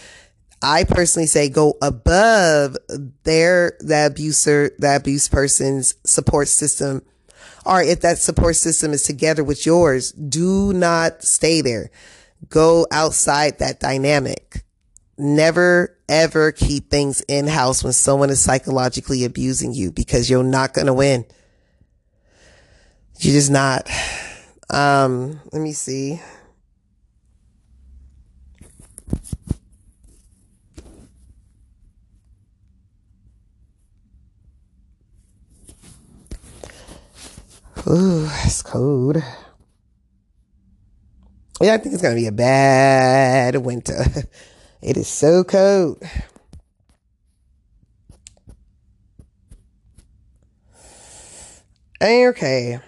I 0.63 0.85
personally 0.85 1.27
say 1.27 1.49
go 1.49 1.77
above 1.83 2.77
their, 3.25 3.77
the 3.81 4.07
abuser, 4.07 4.71
the 4.79 4.97
abuse 4.97 5.29
person's 5.29 5.95
support 6.05 6.49
system. 6.49 7.03
Or 7.65 7.83
if 7.83 8.01
that 8.01 8.19
support 8.19 8.57
system 8.57 8.93
is 8.93 9.03
together 9.03 9.43
with 9.45 9.67
yours, 9.67 10.13
do 10.13 10.73
not 10.73 11.23
stay 11.23 11.61
there 11.61 11.91
go 12.49 12.87
outside 12.91 13.59
that 13.59 13.81
dynamic. 13.81 14.63
Never 15.19 15.97
ever 16.09 16.53
keep 16.53 16.91
things 16.91 17.23
in 17.23 17.47
house 17.47 17.83
when 17.83 17.93
someone 17.93 18.31
is 18.31 18.41
psychologically 18.41 19.25
abusing 19.25 19.73
you 19.73 19.91
because 19.91 20.29
you're 20.29 20.45
not 20.45 20.75
going 20.75 20.87
to 20.87 20.95
win. 20.95 21.25
You're 23.19 23.35
just 23.35 23.51
not. 23.51 23.89
Um, 24.69 25.39
let 25.53 25.63
me 25.63 25.73
see. 25.73 26.21
Ooh, 37.89 38.29
it's 38.45 38.63
cold. 38.63 39.17
Yeah, 41.61 41.75
I 41.75 41.79
think 41.79 41.95
it's 41.95 42.03
to 42.03 42.21
be 42.21 42.27
a 42.27 42.33
bad 42.33 43.57
winter. 43.57 44.05
It 44.83 44.99
is 44.99 45.09
so 45.09 45.43
cold. 45.43 46.01
Okay. 52.01 52.79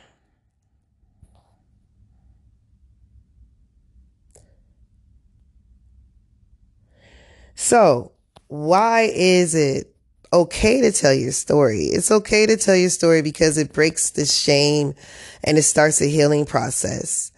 So, 7.56 8.12
why 8.46 9.10
is 9.12 9.54
it 9.54 9.92
okay 10.32 10.80
to 10.80 10.92
tell 10.92 11.14
your 11.14 11.32
story? 11.32 11.84
It's 11.84 12.10
okay 12.10 12.46
to 12.46 12.56
tell 12.56 12.76
your 12.76 12.90
story 12.90 13.22
because 13.22 13.58
it 13.58 13.72
breaks 13.72 14.10
the 14.10 14.26
shame 14.26 14.94
and 15.44 15.58
it 15.58 15.62
starts 15.62 16.00
a 16.00 16.06
healing 16.06 16.44
process 16.44 17.32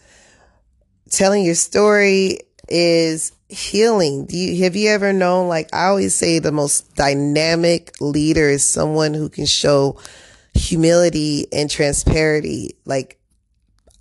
telling 1.11 1.45
your 1.45 1.55
story 1.55 2.39
is 2.69 3.33
healing. 3.49 4.27
Do 4.27 4.37
you, 4.37 4.63
have 4.65 4.77
you 4.77 4.91
ever 4.91 5.13
known, 5.13 5.49
like 5.49 5.75
I 5.75 5.87
always 5.87 6.15
say, 6.15 6.39
the 6.39 6.53
most 6.53 6.95
dynamic 6.95 7.93
leader 8.01 8.49
is 8.49 8.67
someone 8.67 9.13
who 9.13 9.29
can 9.29 9.47
show 9.47 9.99
humility 10.55 11.47
and 11.53 11.69
transparency. 11.69 12.77
Like 12.85 13.19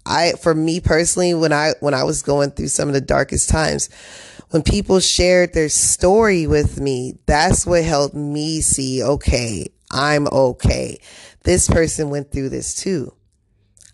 I, 0.05 0.33
for 0.33 0.53
me 0.53 0.79
personally, 0.79 1.33
when 1.33 1.51
I, 1.51 1.73
when 1.79 1.93
I 1.93 2.03
was 2.03 2.21
going 2.21 2.51
through 2.51 2.69
some 2.69 2.87
of 2.87 2.93
the 2.93 3.01
darkest 3.01 3.49
times, 3.49 3.89
when 4.49 4.63
people 4.63 4.99
shared 4.99 5.53
their 5.53 5.69
story 5.69 6.47
with 6.47 6.79
me, 6.79 7.19
that's 7.25 7.65
what 7.65 7.83
helped 7.83 8.15
me 8.15 8.61
see, 8.61 9.03
okay, 9.03 9.71
I'm 9.91 10.27
okay. 10.27 10.99
This 11.43 11.67
person 11.67 12.09
went 12.09 12.31
through 12.31 12.49
this 12.49 12.75
too. 12.75 13.13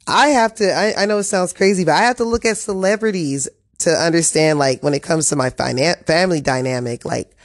I 0.07 0.27
have 0.29 0.55
to, 0.55 0.71
I, 0.71 1.03
I 1.03 1.05
know 1.05 1.17
it 1.17 1.23
sounds 1.23 1.53
crazy, 1.53 1.83
but 1.83 1.93
I 1.93 2.03
have 2.03 2.17
to 2.17 2.23
look 2.23 2.45
at 2.45 2.57
celebrities 2.57 3.49
to 3.79 3.89
understand, 3.91 4.59
like, 4.59 4.83
when 4.83 4.93
it 4.93 5.03
comes 5.03 5.29
to 5.29 5.35
my 5.35 5.49
finan- 5.49 6.05
family 6.05 6.41
dynamic, 6.41 7.05
like, 7.05 7.35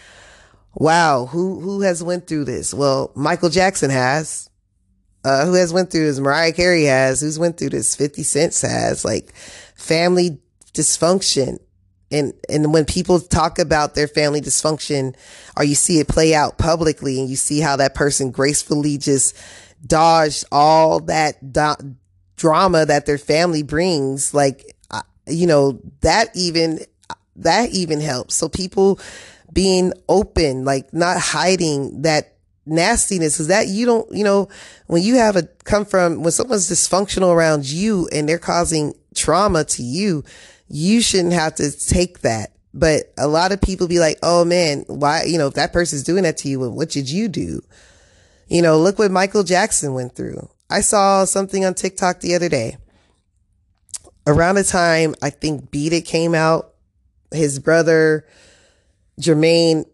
wow, 0.75 1.27
who, 1.27 1.61
who 1.61 1.81
has 1.81 2.03
went 2.03 2.27
through 2.27 2.45
this? 2.45 2.73
Well, 2.73 3.13
Michael 3.15 3.51
Jackson 3.51 3.91
has. 3.91 4.49
Uh, 5.23 5.45
who 5.45 5.55
has 5.55 5.73
went 5.73 5.91
through 5.91 6.07
this? 6.07 6.19
Mariah 6.19 6.53
Carey 6.53 6.85
has. 6.85 7.21
Who's 7.21 7.39
went 7.39 7.59
through 7.59 7.71
this? 7.71 7.97
50 7.97 8.23
Cent 8.23 8.59
has. 8.61 9.05
Like, 9.05 9.35
family 9.75 10.41
dysfunction. 10.73 11.59
And, 12.11 12.35
and 12.49 12.73
when 12.73 12.85
people 12.85 13.21
talk 13.21 13.59
about 13.59 13.95
their 13.95 14.09
family 14.09 14.41
dysfunction 14.41 15.15
or 15.57 15.65
you 15.65 15.75
see 15.75 16.01
it 16.01 16.09
play 16.09 16.35
out 16.35 16.59
publicly 16.59 17.21
and 17.21 17.29
you 17.29 17.37
see 17.37 17.61
how 17.61 17.77
that 17.77 17.95
person 17.95 18.31
gracefully 18.31 18.99
just 18.99 19.37
dodged 19.87 20.45
all 20.51 21.01
that 21.01 21.53
do- 21.53 21.95
drama 22.37 22.87
that 22.87 23.07
their 23.07 23.19
family 23.19 23.63
brings, 23.63 24.35
like, 24.35 24.77
uh, 24.91 25.03
you 25.27 25.47
know, 25.47 25.81
that 26.01 26.31
even, 26.35 26.81
that 27.37 27.71
even 27.71 28.01
helps. 28.01 28.35
So 28.35 28.49
people 28.49 28.99
being 29.53 29.93
open, 30.09 30.65
like 30.65 30.93
not 30.93 31.19
hiding 31.19 32.03
that 32.03 32.35
nastiness 32.67 33.41
is 33.41 33.49
that 33.49 33.69
you 33.69 33.87
don't, 33.87 34.11
you 34.15 34.25
know, 34.25 34.49
when 34.87 35.03
you 35.03 35.17
have 35.17 35.37
a 35.37 35.43
come 35.65 35.85
from, 35.85 36.23
when 36.23 36.33
someone's 36.33 36.71
dysfunctional 36.71 37.35
around 37.35 37.67
you 37.67 38.09
and 38.13 38.29
they're 38.29 38.39
causing 38.39 38.95
trauma 39.15 39.65
to 39.65 39.83
you, 39.83 40.25
you 40.71 41.03
shouldn't 41.03 41.35
have 41.35 41.57
to 41.57 41.71
take 41.71 42.21
that. 42.21 42.53
But 42.73 43.13
a 43.19 43.27
lot 43.27 43.51
of 43.51 43.61
people 43.61 43.89
be 43.89 43.99
like, 43.99 44.19
oh 44.23 44.45
man, 44.45 44.85
why, 44.87 45.25
you 45.25 45.37
know, 45.37 45.49
if 45.49 45.55
that 45.55 45.73
person's 45.73 46.05
doing 46.05 46.23
that 46.23 46.37
to 46.39 46.49
you, 46.49 46.61
what 46.61 46.91
did 46.91 47.11
you 47.11 47.27
do? 47.29 47.61
You 48.47 48.63
know, 48.63 48.79
look 48.79 48.99
what 48.99 49.11
Michael 49.11 49.43
Jackson 49.43 49.93
went 49.93 50.15
through. 50.15 50.49
I 50.71 50.81
saw 50.81 51.25
something 51.25 51.65
on 51.65 51.75
TikTok 51.75 52.21
the 52.21 52.37
other 52.37 52.49
day. 52.49 52.77
Around 54.27 54.55
the 54.55 54.65
time 54.65 55.17
I 55.21 55.31
think 55.31 55.73
Beat 55.73 55.93
It 55.93 56.03
came 56.03 56.35
out, 56.35 56.75
his 57.33 57.59
brother 57.59 58.25
Jermaine 59.21 59.85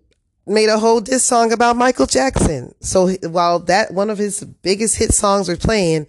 made 0.46 0.68
a 0.68 0.78
whole 0.78 1.00
diss 1.00 1.24
song 1.24 1.52
about 1.52 1.76
Michael 1.76 2.06
Jackson. 2.06 2.74
So 2.80 3.08
while 3.28 3.60
that 3.60 3.94
one 3.94 4.10
of 4.10 4.18
his 4.18 4.44
biggest 4.44 4.96
hit 4.96 5.12
songs 5.12 5.48
were 5.48 5.56
playing, 5.56 6.06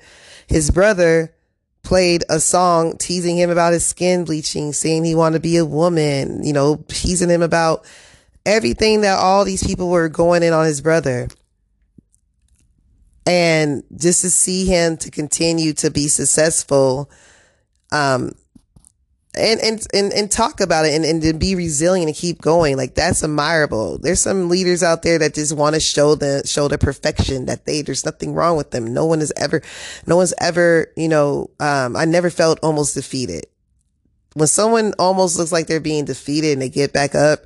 his 0.48 0.70
brother 0.70 1.34
played 1.88 2.26
a 2.28 2.38
song 2.38 2.98
teasing 2.98 3.38
him 3.38 3.50
about 3.50 3.72
his 3.72 3.86
skin 3.86 4.26
bleaching, 4.26 4.74
saying 4.74 5.06
he 5.06 5.16
wanted 5.16 5.38
to 5.38 5.40
be 5.40 5.56
a 5.56 5.64
woman, 5.64 6.44
you 6.44 6.52
know, 6.52 6.84
teasing 6.90 7.30
him 7.30 7.42
about 7.42 7.86
everything 8.46 9.02
that 9.02 9.18
all 9.18 9.46
these 9.46 9.66
people 9.66 9.88
were 9.88 10.10
going 10.10 10.44
in 10.44 10.52
on 10.52 10.66
his 10.66 10.82
brother. 10.82 11.30
And 13.26 13.84
just 13.96 14.20
to 14.24 14.30
see 14.30 14.66
him 14.66 14.98
to 14.98 15.10
continue 15.10 15.72
to 15.76 15.90
be 15.90 16.10
successful, 16.10 17.10
um, 17.94 18.34
and, 19.38 19.60
and, 19.62 19.88
and, 19.94 20.14
and 20.14 20.32
talk 20.32 20.60
about 20.60 20.86
it 20.86 20.94
and, 20.94 21.06
and 21.06 21.22
to 21.22 21.34
be 21.34 21.56
resilient 21.56 22.10
and 22.10 22.18
keep 22.18 22.42
going. 22.42 22.78
Like 22.78 22.96
that's 22.96 23.24
admirable. 23.24 23.98
There's 23.98 24.22
some 24.22 24.50
leaders 24.50 24.84
out 24.84 25.04
there 25.04 25.20
that 25.20 25.34
just 25.34 25.56
want 25.56 25.76
to 25.76 25.80
show 25.80 26.16
the, 26.16 26.46
show 26.46 26.68
the 26.68 26.78
perfection 26.78 27.46
that 27.46 27.66
they, 27.66 27.82
there's 27.82 28.06
nothing 28.06 28.34
wrong 28.34 28.58
with 28.58 28.72
them. 28.72 28.94
No 28.94 29.06
one 29.06 29.20
has 29.20 29.32
ever, 29.38 29.62
no 30.06 30.18
one's 30.18 30.34
ever, 30.40 30.92
you 30.96 31.08
know, 31.08 31.50
um, 31.60 31.96
I 31.96 32.06
never 32.06 32.30
felt 32.30 32.60
almost 32.62 32.96
defeated. 32.96 33.46
When 34.34 34.48
someone 34.48 34.94
almost 35.00 35.38
looks 35.38 35.52
like 35.52 35.68
they're 35.68 35.80
being 35.80 36.06
defeated 36.06 36.54
and 36.54 36.62
they 36.62 36.70
get 36.70 36.94
back 36.94 37.16
up, 37.16 37.46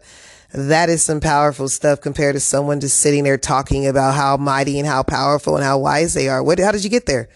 that 0.53 0.89
is 0.89 1.01
some 1.01 1.21
powerful 1.21 1.69
stuff 1.69 2.01
compared 2.01 2.35
to 2.35 2.41
someone 2.41 2.81
just 2.81 2.99
sitting 2.99 3.23
there 3.23 3.37
talking 3.37 3.87
about 3.87 4.15
how 4.15 4.35
mighty 4.35 4.77
and 4.79 4.87
how 4.87 5.03
powerful 5.03 5.55
and 5.55 5.63
how 5.63 5.77
wise 5.77 6.13
they 6.13 6.27
are. 6.27 6.43
What, 6.43 6.59
how 6.59 6.71
did 6.71 6.83
you 6.83 6.89
get 6.89 7.05
there? 7.05 7.29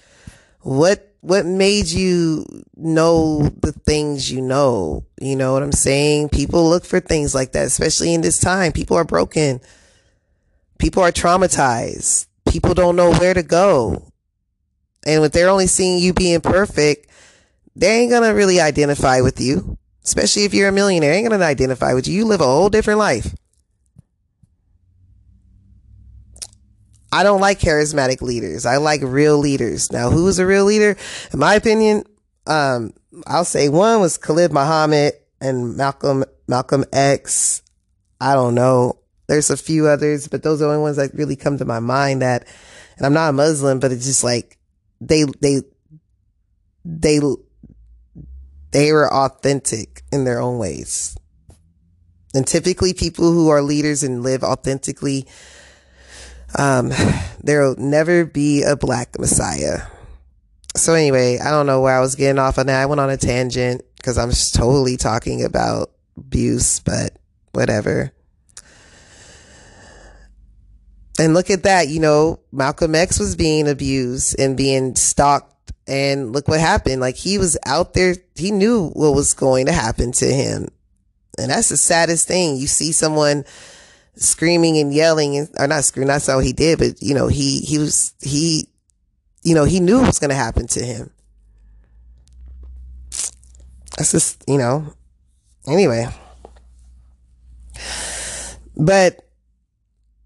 What 0.59 1.14
what 1.25 1.45
made 1.47 1.87
you 1.87 2.45
know 2.77 3.49
the 3.61 3.71
things 3.71 4.31
you 4.31 4.41
know? 4.41 5.03
You 5.19 5.35
know 5.35 5.53
what 5.53 5.63
I'm 5.63 5.71
saying? 5.71 6.29
People 6.29 6.69
look 6.69 6.85
for 6.85 6.99
things 6.99 7.33
like 7.33 7.53
that, 7.53 7.65
especially 7.65 8.13
in 8.13 8.21
this 8.21 8.39
time. 8.39 8.71
People 8.71 8.95
are 8.95 9.03
broken. 9.03 9.59
People 10.77 11.01
are 11.01 11.11
traumatized. 11.11 12.27
People 12.47 12.75
don't 12.75 12.95
know 12.95 13.11
where 13.11 13.33
to 13.33 13.41
go. 13.41 14.11
And 15.07 15.23
if 15.23 15.31
they're 15.31 15.49
only 15.49 15.65
seeing 15.65 15.97
you 15.97 16.13
being 16.13 16.41
perfect, 16.41 17.09
they 17.75 18.01
ain't 18.01 18.11
gonna 18.11 18.35
really 18.35 18.61
identify 18.61 19.21
with 19.21 19.41
you. 19.41 19.79
Especially 20.03 20.43
if 20.43 20.53
you're 20.53 20.69
a 20.69 20.71
millionaire, 20.71 21.11
they 21.11 21.17
ain't 21.17 21.29
gonna 21.29 21.43
identify 21.43 21.95
with 21.95 22.07
you. 22.07 22.13
You 22.13 22.25
live 22.25 22.41
a 22.41 22.45
whole 22.45 22.69
different 22.69 22.99
life. 22.99 23.33
I 27.15 27.23
don't 27.23 27.39
like 27.39 27.61
charismatic 27.61 28.21
leaders. 28.21 28.65
I 28.65 28.75
like 28.75 28.99
real 29.01 29.37
leaders. 29.37 29.89
Now, 29.89 30.09
who 30.09 30.27
is 30.27 30.37
a 30.37 30.45
real 30.45 30.65
leader? 30.65 30.97
In 31.31 31.39
my 31.39 31.55
opinion, 31.55 32.03
um, 32.45 32.91
I'll 33.25 33.45
say 33.45 33.69
one 33.69 34.01
was 34.01 34.17
Khalid 34.17 34.51
Muhammad 34.51 35.13
and 35.39 35.77
Malcolm, 35.77 36.25
Malcolm 36.49 36.83
X. 36.91 37.61
I 38.19 38.33
don't 38.33 38.53
know. 38.53 38.99
There's 39.27 39.49
a 39.49 39.55
few 39.55 39.87
others, 39.87 40.27
but 40.27 40.43
those 40.43 40.61
are 40.61 40.65
the 40.65 40.71
only 40.71 40.81
ones 40.81 40.97
that 40.97 41.13
really 41.13 41.37
come 41.37 41.57
to 41.59 41.63
my 41.63 41.79
mind 41.79 42.21
that, 42.21 42.49
and 42.97 43.05
I'm 43.05 43.13
not 43.13 43.29
a 43.29 43.33
Muslim, 43.33 43.79
but 43.79 43.93
it's 43.93 44.05
just 44.05 44.25
like 44.25 44.57
they, 44.99 45.23
they, 45.39 45.61
they, 46.83 47.21
they 48.71 48.91
were 48.91 49.13
authentic 49.13 50.03
in 50.11 50.25
their 50.25 50.41
own 50.41 50.57
ways. 50.57 51.17
And 52.33 52.45
typically 52.45 52.93
people 52.93 53.31
who 53.31 53.47
are 53.47 53.61
leaders 53.61 54.03
and 54.03 54.21
live 54.21 54.43
authentically, 54.43 55.25
um, 56.57 56.91
there'll 57.43 57.75
never 57.77 58.25
be 58.25 58.63
a 58.63 58.75
black 58.75 59.19
messiah. 59.19 59.81
So 60.75 60.93
anyway, 60.93 61.39
I 61.39 61.51
don't 61.51 61.67
know 61.67 61.81
where 61.81 61.95
I 61.95 62.01
was 62.01 62.15
getting 62.15 62.39
off 62.39 62.57
on 62.57 62.67
that. 62.67 62.81
I 62.81 62.85
went 62.85 62.99
on 62.99 63.09
a 63.09 63.17
tangent 63.17 63.81
because 63.97 64.17
I'm 64.17 64.31
totally 64.53 64.97
talking 64.97 65.43
about 65.43 65.91
abuse, 66.17 66.79
but 66.79 67.17
whatever. 67.53 68.11
And 71.17 71.33
look 71.33 71.49
at 71.49 71.63
that, 71.63 71.87
you 71.87 72.01
know, 72.01 72.39
Malcolm 72.51 72.93
X 72.93 73.19
was 73.19 73.37
being 73.37 73.69
abused 73.69 74.37
and 74.37 74.57
being 74.57 74.95
stalked 74.95 75.71
and 75.87 76.33
look 76.33 76.47
what 76.49 76.59
happened. 76.59 76.99
Like 76.99 77.15
he 77.15 77.37
was 77.37 77.57
out 77.65 77.93
there, 77.93 78.15
he 78.35 78.51
knew 78.51 78.89
what 78.89 79.15
was 79.15 79.33
going 79.33 79.67
to 79.67 79.71
happen 79.71 80.11
to 80.13 80.25
him. 80.25 80.67
And 81.37 81.51
that's 81.51 81.69
the 81.69 81.77
saddest 81.77 82.27
thing. 82.27 82.57
You 82.57 82.67
see 82.67 82.91
someone 82.91 83.45
screaming 84.15 84.77
and 84.77 84.93
yelling 84.93 85.37
and, 85.37 85.49
or 85.57 85.67
not 85.67 85.83
screaming, 85.83 86.07
that's 86.07 86.27
how 86.27 86.39
he 86.39 86.53
did, 86.53 86.79
but 86.79 87.01
you 87.01 87.13
know, 87.13 87.27
he, 87.27 87.59
he 87.61 87.77
was, 87.77 88.13
he, 88.21 88.67
you 89.43 89.53
know, 89.55 89.63
he 89.63 89.79
knew 89.79 89.99
what 89.99 90.07
was 90.07 90.19
going 90.19 90.29
to 90.29 90.35
happen 90.35 90.67
to 90.67 90.83
him. 90.83 91.11
That's 93.97 94.11
just, 94.11 94.43
you 94.47 94.57
know, 94.57 94.93
anyway. 95.67 96.07
But 98.75 99.25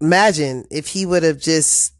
imagine 0.00 0.66
if 0.70 0.88
he 0.88 1.06
would 1.06 1.22
have 1.22 1.38
just, 1.38 1.94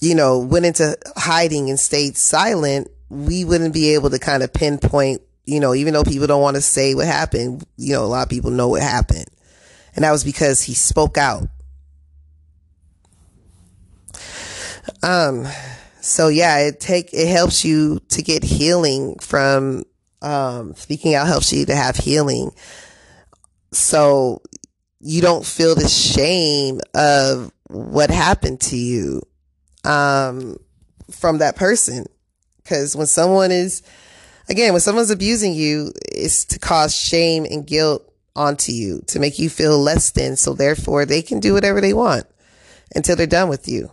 you 0.00 0.14
know, 0.14 0.38
went 0.38 0.66
into 0.66 0.96
hiding 1.16 1.68
and 1.68 1.78
stayed 1.78 2.16
silent, 2.16 2.88
we 3.08 3.44
wouldn't 3.44 3.74
be 3.74 3.94
able 3.94 4.10
to 4.10 4.18
kind 4.18 4.42
of 4.42 4.52
pinpoint, 4.52 5.20
you 5.44 5.60
know, 5.60 5.74
even 5.74 5.94
though 5.94 6.04
people 6.04 6.26
don't 6.26 6.42
want 6.42 6.56
to 6.56 6.62
say 6.62 6.94
what 6.94 7.06
happened, 7.06 7.64
you 7.76 7.92
know, 7.92 8.04
a 8.04 8.06
lot 8.06 8.22
of 8.22 8.30
people 8.30 8.50
know 8.50 8.68
what 8.68 8.82
happened. 8.82 9.26
And 9.94 10.04
that 10.04 10.10
was 10.10 10.24
because 10.24 10.62
he 10.62 10.74
spoke 10.74 11.16
out. 11.16 11.48
Um, 15.02 15.46
so 16.00 16.28
yeah, 16.28 16.58
it 16.58 16.80
take, 16.80 17.12
it 17.12 17.28
helps 17.28 17.64
you 17.64 18.00
to 18.08 18.22
get 18.22 18.42
healing 18.42 19.18
from, 19.20 19.84
um, 20.22 20.74
speaking 20.74 21.14
out 21.14 21.26
helps 21.26 21.52
you 21.52 21.66
to 21.66 21.74
have 21.74 21.96
healing. 21.96 22.50
So 23.72 24.42
you 25.00 25.20
don't 25.20 25.44
feel 25.44 25.74
the 25.74 25.88
shame 25.88 26.80
of 26.94 27.52
what 27.68 28.10
happened 28.10 28.60
to 28.62 28.76
you, 28.76 29.22
um, 29.84 30.56
from 31.10 31.38
that 31.38 31.56
person. 31.56 32.06
Cause 32.64 32.96
when 32.96 33.06
someone 33.06 33.50
is, 33.50 33.82
again, 34.48 34.72
when 34.72 34.80
someone's 34.80 35.10
abusing 35.10 35.52
you, 35.52 35.92
it's 36.10 36.46
to 36.46 36.58
cause 36.58 36.94
shame 36.94 37.44
and 37.44 37.66
guilt 37.66 38.10
onto 38.36 38.72
you 38.72 39.02
to 39.06 39.18
make 39.18 39.38
you 39.38 39.48
feel 39.48 39.78
less 39.78 40.10
than. 40.10 40.36
So 40.36 40.54
therefore 40.54 41.06
they 41.06 41.22
can 41.22 41.40
do 41.40 41.54
whatever 41.54 41.80
they 41.80 41.92
want 41.92 42.26
until 42.94 43.16
they're 43.16 43.26
done 43.26 43.48
with 43.48 43.68
you. 43.68 43.90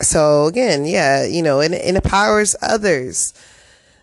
So 0.00 0.46
again, 0.46 0.84
yeah, 0.84 1.24
you 1.24 1.42
know, 1.42 1.60
and, 1.60 1.74
it 1.74 1.94
empowers 1.94 2.56
others 2.60 3.34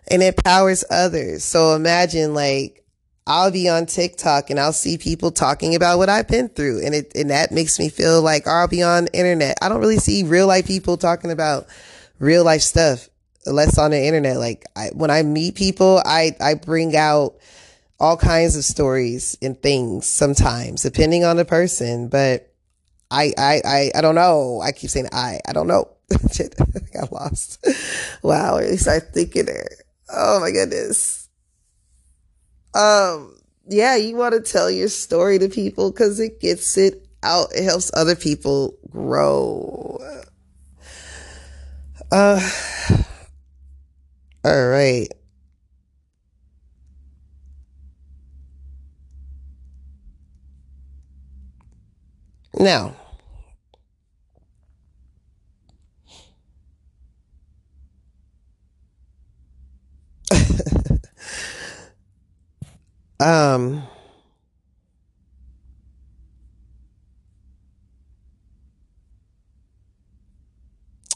and 0.10 0.24
it 0.24 0.38
empowers 0.38 0.84
others. 0.89 1.43
So 1.43 1.76
imagine 1.76 2.34
like 2.34 2.86
I'll 3.28 3.51
be 3.51 3.70
on 3.70 3.86
TikTok 3.86 4.49
and 4.49 4.60
I'll 4.60 4.74
see 4.74 4.97
people 4.97 5.32
talking 5.32 5.76
about 5.76 5.97
what 5.97 6.10
I've 6.10 6.28
been 6.28 6.49
through 6.49 6.86
and 6.86 6.95
it, 6.95 7.12
and 7.16 7.30
that 7.30 7.51
makes 7.51 7.80
me 7.80 7.89
feel 7.89 8.22
like 8.22 8.47
I'll 8.47 8.68
be 8.68 8.82
on 8.82 9.07
internet. 9.14 9.57
I 9.62 9.70
don't 9.70 9.82
really 9.82 9.97
see 9.97 10.24
real 10.24 10.47
life 10.47 10.66
people 10.66 10.97
talking 10.97 11.32
about 11.32 11.68
real 12.18 12.43
life 12.43 12.62
stuff 12.62 13.10
less 13.52 13.78
on 13.78 13.91
the 13.91 14.02
internet. 14.02 14.38
Like 14.38 14.66
I, 14.76 14.89
when 14.93 15.12
I 15.12 15.24
meet 15.24 15.56
people, 15.56 16.02
I, 16.06 16.36
I 16.39 16.56
bring 16.56 16.95
out 16.95 17.36
all 18.00 18.18
kinds 18.18 18.56
of 18.56 18.64
stories 18.64 19.38
and 19.41 19.62
things 19.62 20.08
sometimes 20.08 20.84
depending 20.84 21.26
on 21.26 21.38
the 21.38 21.45
person, 21.45 22.08
but 22.08 22.54
I, 23.12 23.34
I, 23.38 23.62
I, 23.66 23.91
I 23.95 24.02
don't 24.02 24.16
know. 24.16 24.62
I 24.62 24.72
keep 24.72 24.89
saying 24.89 25.10
I, 25.12 25.39
I 25.47 25.54
don't 25.54 25.68
know. 25.68 25.89
I 26.12 27.00
got 27.00 27.12
lost. 27.12 27.66
Wow. 28.22 28.58
I 28.58 28.76
thinking 28.76 29.45
there. 29.45 29.70
Oh 30.12 30.39
my 30.39 30.52
goodness. 30.52 31.30
Um, 32.74 33.36
yeah, 33.68 33.95
you 33.95 34.16
want 34.16 34.34
to 34.34 34.41
tell 34.41 34.70
your 34.70 34.88
story 34.88 35.39
to 35.39 35.50
people 35.50 35.91
because 35.91 36.20
it 36.20 36.39
gets 36.39 36.78
it 36.78 37.08
out. 37.24 37.50
It 37.56 37.64
helps 37.64 37.91
other 37.93 38.16
people 38.16 38.76
grow. 38.89 40.00
Uh, 42.12 42.39
all 44.44 44.68
right. 44.70 45.08
Now, 52.60 52.94
um, 63.20 63.84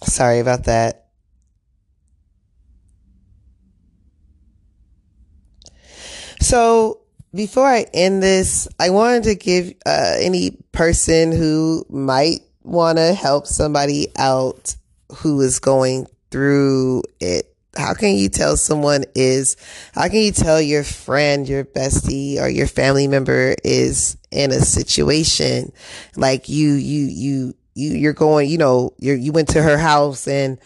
sorry 0.03 0.39
about 0.39 0.65
that. 0.65 1.02
So 6.43 6.99
before 7.33 7.65
I 7.65 7.85
end 7.93 8.21
this, 8.21 8.67
I 8.77 8.89
wanted 8.89 9.23
to 9.23 9.35
give 9.35 9.73
uh, 9.85 10.17
any 10.19 10.51
person 10.73 11.31
who 11.31 11.85
might 11.89 12.41
want 12.63 12.97
to 12.97 13.13
help 13.13 13.47
somebody 13.47 14.07
out 14.17 14.75
who 15.17 15.39
is 15.41 15.59
going 15.59 16.07
through 16.31 17.03
it. 17.21 17.55
How 17.75 17.93
can 17.93 18.15
you 18.15 18.29
tell 18.29 18.57
someone 18.57 19.05
is, 19.15 19.55
how 19.95 20.07
can 20.07 20.17
you 20.17 20.31
tell 20.31 20.61
your 20.61 20.83
friend, 20.83 21.47
your 21.47 21.63
bestie 21.63 22.39
or 22.39 22.49
your 22.49 22.67
family 22.67 23.07
member 23.07 23.55
is 23.63 24.17
in 24.29 24.51
a 24.51 24.59
situation 24.59 25.71
like 26.15 26.49
you, 26.49 26.73
you, 26.73 27.05
you, 27.05 27.53
you 27.73 27.95
you're 27.95 28.13
going, 28.13 28.49
you 28.49 28.57
know, 28.57 28.93
you 28.99 29.13
you 29.13 29.31
went 29.31 29.49
to 29.49 29.61
her 29.63 29.77
house 29.77 30.27
and 30.27 30.59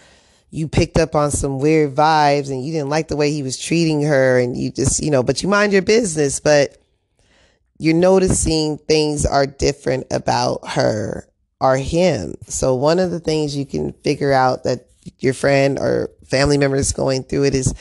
you 0.49 0.67
picked 0.67 0.97
up 0.97 1.15
on 1.15 1.31
some 1.31 1.59
weird 1.59 1.95
vibes 1.95 2.49
and 2.49 2.65
you 2.65 2.71
didn't 2.71 2.89
like 2.89 3.07
the 3.07 3.17
way 3.17 3.31
he 3.31 3.43
was 3.43 3.57
treating 3.57 4.01
her 4.03 4.39
and 4.39 4.55
you 4.55 4.71
just, 4.71 5.03
you 5.03 5.11
know, 5.11 5.23
but 5.23 5.43
you 5.43 5.49
mind 5.49 5.73
your 5.73 5.81
business, 5.81 6.39
but 6.39 6.77
you're 7.77 7.93
noticing 7.93 8.77
things 8.77 9.25
are 9.25 9.45
different 9.45 10.07
about 10.11 10.67
her 10.69 11.27
or 11.59 11.77
him. 11.77 12.35
So 12.47 12.75
one 12.75 12.99
of 12.99 13.11
the 13.11 13.19
things 13.19 13.55
you 13.55 13.65
can 13.65 13.93
figure 13.93 14.31
out 14.31 14.63
that 14.63 14.87
your 15.19 15.33
friend 15.33 15.77
or 15.79 16.11
family 16.25 16.57
member 16.57 16.77
is 16.77 16.93
going 16.93 17.23
through 17.23 17.45
it 17.45 17.55
is 17.55 17.73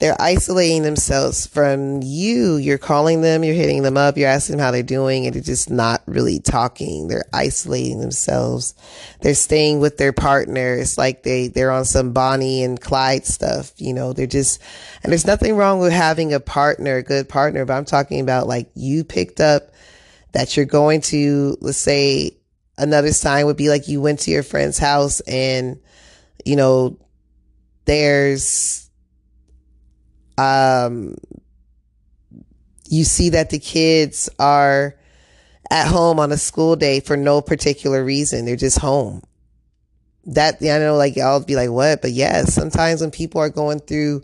they're 0.00 0.20
isolating 0.20 0.82
themselves 0.82 1.46
from 1.46 2.02
you. 2.02 2.56
You're 2.56 2.78
calling 2.78 3.20
them, 3.20 3.44
you're 3.44 3.54
hitting 3.54 3.82
them 3.82 3.96
up, 3.96 4.18
you're 4.18 4.28
asking 4.28 4.56
them 4.56 4.64
how 4.64 4.72
they're 4.72 4.82
doing, 4.82 5.26
and 5.26 5.34
they're 5.34 5.42
just 5.42 5.70
not 5.70 6.02
really 6.06 6.40
talking. 6.40 7.06
They're 7.06 7.24
isolating 7.32 8.00
themselves. 8.00 8.74
They're 9.20 9.34
staying 9.34 9.78
with 9.78 9.96
their 9.96 10.12
partner. 10.12 10.74
It's 10.74 10.98
like 10.98 11.22
they, 11.22 11.46
they're 11.46 11.70
on 11.70 11.84
some 11.84 12.12
Bonnie 12.12 12.64
and 12.64 12.80
Clyde 12.80 13.24
stuff. 13.24 13.72
You 13.76 13.94
know, 13.94 14.12
they're 14.12 14.26
just, 14.26 14.60
and 15.04 15.12
there's 15.12 15.26
nothing 15.26 15.54
wrong 15.54 15.78
with 15.78 15.92
having 15.92 16.34
a 16.34 16.40
partner, 16.40 16.96
a 16.96 17.02
good 17.02 17.28
partner, 17.28 17.64
but 17.64 17.74
I'm 17.74 17.84
talking 17.84 18.20
about 18.20 18.48
like 18.48 18.70
you 18.74 19.04
picked 19.04 19.40
up 19.40 19.70
that 20.32 20.56
you're 20.56 20.66
going 20.66 21.02
to, 21.02 21.56
let's 21.60 21.78
say 21.78 22.36
another 22.76 23.12
sign 23.12 23.46
would 23.46 23.56
be 23.56 23.68
like 23.68 23.86
you 23.86 24.00
went 24.00 24.18
to 24.20 24.32
your 24.32 24.42
friend's 24.42 24.78
house 24.78 25.20
and, 25.20 25.78
you 26.44 26.56
know, 26.56 26.98
there's, 27.84 28.83
um, 30.38 31.16
you 32.88 33.04
see 33.04 33.30
that 33.30 33.50
the 33.50 33.58
kids 33.58 34.28
are 34.38 34.94
at 35.70 35.86
home 35.86 36.18
on 36.20 36.32
a 36.32 36.36
school 36.36 36.76
day 36.76 37.00
for 37.00 37.16
no 37.16 37.40
particular 37.40 38.04
reason. 38.04 38.44
They're 38.44 38.56
just 38.56 38.78
home. 38.78 39.22
That, 40.26 40.56
I 40.62 40.78
know, 40.78 40.96
like, 40.96 41.18
I'll 41.18 41.44
be 41.44 41.56
like, 41.56 41.70
what? 41.70 42.00
But 42.00 42.12
yes, 42.12 42.54
sometimes 42.54 43.00
when 43.00 43.10
people 43.10 43.40
are 43.40 43.50
going 43.50 43.80
through 43.80 44.22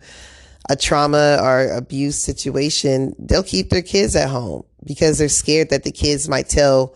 a 0.68 0.76
trauma 0.76 1.38
or 1.42 1.72
abuse 1.72 2.16
situation, 2.16 3.14
they'll 3.18 3.42
keep 3.42 3.70
their 3.70 3.82
kids 3.82 4.16
at 4.16 4.28
home 4.28 4.64
because 4.84 5.18
they're 5.18 5.28
scared 5.28 5.70
that 5.70 5.84
the 5.84 5.92
kids 5.92 6.28
might 6.28 6.48
tell, 6.48 6.94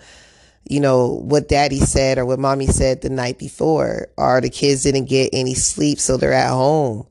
you 0.69 0.81
know, 0.81 1.09
what 1.09 1.49
daddy 1.49 1.81
said 1.81 2.17
or 2.17 2.25
what 2.25 2.39
mommy 2.39 2.67
said 2.67 3.03
the 3.03 3.11
night 3.11 3.39
before, 3.39 4.09
or 4.17 4.41
the 4.41 4.49
kids 4.49 4.85
didn't 4.85 5.07
get 5.07 5.31
any 5.33 5.55
sleep, 5.55 5.99
so 5.99 6.17
they're 6.17 6.33
at 6.33 6.51
home. 6.51 7.07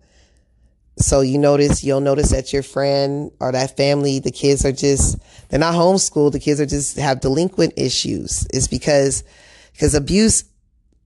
So 0.97 1.21
you 1.21 1.39
notice, 1.39 1.83
you'll 1.83 2.01
notice 2.01 2.29
that 2.29 2.53
your 2.53 2.61
friend 2.61 3.31
or 3.39 3.51
that 3.51 3.75
family, 3.75 4.19
the 4.19 4.31
kids 4.31 4.63
are 4.65 4.71
just, 4.71 5.17
they're 5.49 5.59
not 5.59 5.73
homeschooled. 5.73 6.33
The 6.33 6.39
kids 6.39 6.61
are 6.61 6.65
just 6.65 6.97
have 6.97 7.19
delinquent 7.19 7.73
issues. 7.77 8.47
It's 8.53 8.67
because, 8.67 9.23
because 9.71 9.95
abuse, 9.95 10.45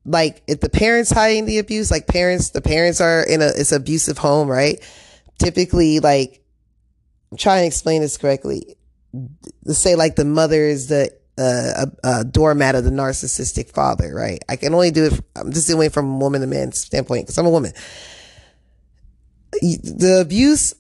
like 0.06 0.44
if 0.48 0.60
the 0.60 0.70
parents 0.70 1.12
hiding 1.12 1.46
the 1.46 1.60
abuse, 1.60 1.90
like 1.90 2.08
parents, 2.08 2.50
the 2.50 2.62
parents 2.62 3.00
are 3.00 3.24
in 3.24 3.42
a, 3.42 3.48
it's 3.48 3.72
abusive 3.72 4.18
home, 4.18 4.50
right? 4.50 4.78
Typically, 5.40 6.00
like, 6.00 6.44
I'm 7.32 7.38
trying 7.38 7.64
to 7.64 7.68
explain 7.68 8.02
this 8.02 8.18
correctly. 8.18 8.76
Let's 9.64 9.80
say 9.80 9.96
like 9.96 10.16
the 10.16 10.26
mother 10.26 10.64
is 10.64 10.88
the, 10.88 11.12
uh, 11.38 11.86
a, 12.04 12.20
a, 12.20 12.24
doormat 12.24 12.76
of 12.76 12.84
the 12.84 12.90
narcissistic 12.90 13.72
father, 13.72 14.14
right? 14.14 14.44
I 14.50 14.56
can 14.56 14.74
only 14.74 14.92
do 14.92 15.06
it. 15.06 15.22
I'm 15.36 15.52
just 15.52 15.68
doing 15.68 15.86
it 15.86 15.94
from 15.94 16.16
a 16.16 16.18
woman 16.18 16.42
to 16.42 16.48
man 16.48 16.72
standpoint 16.72 17.28
because 17.28 17.38
I'm 17.38 17.46
a 17.46 17.52
woman 17.52 17.74
the 19.62 20.20
abuse 20.22 20.74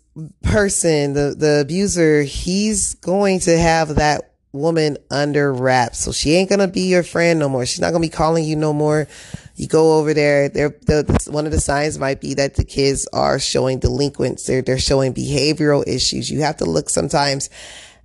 person, 0.43 1.13
the, 1.13 1.35
the 1.37 1.61
abuser, 1.61 2.23
he's 2.23 2.95
going 2.95 3.39
to 3.41 3.57
have 3.57 3.95
that 3.95 4.33
woman 4.51 4.97
under 5.11 5.53
wraps. 5.53 5.99
So 5.99 6.11
she 6.11 6.33
ain't 6.35 6.49
going 6.49 6.59
to 6.59 6.67
be 6.67 6.89
your 6.89 7.03
friend 7.03 7.39
no 7.39 7.49
more. 7.49 7.65
She's 7.65 7.79
not 7.79 7.91
going 7.91 8.01
to 8.01 8.07
be 8.07 8.15
calling 8.15 8.43
you 8.43 8.55
no 8.55 8.73
more. 8.73 9.07
You 9.55 9.67
go 9.67 9.99
over 9.99 10.13
there. 10.13 10.49
They're, 10.49 10.69
the, 10.69 11.29
one 11.29 11.45
of 11.45 11.51
the 11.51 11.59
signs 11.59 11.99
might 11.99 12.21
be 12.21 12.33
that 12.35 12.55
the 12.55 12.63
kids 12.63 13.07
are 13.13 13.39
showing 13.39 13.79
delinquents. 13.79 14.45
They're, 14.45 14.61
they're 14.61 14.79
showing 14.79 15.13
behavioral 15.13 15.87
issues. 15.87 16.29
You 16.29 16.41
have 16.41 16.57
to 16.57 16.65
look 16.65 16.89
sometimes. 16.89 17.49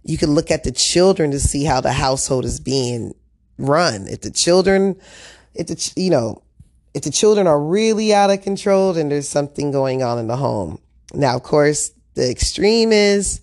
You 0.03 0.19
can 0.19 0.31
look 0.31 0.51
at 0.51 0.65
the 0.65 0.73
children 0.73 1.31
to 1.31 1.41
see 1.41 1.65
how 1.65 1.81
the 1.81 1.93
household 1.93 2.45
is 2.45 2.61
being 2.61 3.15
run. 3.59 4.07
If 4.09 4.23
the 4.23 4.31
children, 4.31 5.01
if 5.55 5.69
the, 5.69 5.93
you 5.97 6.11
know, 6.11 6.43
if 6.95 7.03
the 7.03 7.11
children 7.11 7.47
are 7.47 7.61
really 7.61 8.13
out 8.13 8.31
of 8.31 8.43
control, 8.43 8.93
then 8.93 9.09
there's 9.09 9.29
something 9.29 9.71
going 9.71 10.03
on 10.03 10.19
in 10.19 10.27
the 10.27 10.37
home. 10.37 10.79
Now, 11.15 11.37
of 11.37 11.43
course, 11.43 11.93
the 12.15 12.31
extreme 12.31 12.93
is 12.93 13.41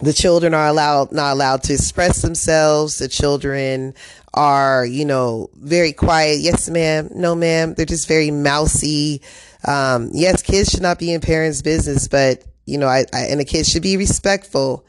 the 0.00 0.12
children 0.12 0.54
are 0.54 0.66
allowed, 0.66 1.12
not 1.12 1.32
allowed 1.32 1.62
to 1.64 1.74
express 1.74 2.22
themselves. 2.22 2.98
The 2.98 3.08
children 3.08 3.94
are, 4.32 4.86
you 4.86 5.04
know, 5.04 5.50
very 5.54 5.92
quiet. 5.92 6.40
Yes, 6.40 6.70
ma'am. 6.70 7.10
No, 7.14 7.34
ma'am. 7.34 7.74
They're 7.74 7.86
just 7.86 8.08
very 8.08 8.30
mousy. 8.30 9.20
Um, 9.66 10.10
yes, 10.12 10.42
kids 10.42 10.70
should 10.70 10.82
not 10.82 10.98
be 10.98 11.12
in 11.12 11.20
parents' 11.20 11.60
business, 11.60 12.08
but, 12.08 12.44
you 12.64 12.78
know, 12.78 12.86
I, 12.86 13.04
I 13.12 13.26
and 13.26 13.40
the 13.40 13.44
kids 13.44 13.68
should 13.68 13.82
be 13.82 13.96
respectful. 13.96 14.86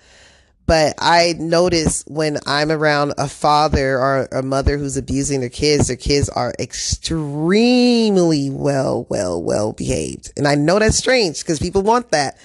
But 0.71 0.95
I 0.99 1.35
notice 1.37 2.05
when 2.07 2.37
I'm 2.47 2.71
around 2.71 3.15
a 3.17 3.27
father 3.27 3.99
or 3.99 4.29
a 4.31 4.41
mother 4.41 4.77
who's 4.77 4.95
abusing 4.95 5.41
their 5.41 5.49
kids, 5.49 5.87
their 5.87 5.97
kids 5.97 6.29
are 6.29 6.53
extremely 6.59 8.49
well, 8.49 9.05
well, 9.09 9.43
well 9.43 9.73
behaved. 9.73 10.31
And 10.37 10.47
I 10.47 10.55
know 10.55 10.79
that's 10.79 10.95
strange 10.95 11.39
because 11.39 11.59
people 11.59 11.81
want 11.81 12.11
that. 12.11 12.37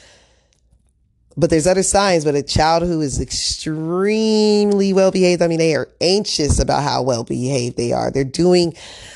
But 1.37 1.51
there's 1.51 1.69
other 1.69 1.85
signs, 1.85 2.25
but 2.25 2.35
a 2.35 2.43
child 2.43 2.83
who 2.83 3.01
is 3.01 3.21
extremely 3.21 4.93
well 4.93 5.13
behaved, 5.13 5.41
I 5.41 5.47
mean, 5.47 5.61
they 5.61 5.77
are 5.77 5.89
anxious 6.01 6.59
about 6.59 6.83
how 6.83 7.03
well 7.03 7.23
behaved 7.23 7.77
they 7.77 7.93
are. 7.93 8.11
They're 8.11 8.25
doing, 8.25 8.75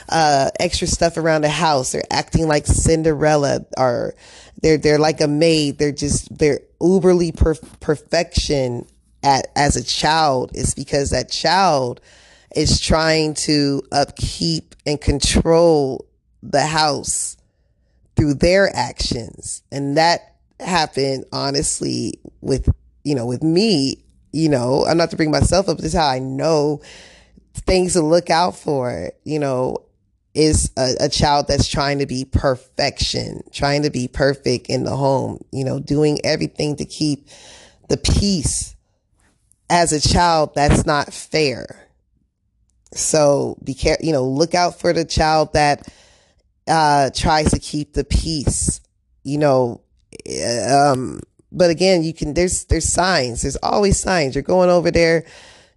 uh, 0.08 0.50
extra 0.61 0.86
stuff 0.86 1.16
around 1.16 1.42
the 1.42 1.48
house. 1.48 1.90
They're 1.90 2.04
acting 2.12 2.46
like 2.46 2.64
Cinderella 2.64 3.66
or 3.76 4.14
they're, 4.62 4.78
they're 4.78 5.00
like 5.00 5.20
a 5.20 5.26
maid. 5.26 5.78
They're 5.78 5.90
just, 5.90 6.38
they're 6.38 6.61
uberly 6.80 7.36
per- 7.36 7.56
perfection 7.80 8.86
at 9.22 9.48
as 9.56 9.76
a 9.76 9.84
child 9.84 10.50
is 10.54 10.74
because 10.74 11.10
that 11.10 11.30
child 11.30 12.00
is 12.54 12.80
trying 12.80 13.34
to 13.34 13.82
upkeep 13.92 14.74
and 14.86 15.00
control 15.00 16.06
the 16.42 16.66
house 16.66 17.36
through 18.16 18.34
their 18.34 18.74
actions. 18.74 19.62
And 19.70 19.96
that 19.96 20.36
happened 20.58 21.24
honestly 21.32 22.20
with, 22.40 22.68
you 23.04 23.14
know, 23.14 23.26
with 23.26 23.42
me, 23.42 24.04
you 24.32 24.48
know, 24.48 24.84
I'm 24.86 24.96
not 24.96 25.10
to 25.10 25.16
bring 25.16 25.30
myself 25.30 25.68
up, 25.68 25.78
this 25.78 25.86
is 25.86 25.94
how 25.94 26.08
I 26.08 26.18
know 26.18 26.80
things 27.54 27.94
to 27.94 28.02
look 28.02 28.30
out 28.30 28.56
for, 28.56 29.10
you 29.24 29.38
know, 29.38 29.78
is 30.34 30.70
a, 30.76 30.94
a, 31.00 31.08
child 31.08 31.48
that's 31.48 31.66
trying 31.66 31.98
to 31.98 32.06
be 32.06 32.24
perfection, 32.24 33.42
trying 33.52 33.82
to 33.82 33.90
be 33.90 34.06
perfect 34.06 34.68
in 34.68 34.84
the 34.84 34.94
home, 34.94 35.44
you 35.50 35.64
know, 35.64 35.80
doing 35.80 36.20
everything 36.24 36.76
to 36.76 36.84
keep 36.84 37.28
the 37.88 37.96
peace 37.96 38.76
as 39.70 39.92
a 39.92 40.00
child, 40.00 40.54
that's 40.54 40.84
not 40.84 41.14
fair. 41.14 41.88
So 42.92 43.56
be 43.62 43.72
careful, 43.72 44.04
you 44.04 44.12
know, 44.12 44.24
look 44.24 44.54
out 44.54 44.80
for 44.80 44.92
the 44.92 45.04
child 45.04 45.52
that, 45.54 45.88
uh, 46.68 47.10
tries 47.14 47.52
to 47.52 47.58
keep 47.58 47.94
the 47.94 48.04
peace, 48.04 48.80
you 49.22 49.38
know, 49.38 49.80
um, 50.68 51.20
but 51.52 51.70
again, 51.70 52.02
you 52.02 52.12
can, 52.12 52.34
there's, 52.34 52.64
there's 52.64 52.92
signs. 52.92 53.42
There's 53.42 53.56
always 53.56 53.98
signs. 53.98 54.34
You're 54.34 54.42
going 54.42 54.70
over 54.70 54.90
there. 54.90 55.24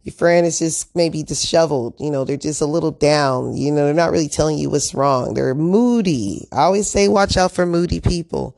Your 0.03 0.13
friend 0.13 0.45
is 0.45 0.59
just 0.59 0.95
maybe 0.95 1.23
disheveled. 1.23 1.95
You 1.99 2.11
know, 2.11 2.25
they're 2.25 2.35
just 2.35 2.61
a 2.61 2.65
little 2.65 2.91
down. 2.91 3.55
You 3.55 3.71
know, 3.71 3.85
they're 3.85 3.93
not 3.93 4.11
really 4.11 4.27
telling 4.27 4.57
you 4.57 4.69
what's 4.69 4.93
wrong. 4.93 5.33
They're 5.33 5.55
moody. 5.55 6.47
I 6.51 6.63
always 6.63 6.89
say, 6.89 7.07
watch 7.07 7.37
out 7.37 7.53
for 7.53 7.65
moody 7.65 8.01
people. 8.01 8.57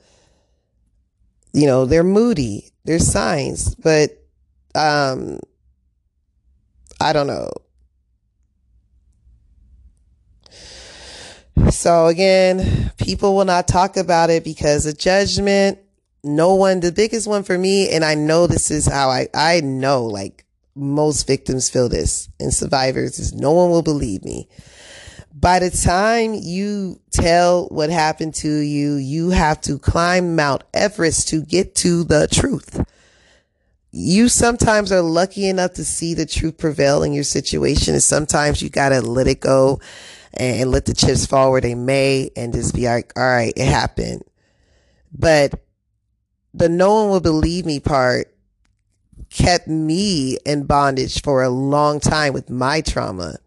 You 1.54 1.68
know, 1.68 1.86
they're 1.86 2.04
moody. 2.04 2.72
There's 2.84 3.06
signs, 3.06 3.76
but 3.76 4.25
um, 4.76 5.40
I 7.00 7.14
don't 7.14 7.28
know. 7.28 7.52
So 11.72 12.08
again, 12.08 12.92
people 12.98 13.36
will 13.36 13.46
not 13.46 13.68
talk 13.68 13.98
about 13.98 14.30
it 14.30 14.44
because 14.44 14.86
of 14.86 14.98
judgment. 14.98 15.80
No 16.24 16.56
one, 16.56 16.80
the 16.80 16.92
biggest 16.92 17.28
one 17.28 17.44
for 17.44 17.58
me, 17.58 17.90
and 17.90 18.04
I 18.04 18.16
know 18.16 18.48
this 18.48 18.72
is 18.72 18.86
how 18.86 19.10
I, 19.10 19.28
I 19.34 19.62
know 19.62 20.06
like 20.06 20.46
most 20.76 21.28
victims 21.28 21.70
feel 21.70 21.88
this 21.88 22.30
and 22.40 22.54
survivors 22.54 23.20
is 23.20 23.34
no 23.34 23.52
one 23.52 23.70
will 23.70 23.84
believe 23.84 24.24
me. 24.24 24.50
By 25.34 25.60
the 25.60 25.70
time 25.70 26.34
you 26.34 27.00
tell 27.12 27.68
what 27.68 27.90
happened 27.90 28.36
to 28.36 28.50
you, 28.50 28.96
you 28.96 29.30
have 29.30 29.62
to 29.62 29.78
climb 29.78 30.36
Mount 30.36 30.64
Everest 30.74 31.28
to 31.30 31.42
get 31.42 31.76
to 31.76 32.04
the 32.04 32.28
truth 32.32 32.85
you 33.98 34.28
sometimes 34.28 34.92
are 34.92 35.02
lucky 35.02 35.48
enough 35.48 35.74
to 35.74 35.86
see 35.86 36.14
the 36.14 36.26
truth 36.26 36.58
prevail 36.58 37.02
in 37.02 37.14
your 37.14 37.24
situation. 37.24 37.94
And 37.94 38.04
sometimes 38.04 38.62
you 38.62 38.70
got 38.70 38.90
to 38.90 39.00
let 39.02 39.26
it 39.26 39.40
go 39.40 39.80
and, 40.34 40.70
let 40.70 40.86
the 40.86 40.94
chips 40.94 41.26
fall 41.26 41.50
where 41.50 41.62
they 41.62 41.76
may 41.76 42.30
and 42.36 42.52
just 42.52 42.76
be 42.76 42.88
like, 42.88 43.14
all 43.16 43.24
right, 43.24 43.54
it 43.56 43.68
happened. 43.68 44.24
But 45.18 45.64
the 46.54 46.68
no 46.68 46.94
one 46.94 47.10
will 47.10 47.22
believe 47.22 47.66
me 47.66 47.80
part 47.80 48.36
kept 49.30 49.70
me 49.70 50.40
in 50.46 50.66
bondage 50.66 51.22
for 51.22 51.42
a 51.42 51.50
long 51.50 52.02
time 52.02 52.34
with 52.34 52.50
my 52.50 52.82
trauma. 52.82 53.38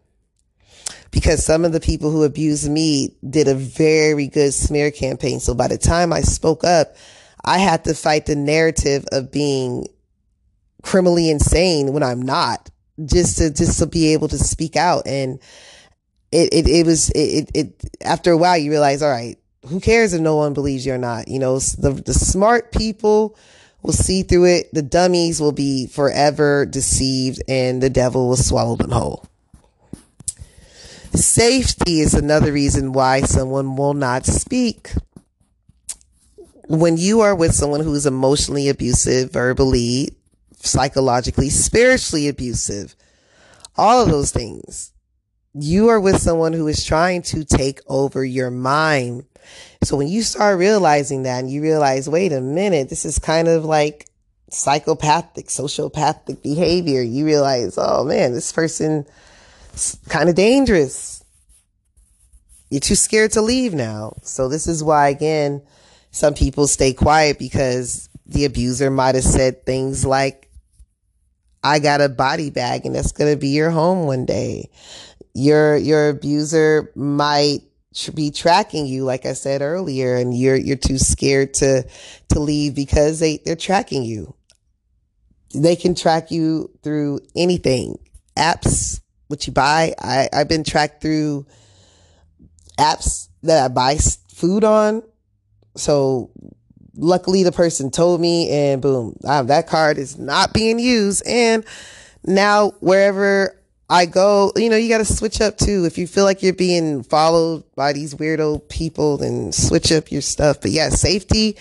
because 1.11 1.45
some 1.45 1.65
of 1.65 1.71
the 1.71 1.79
people 1.79 2.11
who 2.11 2.23
abused 2.23 2.69
me 2.69 3.15
did 3.27 3.47
a 3.47 3.55
very 3.55 4.27
good 4.27 4.53
smear 4.53 4.91
campaign. 4.91 5.39
So 5.39 5.53
by 5.53 5.67
the 5.67 5.77
time 5.77 6.13
I 6.13 6.21
spoke 6.21 6.63
up, 6.63 6.95
I 7.43 7.57
had 7.57 7.83
to 7.85 7.93
fight 7.93 8.25
the 8.25 8.35
narrative 8.35 9.05
of 9.11 9.31
being 9.31 9.87
criminally 10.81 11.29
insane 11.29 11.93
when 11.93 12.03
I'm 12.03 12.21
not 12.21 12.69
just 13.05 13.37
to, 13.37 13.49
just 13.51 13.79
to 13.79 13.85
be 13.85 14.13
able 14.13 14.27
to 14.29 14.37
speak 14.37 14.75
out. 14.75 15.07
And 15.07 15.39
it, 16.31 16.53
it, 16.53 16.67
it 16.67 16.85
was, 16.85 17.09
it, 17.11 17.49
it, 17.53 17.89
after 18.01 18.31
a 18.31 18.37
while 18.37 18.57
you 18.57 18.71
realize, 18.71 19.01
all 19.01 19.09
right, 19.09 19.37
who 19.67 19.79
cares 19.79 20.13
if 20.13 20.21
no 20.21 20.35
one 20.35 20.53
believes 20.53 20.85
you 20.85 20.93
or 20.93 20.97
not? 20.97 21.27
You 21.27 21.39
know, 21.39 21.59
the, 21.59 22.01
the 22.05 22.13
smart 22.13 22.71
people 22.71 23.37
will 23.81 23.93
see 23.93 24.23
through 24.23 24.45
it. 24.45 24.73
The 24.73 24.81
dummies 24.81 25.41
will 25.41 25.51
be 25.51 25.87
forever 25.87 26.65
deceived 26.65 27.41
and 27.47 27.81
the 27.81 27.89
devil 27.89 28.27
will 28.27 28.37
swallow 28.37 28.75
them 28.75 28.91
whole. 28.91 29.25
Safety 31.13 32.01
is 32.01 32.13
another 32.13 32.51
reason 32.51 32.93
why 32.93 33.21
someone 33.21 33.75
will 33.75 33.95
not 33.95 34.25
speak. 34.25 34.91
When 36.67 36.97
you 36.97 37.21
are 37.21 37.35
with 37.35 37.53
someone 37.53 37.81
who 37.81 37.95
is 37.95 38.05
emotionally 38.05 38.69
abusive, 38.69 39.31
verbally, 39.31 40.11
psychologically, 40.61 41.49
spiritually 41.49 42.27
abusive, 42.27 42.95
all 43.75 44.01
of 44.01 44.09
those 44.09 44.31
things, 44.31 44.91
you 45.53 45.87
are 45.89 45.99
with 45.99 46.21
someone 46.21 46.53
who 46.53 46.67
is 46.67 46.85
trying 46.85 47.21
to 47.23 47.43
take 47.43 47.79
over 47.87 48.23
your 48.23 48.51
mind. 48.51 49.25
So 49.83 49.97
when 49.97 50.07
you 50.07 50.21
start 50.21 50.59
realizing 50.59 51.23
that 51.23 51.39
and 51.39 51.49
you 51.49 51.61
realize, 51.61 52.09
wait 52.09 52.33
a 52.33 52.41
minute, 52.41 52.89
this 52.89 53.05
is 53.05 53.19
kind 53.19 53.47
of 53.47 53.65
like 53.65 54.07
psychopathic, 54.51 55.47
sociopathic 55.47 56.43
behavior, 56.43 57.01
you 57.01 57.25
realize, 57.25 57.77
oh 57.77 58.03
man, 58.03 58.33
this 58.33 58.51
person 58.51 59.05
kind 60.07 60.29
of 60.29 60.35
dangerous. 60.35 61.23
You're 62.69 62.81
too 62.81 62.95
scared 62.95 63.31
to 63.31 63.41
leave 63.41 63.73
now. 63.73 64.17
So 64.21 64.49
this 64.49 64.67
is 64.67 64.83
why, 64.83 65.09
again, 65.09 65.63
some 66.11 66.33
people 66.33 66.67
stay 66.67 66.93
quiet 66.93 67.39
because 67.39 68.09
the 68.25 68.45
abuser 68.45 68.91
might 68.91 69.15
have 69.15 69.23
said 69.23 69.65
things 69.65 70.05
like, 70.05 70.48
I 71.63 71.79
got 71.79 72.01
a 72.01 72.09
body 72.09 72.49
bag 72.49 72.85
and 72.85 72.95
that's 72.95 73.11
going 73.11 73.31
to 73.31 73.37
be 73.37 73.49
your 73.49 73.69
home 73.69 74.05
one 74.05 74.25
day. 74.25 74.69
Your, 75.33 75.77
your 75.77 76.09
abuser 76.09 76.91
might 76.95 77.61
be 78.13 78.31
tracking 78.31 78.85
you, 78.85 79.03
like 79.03 79.25
I 79.25 79.33
said 79.33 79.61
earlier, 79.61 80.15
and 80.15 80.37
you're, 80.37 80.55
you're 80.55 80.77
too 80.77 80.97
scared 80.97 81.53
to, 81.55 81.87
to 82.29 82.39
leave 82.39 82.75
because 82.75 83.19
they, 83.19 83.37
they're 83.37 83.55
tracking 83.55 84.03
you. 84.03 84.35
They 85.53 85.75
can 85.75 85.95
track 85.95 86.31
you 86.31 86.71
through 86.83 87.21
anything, 87.35 87.97
apps, 88.37 89.01
what 89.27 89.47
you 89.47 89.53
buy. 89.53 89.95
I, 89.99 90.29
I've 90.31 90.47
been 90.47 90.63
tracked 90.63 91.01
through 91.01 91.45
apps 92.77 93.29
that 93.43 93.63
I 93.63 93.67
buy 93.67 93.97
food 94.33 94.63
on. 94.63 95.03
So 95.75 96.31
luckily 96.99 97.43
the 97.43 97.51
person 97.51 97.89
told 97.89 98.21
me 98.21 98.49
and 98.49 98.81
boom, 98.81 99.15
that 99.21 99.67
card 99.67 99.97
is 99.97 100.17
not 100.17 100.53
being 100.53 100.79
used. 100.79 101.25
And 101.25 101.65
now 102.23 102.71
wherever 102.81 103.55
I 103.89 104.05
go, 104.05 104.51
you 104.55 104.69
know, 104.69 104.75
you 104.75 104.89
got 104.89 104.99
to 104.99 105.05
switch 105.05 105.41
up 105.41 105.57
too. 105.57 105.85
If 105.85 105.97
you 105.97 106.05
feel 106.05 106.25
like 106.25 106.43
you're 106.43 106.53
being 106.53 107.03
followed 107.03 107.63
by 107.75 107.93
these 107.93 108.13
weirdo 108.13 108.69
people, 108.69 109.17
then 109.17 109.51
switch 109.51 109.91
up 109.91 110.11
your 110.11 110.21
stuff. 110.21 110.61
But 110.61 110.71
yeah, 110.71 110.89
safety, 110.89 111.57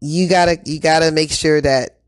you 0.00 0.28
gotta, 0.28 0.58
you 0.64 0.80
gotta 0.80 1.12
make 1.12 1.30
sure 1.30 1.60
that 1.60 1.98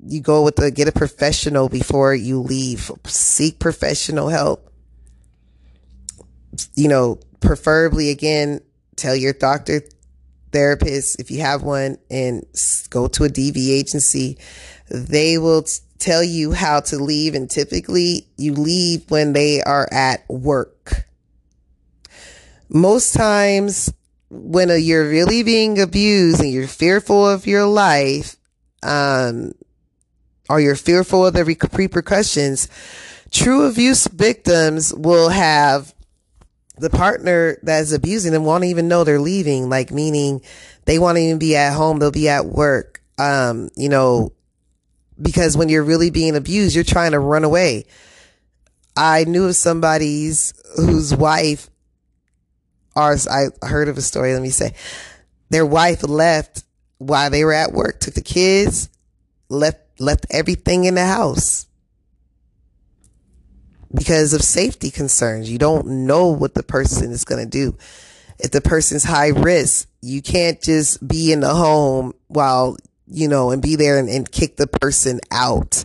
you 0.00 0.20
go 0.20 0.42
with 0.42 0.56
the 0.56 0.70
get 0.70 0.88
a 0.88 0.92
professional 0.92 1.68
before 1.68 2.14
you 2.14 2.40
leave. 2.40 2.90
Seek 3.06 3.58
professional 3.58 4.28
help. 4.28 4.72
You 6.74 6.88
know, 6.88 7.18
preferably 7.40 8.10
again, 8.10 8.60
tell 8.96 9.14
your 9.14 9.32
doctor, 9.32 9.82
therapist, 10.52 11.20
if 11.20 11.30
you 11.30 11.40
have 11.40 11.62
one, 11.62 11.98
and 12.10 12.44
go 12.90 13.08
to 13.08 13.24
a 13.24 13.28
DV 13.28 13.70
agency. 13.70 14.38
They 14.90 15.38
will 15.38 15.62
t- 15.62 15.78
tell 15.98 16.22
you 16.22 16.52
how 16.52 16.80
to 16.80 16.96
leave, 16.96 17.34
and 17.34 17.50
typically 17.50 18.26
you 18.36 18.54
leave 18.54 19.10
when 19.10 19.32
they 19.32 19.62
are 19.62 19.88
at 19.92 20.28
work. 20.28 21.06
Most 22.68 23.14
times, 23.14 23.92
when 24.30 24.70
a, 24.70 24.76
you're 24.76 25.08
really 25.08 25.42
being 25.42 25.80
abused 25.80 26.40
and 26.40 26.50
you're 26.50 26.66
fearful 26.66 27.28
of 27.28 27.46
your 27.46 27.64
life, 27.66 28.36
um, 28.82 29.52
or 30.48 30.60
you're 30.60 30.76
fearful 30.76 31.26
of 31.26 31.34
the 31.34 31.44
repercussions, 31.44 32.68
true 33.30 33.66
abuse 33.66 34.06
victims 34.06 34.94
will 34.94 35.28
have 35.28 35.94
the 36.78 36.90
partner 36.90 37.58
that's 37.62 37.92
abusing 37.92 38.32
them 38.32 38.44
won't 38.44 38.64
even 38.64 38.88
know 38.88 39.04
they're 39.04 39.20
leaving, 39.20 39.68
like 39.68 39.90
meaning 39.90 40.42
they 40.84 40.98
won't 40.98 41.18
even 41.18 41.38
be 41.38 41.56
at 41.56 41.74
home, 41.74 41.98
they'll 41.98 42.10
be 42.10 42.28
at 42.28 42.46
work. 42.46 43.02
Um, 43.18 43.70
you 43.76 43.88
know, 43.88 44.32
because 45.20 45.56
when 45.56 45.68
you're 45.68 45.84
really 45.84 46.10
being 46.10 46.36
abused, 46.36 46.74
you're 46.74 46.84
trying 46.84 47.12
to 47.12 47.18
run 47.18 47.44
away. 47.44 47.86
I 48.96 49.24
knew 49.24 49.46
of 49.46 49.56
somebody's 49.56 50.54
whose 50.76 51.14
wife, 51.14 51.70
or 52.96 53.16
I 53.30 53.48
heard 53.62 53.88
of 53.88 53.96
a 53.98 54.02
story, 54.02 54.32
let 54.32 54.42
me 54.42 54.50
say, 54.50 54.74
their 55.50 55.66
wife 55.66 56.02
left 56.02 56.64
while 56.98 57.30
they 57.30 57.44
were 57.44 57.52
at 57.52 57.72
work, 57.72 58.00
took 58.00 58.14
the 58.14 58.22
kids, 58.22 58.88
left 59.48 59.80
left 60.00 60.26
everything 60.30 60.84
in 60.84 60.94
the 60.94 61.04
house 61.04 61.67
because 63.94 64.32
of 64.32 64.42
safety 64.42 64.90
concerns. 64.90 65.50
You 65.50 65.58
don't 65.58 66.06
know 66.06 66.28
what 66.28 66.54
the 66.54 66.62
person 66.62 67.10
is 67.12 67.24
going 67.24 67.44
to 67.44 67.50
do. 67.50 67.76
If 68.38 68.50
the 68.50 68.60
person's 68.60 69.04
high 69.04 69.28
risk, 69.28 69.88
you 70.00 70.22
can't 70.22 70.60
just 70.62 71.06
be 71.06 71.32
in 71.32 71.40
the 71.40 71.54
home 71.54 72.14
while, 72.28 72.76
you 73.06 73.28
know, 73.28 73.50
and 73.50 73.60
be 73.60 73.76
there 73.76 73.98
and, 73.98 74.08
and 74.08 74.30
kick 74.30 74.56
the 74.56 74.66
person 74.66 75.20
out. 75.30 75.84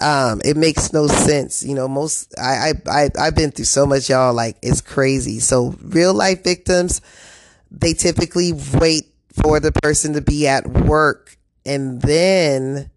Um, 0.00 0.40
it 0.44 0.56
makes 0.56 0.92
no 0.92 1.08
sense. 1.08 1.64
You 1.64 1.74
know, 1.74 1.88
most, 1.88 2.34
I, 2.38 2.72
I, 2.86 2.90
I, 2.90 3.10
I've 3.18 3.34
been 3.34 3.50
through 3.50 3.66
so 3.66 3.84
much, 3.84 4.08
y'all, 4.08 4.32
like 4.32 4.56
it's 4.62 4.80
crazy. 4.80 5.40
So 5.40 5.74
real 5.82 6.14
life 6.14 6.44
victims, 6.44 7.02
they 7.70 7.94
typically 7.94 8.52
wait 8.78 9.12
for 9.42 9.60
the 9.60 9.72
person 9.72 10.14
to 10.14 10.20
be 10.20 10.46
at 10.46 10.66
work 10.66 11.36
and 11.66 12.00
then 12.02 12.90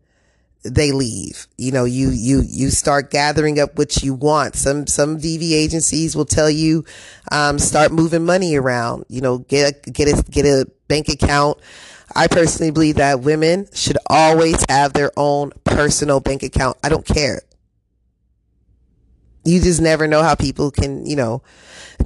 they 0.64 0.92
leave. 0.92 1.48
You 1.58 1.72
know, 1.72 1.86
you, 1.86 2.10
you, 2.10 2.42
you 2.46 2.70
start 2.70 3.12
gathering 3.12 3.60
up 3.60 3.78
what 3.78 4.04
you 4.04 4.14
want. 4.14 4.56
Some, 4.56 4.88
some 4.88 5.18
DV 5.18 5.52
agencies 5.52 6.16
will 6.16 6.26
tell 6.26 6.50
you, 6.50 6.86
um, 7.32 7.60
start 7.60 7.92
moving 7.92 8.26
money 8.26 8.56
around, 8.56 9.06
you 9.10 9.22
know, 9.22 9.40
get 9.40 9.88
a, 9.88 9.92
get 9.92 10.08
a, 10.08 10.24
get 10.24 10.46
a 10.46 10.66
bank 10.88 11.10
account. 11.10 11.60
I 12.16 12.28
personally 12.28 12.72
believe 12.72 12.96
that 12.96 13.22
women 13.22 13.68
should 13.74 13.98
always 14.10 14.64
have 14.70 14.94
their 14.94 15.12
own 15.18 15.52
personal 15.64 16.20
bank 16.20 16.44
account. 16.44 16.78
I 16.84 16.90
don't 16.90 17.06
care. 17.06 17.42
You 19.46 19.60
just 19.60 19.82
never 19.82 20.08
know 20.08 20.22
how 20.22 20.36
people 20.36 20.72
can, 20.72 21.06
you 21.06 21.18
know, 21.18 21.44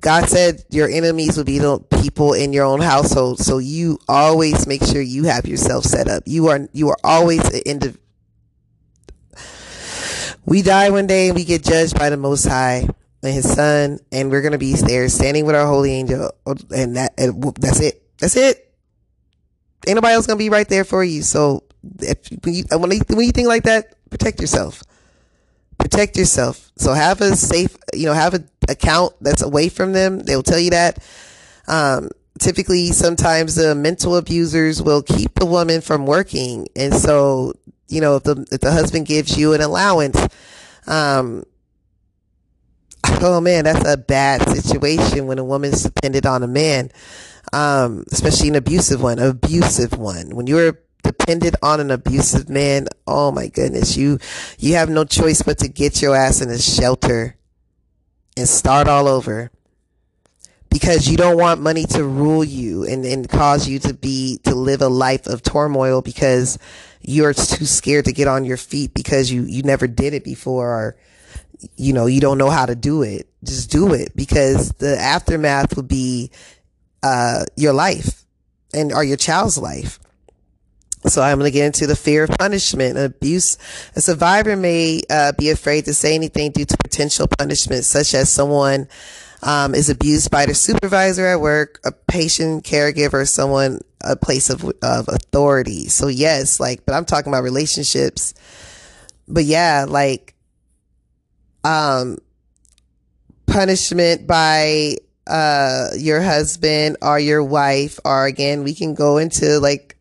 God 0.01 0.28
said 0.28 0.64
your 0.70 0.89
enemies 0.89 1.38
will 1.38 1.43
be 1.43 1.60
the 1.60 1.80
people 2.01 2.34
in 2.34 2.53
your 2.53 2.66
own 2.66 2.82
household. 2.82 3.39
So 3.39 3.58
you 3.60 3.99
always 4.08 4.66
make 4.66 4.84
sure 4.84 5.01
you 5.01 5.26
have 5.26 5.45
yourself 5.45 5.84
set 5.84 6.08
up. 6.08 6.24
You 6.26 6.47
are, 6.47 6.68
you 6.74 6.89
are 6.89 6.97
always 7.03 7.45
an 7.49 7.62
individual 7.66 8.07
we 10.47 10.61
die 10.61 10.89
one 10.89 11.07
day 11.07 11.27
and 11.27 11.35
we 11.35 11.43
get 11.43 11.61
judged 11.61 11.99
by 11.99 12.09
the 12.09 12.15
Most 12.15 12.45
High 12.45 12.87
and 13.21 13.33
His 13.33 13.51
Son, 13.51 13.99
and 14.13 14.31
we're 14.31 14.41
gonna 14.41 14.57
be 14.57 14.73
there 14.73 15.09
standing 15.09 15.45
with 15.45 15.55
our 15.55 15.67
holy 15.67 15.91
angel, 15.91 16.31
and 16.73 16.95
that 16.95 17.13
and 17.17 17.43
that's 17.55 17.81
it. 17.81 18.01
That's 18.17 18.37
it. 18.37 18.73
Ain't 19.85 19.95
nobody 19.95 20.13
else 20.13 20.25
gonna 20.25 20.37
be 20.37 20.49
right 20.49 20.67
there 20.67 20.85
for 20.85 21.03
you. 21.03 21.21
So 21.21 21.63
if, 21.99 22.29
when 22.43 22.53
you 22.53 22.63
when 22.69 23.25
you, 23.25 23.31
think 23.31 23.49
like 23.49 23.63
that, 23.63 23.95
protect 24.09 24.39
yourself. 24.39 24.83
Protect 25.77 26.15
yourself. 26.15 26.71
So 26.77 26.93
have 26.93 27.19
a 27.19 27.35
safe, 27.35 27.75
you 27.93 28.05
know, 28.05 28.13
have 28.13 28.33
an 28.33 28.49
account 28.69 29.13
that's 29.19 29.41
away 29.41 29.67
from 29.67 29.91
them. 29.91 30.19
They'll 30.19 30.43
tell 30.43 30.59
you 30.59 30.71
that. 30.71 31.03
Um, 31.67 32.09
typically, 32.39 32.93
sometimes 32.93 33.55
the 33.55 33.75
mental 33.75 34.15
abusers 34.15 34.81
will 34.81 35.03
keep 35.03 35.33
the 35.35 35.45
woman 35.45 35.81
from 35.81 36.05
working, 36.05 36.67
and 36.73 36.93
so 36.93 37.53
you 37.88 38.01
know, 38.01 38.17
if 38.17 38.23
the, 38.23 38.45
if 38.51 38.61
the 38.61 38.71
husband 38.71 39.05
gives 39.05 39.38
you 39.38 39.53
an 39.53 39.61
allowance, 39.61 40.19
um, 40.88 41.43
oh 43.21 43.41
man, 43.41 43.65
that's 43.65 43.88
a 43.88 43.97
bad 43.97 44.47
situation 44.49 45.27
when 45.27 45.39
a 45.39 45.43
woman's 45.43 45.83
dependent 45.83 46.25
on 46.25 46.43
a 46.43 46.47
man, 46.47 46.91
um, 47.53 48.03
especially 48.11 48.49
an 48.49 48.55
abusive 48.55 49.01
one, 49.01 49.19
abusive 49.19 49.97
one. 49.97 50.35
When 50.35 50.47
you're 50.47 50.79
dependent 51.03 51.55
on 51.61 51.79
an 51.79 51.91
abusive 51.91 52.49
man, 52.49 52.88
oh 53.05 53.31
my 53.31 53.47
goodness, 53.47 53.95
you, 53.95 54.19
you 54.59 54.75
have 54.75 54.89
no 54.89 55.05
choice 55.05 55.41
but 55.41 55.57
to 55.59 55.67
get 55.67 56.01
your 56.01 56.15
ass 56.15 56.41
in 56.41 56.49
a 56.49 56.57
shelter 56.57 57.35
and 58.35 58.47
start 58.47 58.88
all 58.88 59.07
over 59.07 59.51
because 60.78 61.09
you 61.09 61.17
don't 61.17 61.38
want 61.38 61.59
money 61.59 61.86
to 61.86 62.03
rule 62.03 62.43
you 62.43 62.84
and, 62.84 63.03
and 63.03 63.28
cause 63.28 63.67
you 63.67 63.80
to 63.80 63.95
be, 63.95 64.38
to 64.43 64.53
live 64.53 64.80
a 64.84 64.88
life 64.88 65.25
of 65.25 65.41
turmoil 65.41 66.03
because 66.03 66.59
you're 67.01 67.34
too 67.34 67.65
scared 67.65 68.05
to 68.05 68.11
get 68.11 68.28
on 68.28 68.45
your 68.45 68.57
feet 68.57 68.93
because 68.93 69.32
you, 69.32 69.41
you 69.45 69.63
never 69.63 69.88
did 69.88 70.13
it 70.13 70.23
before 70.23 70.69
or 70.69 70.97
you 71.78 71.93
know, 71.93 72.05
you 72.05 72.21
don't 72.21 72.38
know 72.38 72.51
how 72.51 72.67
to 72.67 72.75
do 72.75 73.01
it, 73.01 73.28
just 73.43 73.71
do 73.71 73.91
it 73.95 74.15
because 74.15 74.69
the 74.73 74.95
aftermath 74.99 75.75
will 75.75 75.82
be, 75.82 76.30
uh, 77.01 77.43
your 77.55 77.73
life 77.73 78.23
and, 78.71 78.93
or 78.93 79.03
your 79.03 79.17
child's 79.17 79.57
life. 79.57 79.97
So 81.07 81.23
I'm 81.23 81.39
going 81.39 81.51
to 81.51 81.57
get 81.57 81.65
into 81.65 81.88
the 81.88 81.95
fear 81.95 82.25
of 82.25 82.30
punishment, 82.30 82.97
and 82.97 83.05
abuse. 83.05 83.57
A 83.95 84.01
survivor 84.01 84.55
may 84.55 85.01
uh, 85.09 85.32
be 85.32 85.49
afraid 85.49 85.86
to 85.86 85.95
say 85.95 86.13
anything 86.13 86.51
due 86.51 86.65
to 86.65 86.78
potential 86.78 87.28
punishment, 87.28 87.84
such 87.86 88.13
as 88.13 88.30
someone 88.30 88.88
um, 89.43 89.75
is 89.75 89.89
abused 89.89 90.31
by 90.31 90.45
their 90.45 90.55
supervisor 90.55 91.25
at 91.25 91.39
work, 91.39 91.79
a 91.85 91.91
patient, 91.91 92.63
caregiver, 92.63 93.27
someone, 93.27 93.79
a 94.01 94.15
place 94.15 94.49
of, 94.49 94.63
of 94.81 95.07
authority. 95.07 95.88
So 95.88 96.07
yes, 96.07 96.59
like, 96.59 96.85
but 96.85 96.93
I'm 96.93 97.05
talking 97.05 97.31
about 97.31 97.43
relationships. 97.43 98.33
But 99.27 99.43
yeah, 99.45 99.85
like, 99.88 100.35
um, 101.63 102.17
punishment 103.45 104.25
by, 104.27 104.95
uh, 105.27 105.89
your 105.97 106.21
husband 106.21 106.97
or 107.01 107.19
your 107.19 107.43
wife, 107.43 107.99
or 108.05 108.25
again, 108.25 108.63
we 108.63 108.73
can 108.73 108.93
go 108.93 109.17
into 109.17 109.59
like 109.59 109.97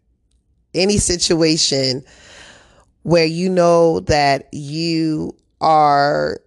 any 0.72 0.99
situation 0.99 2.05
where 3.03 3.26
you 3.26 3.49
know 3.49 4.01
that 4.01 4.49
you 4.53 5.34
are 5.61 6.39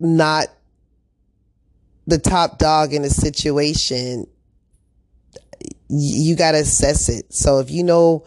not 0.00 0.48
the 2.06 2.18
top 2.18 2.58
dog 2.58 2.92
in 2.92 3.04
a 3.04 3.10
situation, 3.10 4.26
you 5.88 6.36
got 6.36 6.52
to 6.52 6.58
assess 6.58 7.08
it. 7.08 7.32
So 7.32 7.58
if 7.58 7.70
you 7.70 7.82
know 7.82 8.24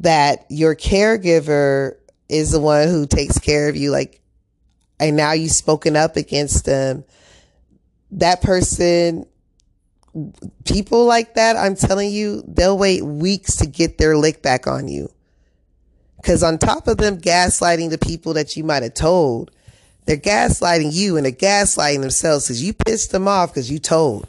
that 0.00 0.46
your 0.48 0.76
caregiver 0.76 1.96
is 2.28 2.52
the 2.52 2.60
one 2.60 2.88
who 2.88 3.06
takes 3.06 3.38
care 3.38 3.68
of 3.68 3.76
you, 3.76 3.90
like, 3.90 4.20
and 5.00 5.16
now 5.16 5.32
you've 5.32 5.52
spoken 5.52 5.96
up 5.96 6.16
against 6.16 6.64
them, 6.64 7.04
that 8.12 8.40
person, 8.42 9.26
people 10.64 11.04
like 11.04 11.34
that, 11.34 11.56
I'm 11.56 11.74
telling 11.74 12.10
you, 12.10 12.42
they'll 12.46 12.78
wait 12.78 13.04
weeks 13.04 13.56
to 13.56 13.66
get 13.66 13.98
their 13.98 14.16
lick 14.16 14.42
back 14.42 14.66
on 14.66 14.88
you. 14.88 15.10
Cause 16.24 16.42
on 16.42 16.58
top 16.58 16.88
of 16.88 16.96
them 16.96 17.20
gaslighting 17.20 17.90
the 17.90 17.98
people 17.98 18.34
that 18.34 18.56
you 18.56 18.64
might 18.64 18.82
have 18.82 18.94
told, 18.94 19.52
they're 20.08 20.16
gaslighting 20.16 20.90
you 20.90 21.18
and 21.18 21.26
they're 21.26 21.32
gaslighting 21.32 22.00
themselves 22.00 22.46
because 22.46 22.64
you 22.64 22.72
pissed 22.72 23.12
them 23.12 23.28
off 23.28 23.50
because 23.50 23.70
you 23.70 23.78
told. 23.78 24.26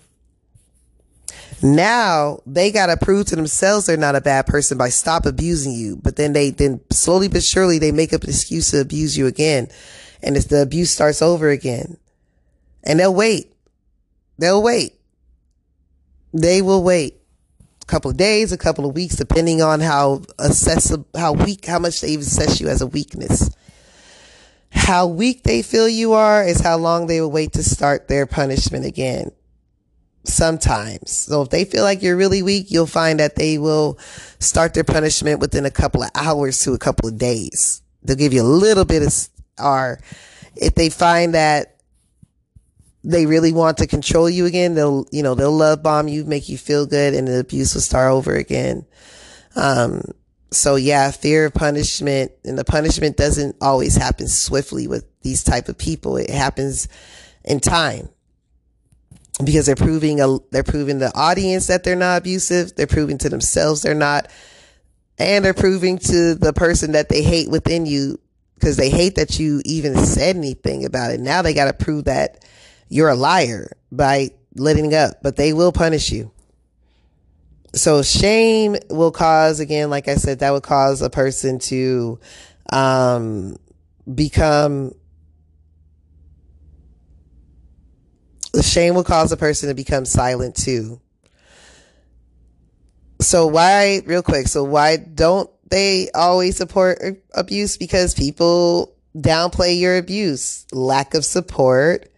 Now 1.64 2.42
they 2.46 2.70
got 2.70 2.88
to 2.88 2.98
prove 2.98 3.28
to 3.28 3.38
themselves 3.38 3.86
they're 3.86 3.96
not 3.96 4.18
a 4.18 4.20
bad 4.20 4.46
person 4.46 4.78
by 4.78 4.90
stop 4.90 5.26
abusing 5.26 5.72
you. 5.72 5.96
But 5.96 6.18
then 6.18 6.34
they, 6.34 6.50
then 6.50 6.82
slowly 6.92 7.30
but 7.30 7.44
surely 7.44 7.80
they 7.80 7.94
make 7.94 8.12
up 8.12 8.24
an 8.24 8.30
excuse 8.30 8.72
to 8.72 8.82
abuse 8.82 9.18
you 9.18 9.26
again. 9.26 9.70
And 10.22 10.36
it's 10.36 10.48
the 10.48 10.62
abuse 10.62 10.92
starts 10.92 11.22
over 11.22 11.48
again. 11.48 11.96
And 12.84 13.00
they'll 13.00 13.16
wait. 13.16 13.54
They'll 14.38 14.62
wait. 14.62 15.00
They 16.34 16.62
will 16.62 16.84
wait 16.84 17.22
a 17.82 17.86
couple 17.86 18.12
of 18.12 18.18
days, 18.18 18.52
a 18.52 18.58
couple 18.58 18.86
of 18.86 18.96
weeks, 18.96 19.16
depending 19.16 19.62
on 19.62 19.80
how 19.80 20.24
assess, 20.40 20.94
how 21.16 21.32
weak, 21.32 21.68
how 21.68 21.80
much 21.80 22.02
they 22.02 22.16
assess 22.16 22.60
you 22.60 22.68
as 22.68 22.82
a 22.82 22.88
weakness. 22.88 23.50
How 24.72 25.08
weak 25.08 25.44
they 25.44 25.62
feel 25.62 25.88
you 25.88 26.14
are 26.14 26.44
is 26.44 26.62
how 26.62 26.78
long 26.78 27.08
they 27.08 27.22
will 27.22 27.32
wait 27.32 27.54
to 27.54 27.64
start 27.64 28.08
their 28.08 28.26
punishment 28.26 28.86
again. 28.86 29.32
Sometimes. 30.26 31.12
So 31.12 31.42
if 31.42 31.50
they 31.50 31.66
feel 31.66 31.84
like 31.84 32.04
you're 32.04 32.18
really 32.18 32.44
weak, 32.44 32.68
you'll 32.70 32.86
find 32.86 33.20
that 33.20 33.36
they 33.36 33.58
will 33.58 33.98
start 34.40 34.74
their 34.74 34.84
punishment 34.84 35.40
within 35.40 35.66
a 35.66 35.72
couple 35.72 36.04
of 36.04 36.12
hours 36.14 36.64
to 36.64 36.74
a 36.74 36.78
couple 36.78 37.10
of 37.10 37.18
days. 37.18 37.82
They'll 38.04 38.16
give 38.16 38.34
you 38.34 38.42
a 38.42 38.44
little 38.44 38.86
bit 38.86 39.02
of, 39.02 39.14
or 39.58 40.00
if 40.56 40.76
they 40.76 40.90
find 40.90 41.34
that 41.34 41.78
they 43.04 43.26
really 43.26 43.54
want 43.54 43.78
to 43.78 43.88
control 43.88 44.30
you 44.30 44.46
again, 44.46 44.76
they'll, 44.76 45.06
you 45.12 45.24
know, 45.24 45.36
they'll 45.36 45.52
love 45.52 45.82
bomb 45.82 46.08
you, 46.08 46.26
make 46.26 46.50
you 46.50 46.58
feel 46.58 46.86
good, 46.86 47.14
and 47.14 47.28
the 47.28 47.40
abuse 47.40 47.74
will 47.74 47.82
start 47.82 48.12
over 48.12 48.36
again. 48.36 48.86
Um, 49.56 50.02
so 50.52 50.76
yeah, 50.76 51.12
fear 51.12 51.46
of 51.46 51.54
punishment 51.54 52.32
and 52.44 52.58
the 52.58 52.66
punishment 52.66 53.18
doesn't 53.18 53.56
always 53.62 53.96
happen 53.96 54.28
swiftly 54.28 54.88
with 54.88 55.06
these 55.22 55.44
type 55.44 55.70
of 55.70 55.78
people. 55.78 56.18
It 56.18 56.30
happens 56.30 56.88
in 57.44 57.60
time 57.60 58.10
because 59.44 59.68
they're 59.68 59.76
proving 59.76 60.20
a, 60.22 60.38
they're 60.52 60.64
proving 60.64 61.00
the 61.00 61.16
audience 61.16 61.68
that 61.68 61.84
they're 61.84 61.96
not 61.96 62.20
abusive. 62.20 62.76
They're 62.76 62.88
proving 62.88 63.18
to 63.20 63.30
themselves 63.30 63.82
they're 63.82 63.94
not, 63.94 64.30
and 65.18 65.46
they're 65.46 65.54
proving 65.54 65.98
to 66.00 66.36
the 66.36 66.54
person 66.54 66.94
that 66.94 67.10
they 67.10 67.22
hate 67.22 67.50
within 67.50 67.86
you 67.86 68.20
because 68.56 68.76
they 68.76 68.90
hate 68.90 69.16
that 69.16 69.40
you 69.40 69.62
even 69.66 70.06
said 70.06 70.36
anything 70.36 70.84
about 70.84 71.12
it. 71.12 71.20
Now 71.20 71.42
they 71.42 71.54
got 71.54 71.66
to 71.66 71.86
prove 71.86 72.06
that 72.06 72.44
you're 72.90 73.10
a 73.10 73.16
liar 73.16 73.72
by 73.92 74.32
letting 74.56 74.94
up, 74.96 75.22
but 75.22 75.36
they 75.36 75.54
will 75.54 75.72
punish 75.72 76.12
you 76.12 76.32
so 77.74 78.02
shame 78.02 78.76
will 78.90 79.12
cause 79.12 79.60
again 79.60 79.90
like 79.90 80.08
i 80.08 80.16
said 80.16 80.40
that 80.40 80.52
would 80.52 80.64
cause 80.64 81.02
a 81.02 81.10
person 81.10 81.60
to 81.60 82.20
um 82.72 83.56
become 84.14 84.94
the 88.54 88.64
shame 88.64 88.96
will 88.96 89.04
cause 89.04 89.32
a 89.32 89.38
person 89.38 89.70
to 89.70 89.76
become 89.76 90.06
silent 90.06 90.56
too. 90.56 91.00
So 93.22 93.48
why 93.48 94.02
real 94.06 94.24
quick 94.24 94.48
so 94.48 94.64
why 94.64 94.98
don't 94.98 95.50
they 95.70 96.10
always 96.12 96.58
support 96.58 97.00
abuse? 97.34 97.78
Because 97.78 98.14
people 98.14 98.96
downplay 99.16 99.80
your 99.80 99.98
abuse 99.98 100.66
lack 100.72 101.14
of 101.14 101.26
support 101.26 102.10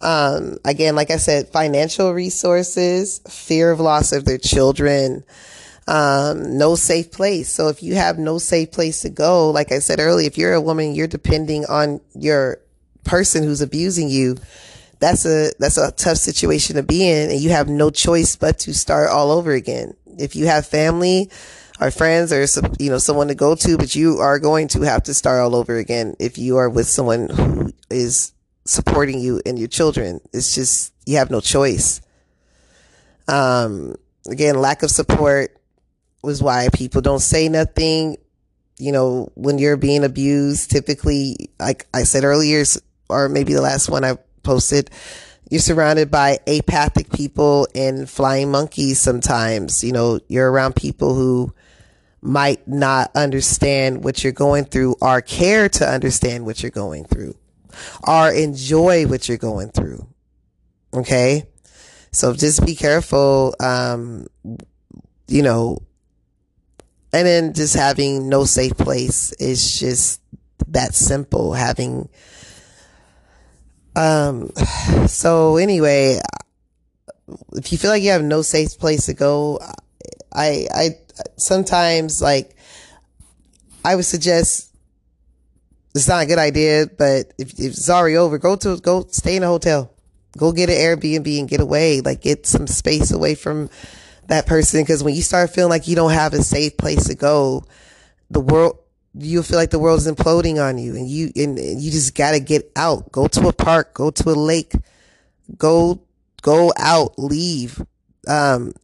um, 0.00 0.58
again, 0.64 0.94
like 0.94 1.10
I 1.10 1.16
said, 1.16 1.48
financial 1.48 2.12
resources, 2.12 3.20
fear 3.28 3.70
of 3.70 3.80
loss 3.80 4.12
of 4.12 4.24
their 4.24 4.38
children, 4.38 5.24
um, 5.86 6.56
no 6.58 6.74
safe 6.76 7.10
place. 7.10 7.48
So 7.48 7.68
if 7.68 7.82
you 7.82 7.94
have 7.94 8.18
no 8.18 8.38
safe 8.38 8.70
place 8.70 9.02
to 9.02 9.10
go, 9.10 9.50
like 9.50 9.72
I 9.72 9.80
said 9.80 10.00
earlier, 10.00 10.26
if 10.26 10.38
you're 10.38 10.54
a 10.54 10.60
woman, 10.60 10.94
you're 10.94 11.06
depending 11.06 11.64
on 11.66 12.00
your 12.14 12.60
person 13.04 13.42
who's 13.42 13.60
abusing 13.60 14.08
you. 14.08 14.36
That's 15.00 15.24
a, 15.24 15.52
that's 15.58 15.78
a 15.78 15.92
tough 15.92 16.18
situation 16.18 16.76
to 16.76 16.82
be 16.82 17.08
in 17.08 17.30
and 17.30 17.40
you 17.40 17.50
have 17.50 17.68
no 17.68 17.90
choice 17.90 18.36
but 18.36 18.58
to 18.60 18.74
start 18.74 19.10
all 19.10 19.30
over 19.30 19.52
again. 19.52 19.94
If 20.18 20.36
you 20.36 20.46
have 20.46 20.66
family, 20.66 21.30
or 21.80 21.90
friends 21.92 22.32
or 22.32 22.44
you 22.80 22.90
know, 22.90 22.98
someone 22.98 23.28
to 23.28 23.36
go 23.36 23.54
to, 23.54 23.76
but 23.76 23.94
you 23.94 24.18
are 24.18 24.38
going 24.38 24.68
to 24.68 24.82
have 24.82 25.04
to 25.04 25.14
start 25.14 25.40
all 25.40 25.54
over 25.54 25.76
again 25.76 26.16
if 26.18 26.36
you 26.36 26.56
are 26.56 26.68
with 26.68 26.88
someone 26.88 27.28
who 27.28 27.72
is 27.88 28.32
supporting 28.68 29.18
you 29.18 29.40
and 29.46 29.58
your 29.58 29.68
children. 29.68 30.20
It's 30.32 30.54
just, 30.54 30.92
you 31.06 31.16
have 31.16 31.30
no 31.30 31.40
choice. 31.40 32.00
Um, 33.26 33.96
again, 34.30 34.60
lack 34.60 34.82
of 34.82 34.90
support 34.90 35.56
was 36.22 36.42
why 36.42 36.68
people 36.72 37.00
don't 37.00 37.20
say 37.20 37.48
nothing. 37.48 38.18
You 38.78 38.92
know, 38.92 39.32
when 39.34 39.58
you're 39.58 39.76
being 39.76 40.04
abused, 40.04 40.70
typically, 40.70 41.50
like 41.58 41.86
I 41.94 42.02
said 42.02 42.24
earlier, 42.24 42.62
or 43.08 43.28
maybe 43.28 43.54
the 43.54 43.62
last 43.62 43.88
one 43.88 44.04
I 44.04 44.18
posted, 44.42 44.90
you're 45.50 45.60
surrounded 45.60 46.10
by 46.10 46.38
apathic 46.46 47.10
people 47.10 47.66
and 47.74 48.08
flying 48.08 48.50
monkeys 48.50 49.00
sometimes. 49.00 49.82
You 49.82 49.92
know, 49.92 50.20
you're 50.28 50.50
around 50.50 50.76
people 50.76 51.14
who 51.14 51.54
might 52.20 52.68
not 52.68 53.10
understand 53.14 54.04
what 54.04 54.22
you're 54.22 54.32
going 54.32 54.66
through 54.66 54.96
or 55.00 55.22
care 55.22 55.68
to 55.70 55.88
understand 55.88 56.44
what 56.44 56.62
you're 56.62 56.70
going 56.70 57.04
through 57.04 57.34
or 58.06 58.30
enjoy 58.30 59.06
what 59.06 59.28
you're 59.28 59.38
going 59.38 59.70
through. 59.70 60.06
Okay. 60.92 61.46
So 62.10 62.34
just 62.34 62.64
be 62.64 62.74
careful. 62.74 63.54
Um, 63.60 64.26
you 65.26 65.42
know, 65.42 65.78
and 67.12 67.26
then 67.26 67.52
just 67.54 67.74
having 67.74 68.28
no 68.28 68.44
safe 68.44 68.76
place 68.76 69.32
is 69.32 69.78
just 69.78 70.20
that 70.68 70.94
simple. 70.94 71.52
Having, 71.52 72.08
um, 73.96 74.50
so 75.06 75.56
anyway, 75.56 76.20
if 77.52 77.72
you 77.72 77.78
feel 77.78 77.90
like 77.90 78.02
you 78.02 78.10
have 78.10 78.24
no 78.24 78.42
safe 78.42 78.78
place 78.78 79.06
to 79.06 79.14
go, 79.14 79.60
I, 80.32 80.66
I 80.74 80.98
sometimes 81.36 82.22
like, 82.22 82.56
I 83.84 83.96
would 83.96 84.04
suggest 84.04 84.67
it's 85.94 86.08
not 86.08 86.22
a 86.22 86.26
good 86.26 86.38
idea, 86.38 86.86
but 86.86 87.32
if, 87.38 87.52
if 87.58 87.72
it's 87.72 87.90
already 87.90 88.16
over, 88.16 88.38
go 88.38 88.56
to, 88.56 88.76
go 88.78 89.06
stay 89.10 89.36
in 89.36 89.42
a 89.42 89.46
hotel. 89.46 89.92
Go 90.36 90.52
get 90.52 90.68
an 90.68 90.76
Airbnb 90.76 91.38
and 91.40 91.48
get 91.48 91.60
away. 91.60 92.00
Like 92.00 92.20
get 92.20 92.46
some 92.46 92.66
space 92.66 93.10
away 93.10 93.34
from 93.34 93.70
that 94.26 94.46
person. 94.46 94.84
Cause 94.84 95.02
when 95.02 95.14
you 95.14 95.22
start 95.22 95.50
feeling 95.50 95.70
like 95.70 95.88
you 95.88 95.96
don't 95.96 96.12
have 96.12 96.34
a 96.34 96.42
safe 96.42 96.76
place 96.76 97.08
to 97.08 97.14
go, 97.14 97.64
the 98.30 98.40
world, 98.40 98.78
you'll 99.14 99.42
feel 99.42 99.56
like 99.58 99.70
the 99.70 99.78
world 99.78 99.98
is 99.98 100.06
imploding 100.06 100.62
on 100.62 100.78
you 100.78 100.94
and 100.94 101.08
you, 101.08 101.32
and, 101.34 101.58
and 101.58 101.80
you 101.80 101.90
just 101.90 102.14
gotta 102.14 102.40
get 102.40 102.70
out. 102.76 103.10
Go 103.10 103.26
to 103.26 103.48
a 103.48 103.52
park, 103.52 103.94
go 103.94 104.10
to 104.10 104.30
a 104.30 104.32
lake, 104.32 104.74
go, 105.56 106.02
go 106.42 106.72
out, 106.76 107.18
leave. 107.18 107.82
Um, 108.28 108.74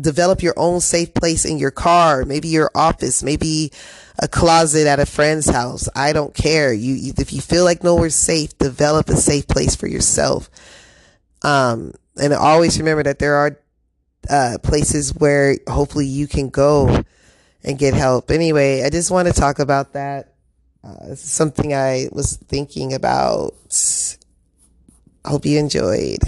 develop 0.00 0.42
your 0.42 0.54
own 0.56 0.80
safe 0.80 1.14
place 1.14 1.44
in 1.44 1.58
your 1.58 1.70
car, 1.70 2.24
maybe 2.24 2.48
your 2.48 2.70
office, 2.74 3.22
maybe 3.22 3.72
a 4.18 4.28
closet 4.28 4.86
at 4.86 5.00
a 5.00 5.06
friend's 5.06 5.48
house. 5.48 5.88
I 5.94 6.12
don't 6.12 6.34
care. 6.34 6.72
You, 6.72 7.12
if 7.18 7.32
you 7.32 7.40
feel 7.40 7.64
like 7.64 7.84
nowhere's 7.84 8.14
safe, 8.14 8.56
develop 8.58 9.08
a 9.08 9.16
safe 9.16 9.46
place 9.46 9.76
for 9.76 9.86
yourself. 9.86 10.50
Um, 11.42 11.92
and 12.20 12.32
always 12.32 12.78
remember 12.78 13.02
that 13.02 13.18
there 13.18 13.34
are, 13.34 13.58
uh, 14.28 14.58
places 14.62 15.14
where 15.14 15.56
hopefully 15.68 16.06
you 16.06 16.26
can 16.26 16.48
go 16.48 17.04
and 17.62 17.78
get 17.78 17.94
help. 17.94 18.30
Anyway, 18.30 18.82
I 18.82 18.90
just 18.90 19.10
want 19.10 19.28
to 19.28 19.34
talk 19.34 19.58
about 19.58 19.92
that. 19.92 20.34
Uh, 20.82 21.14
something 21.14 21.74
I 21.74 22.08
was 22.12 22.36
thinking 22.36 22.94
about. 22.94 23.54
Hope 25.24 25.44
you 25.44 25.58
enjoyed. 25.58 26.20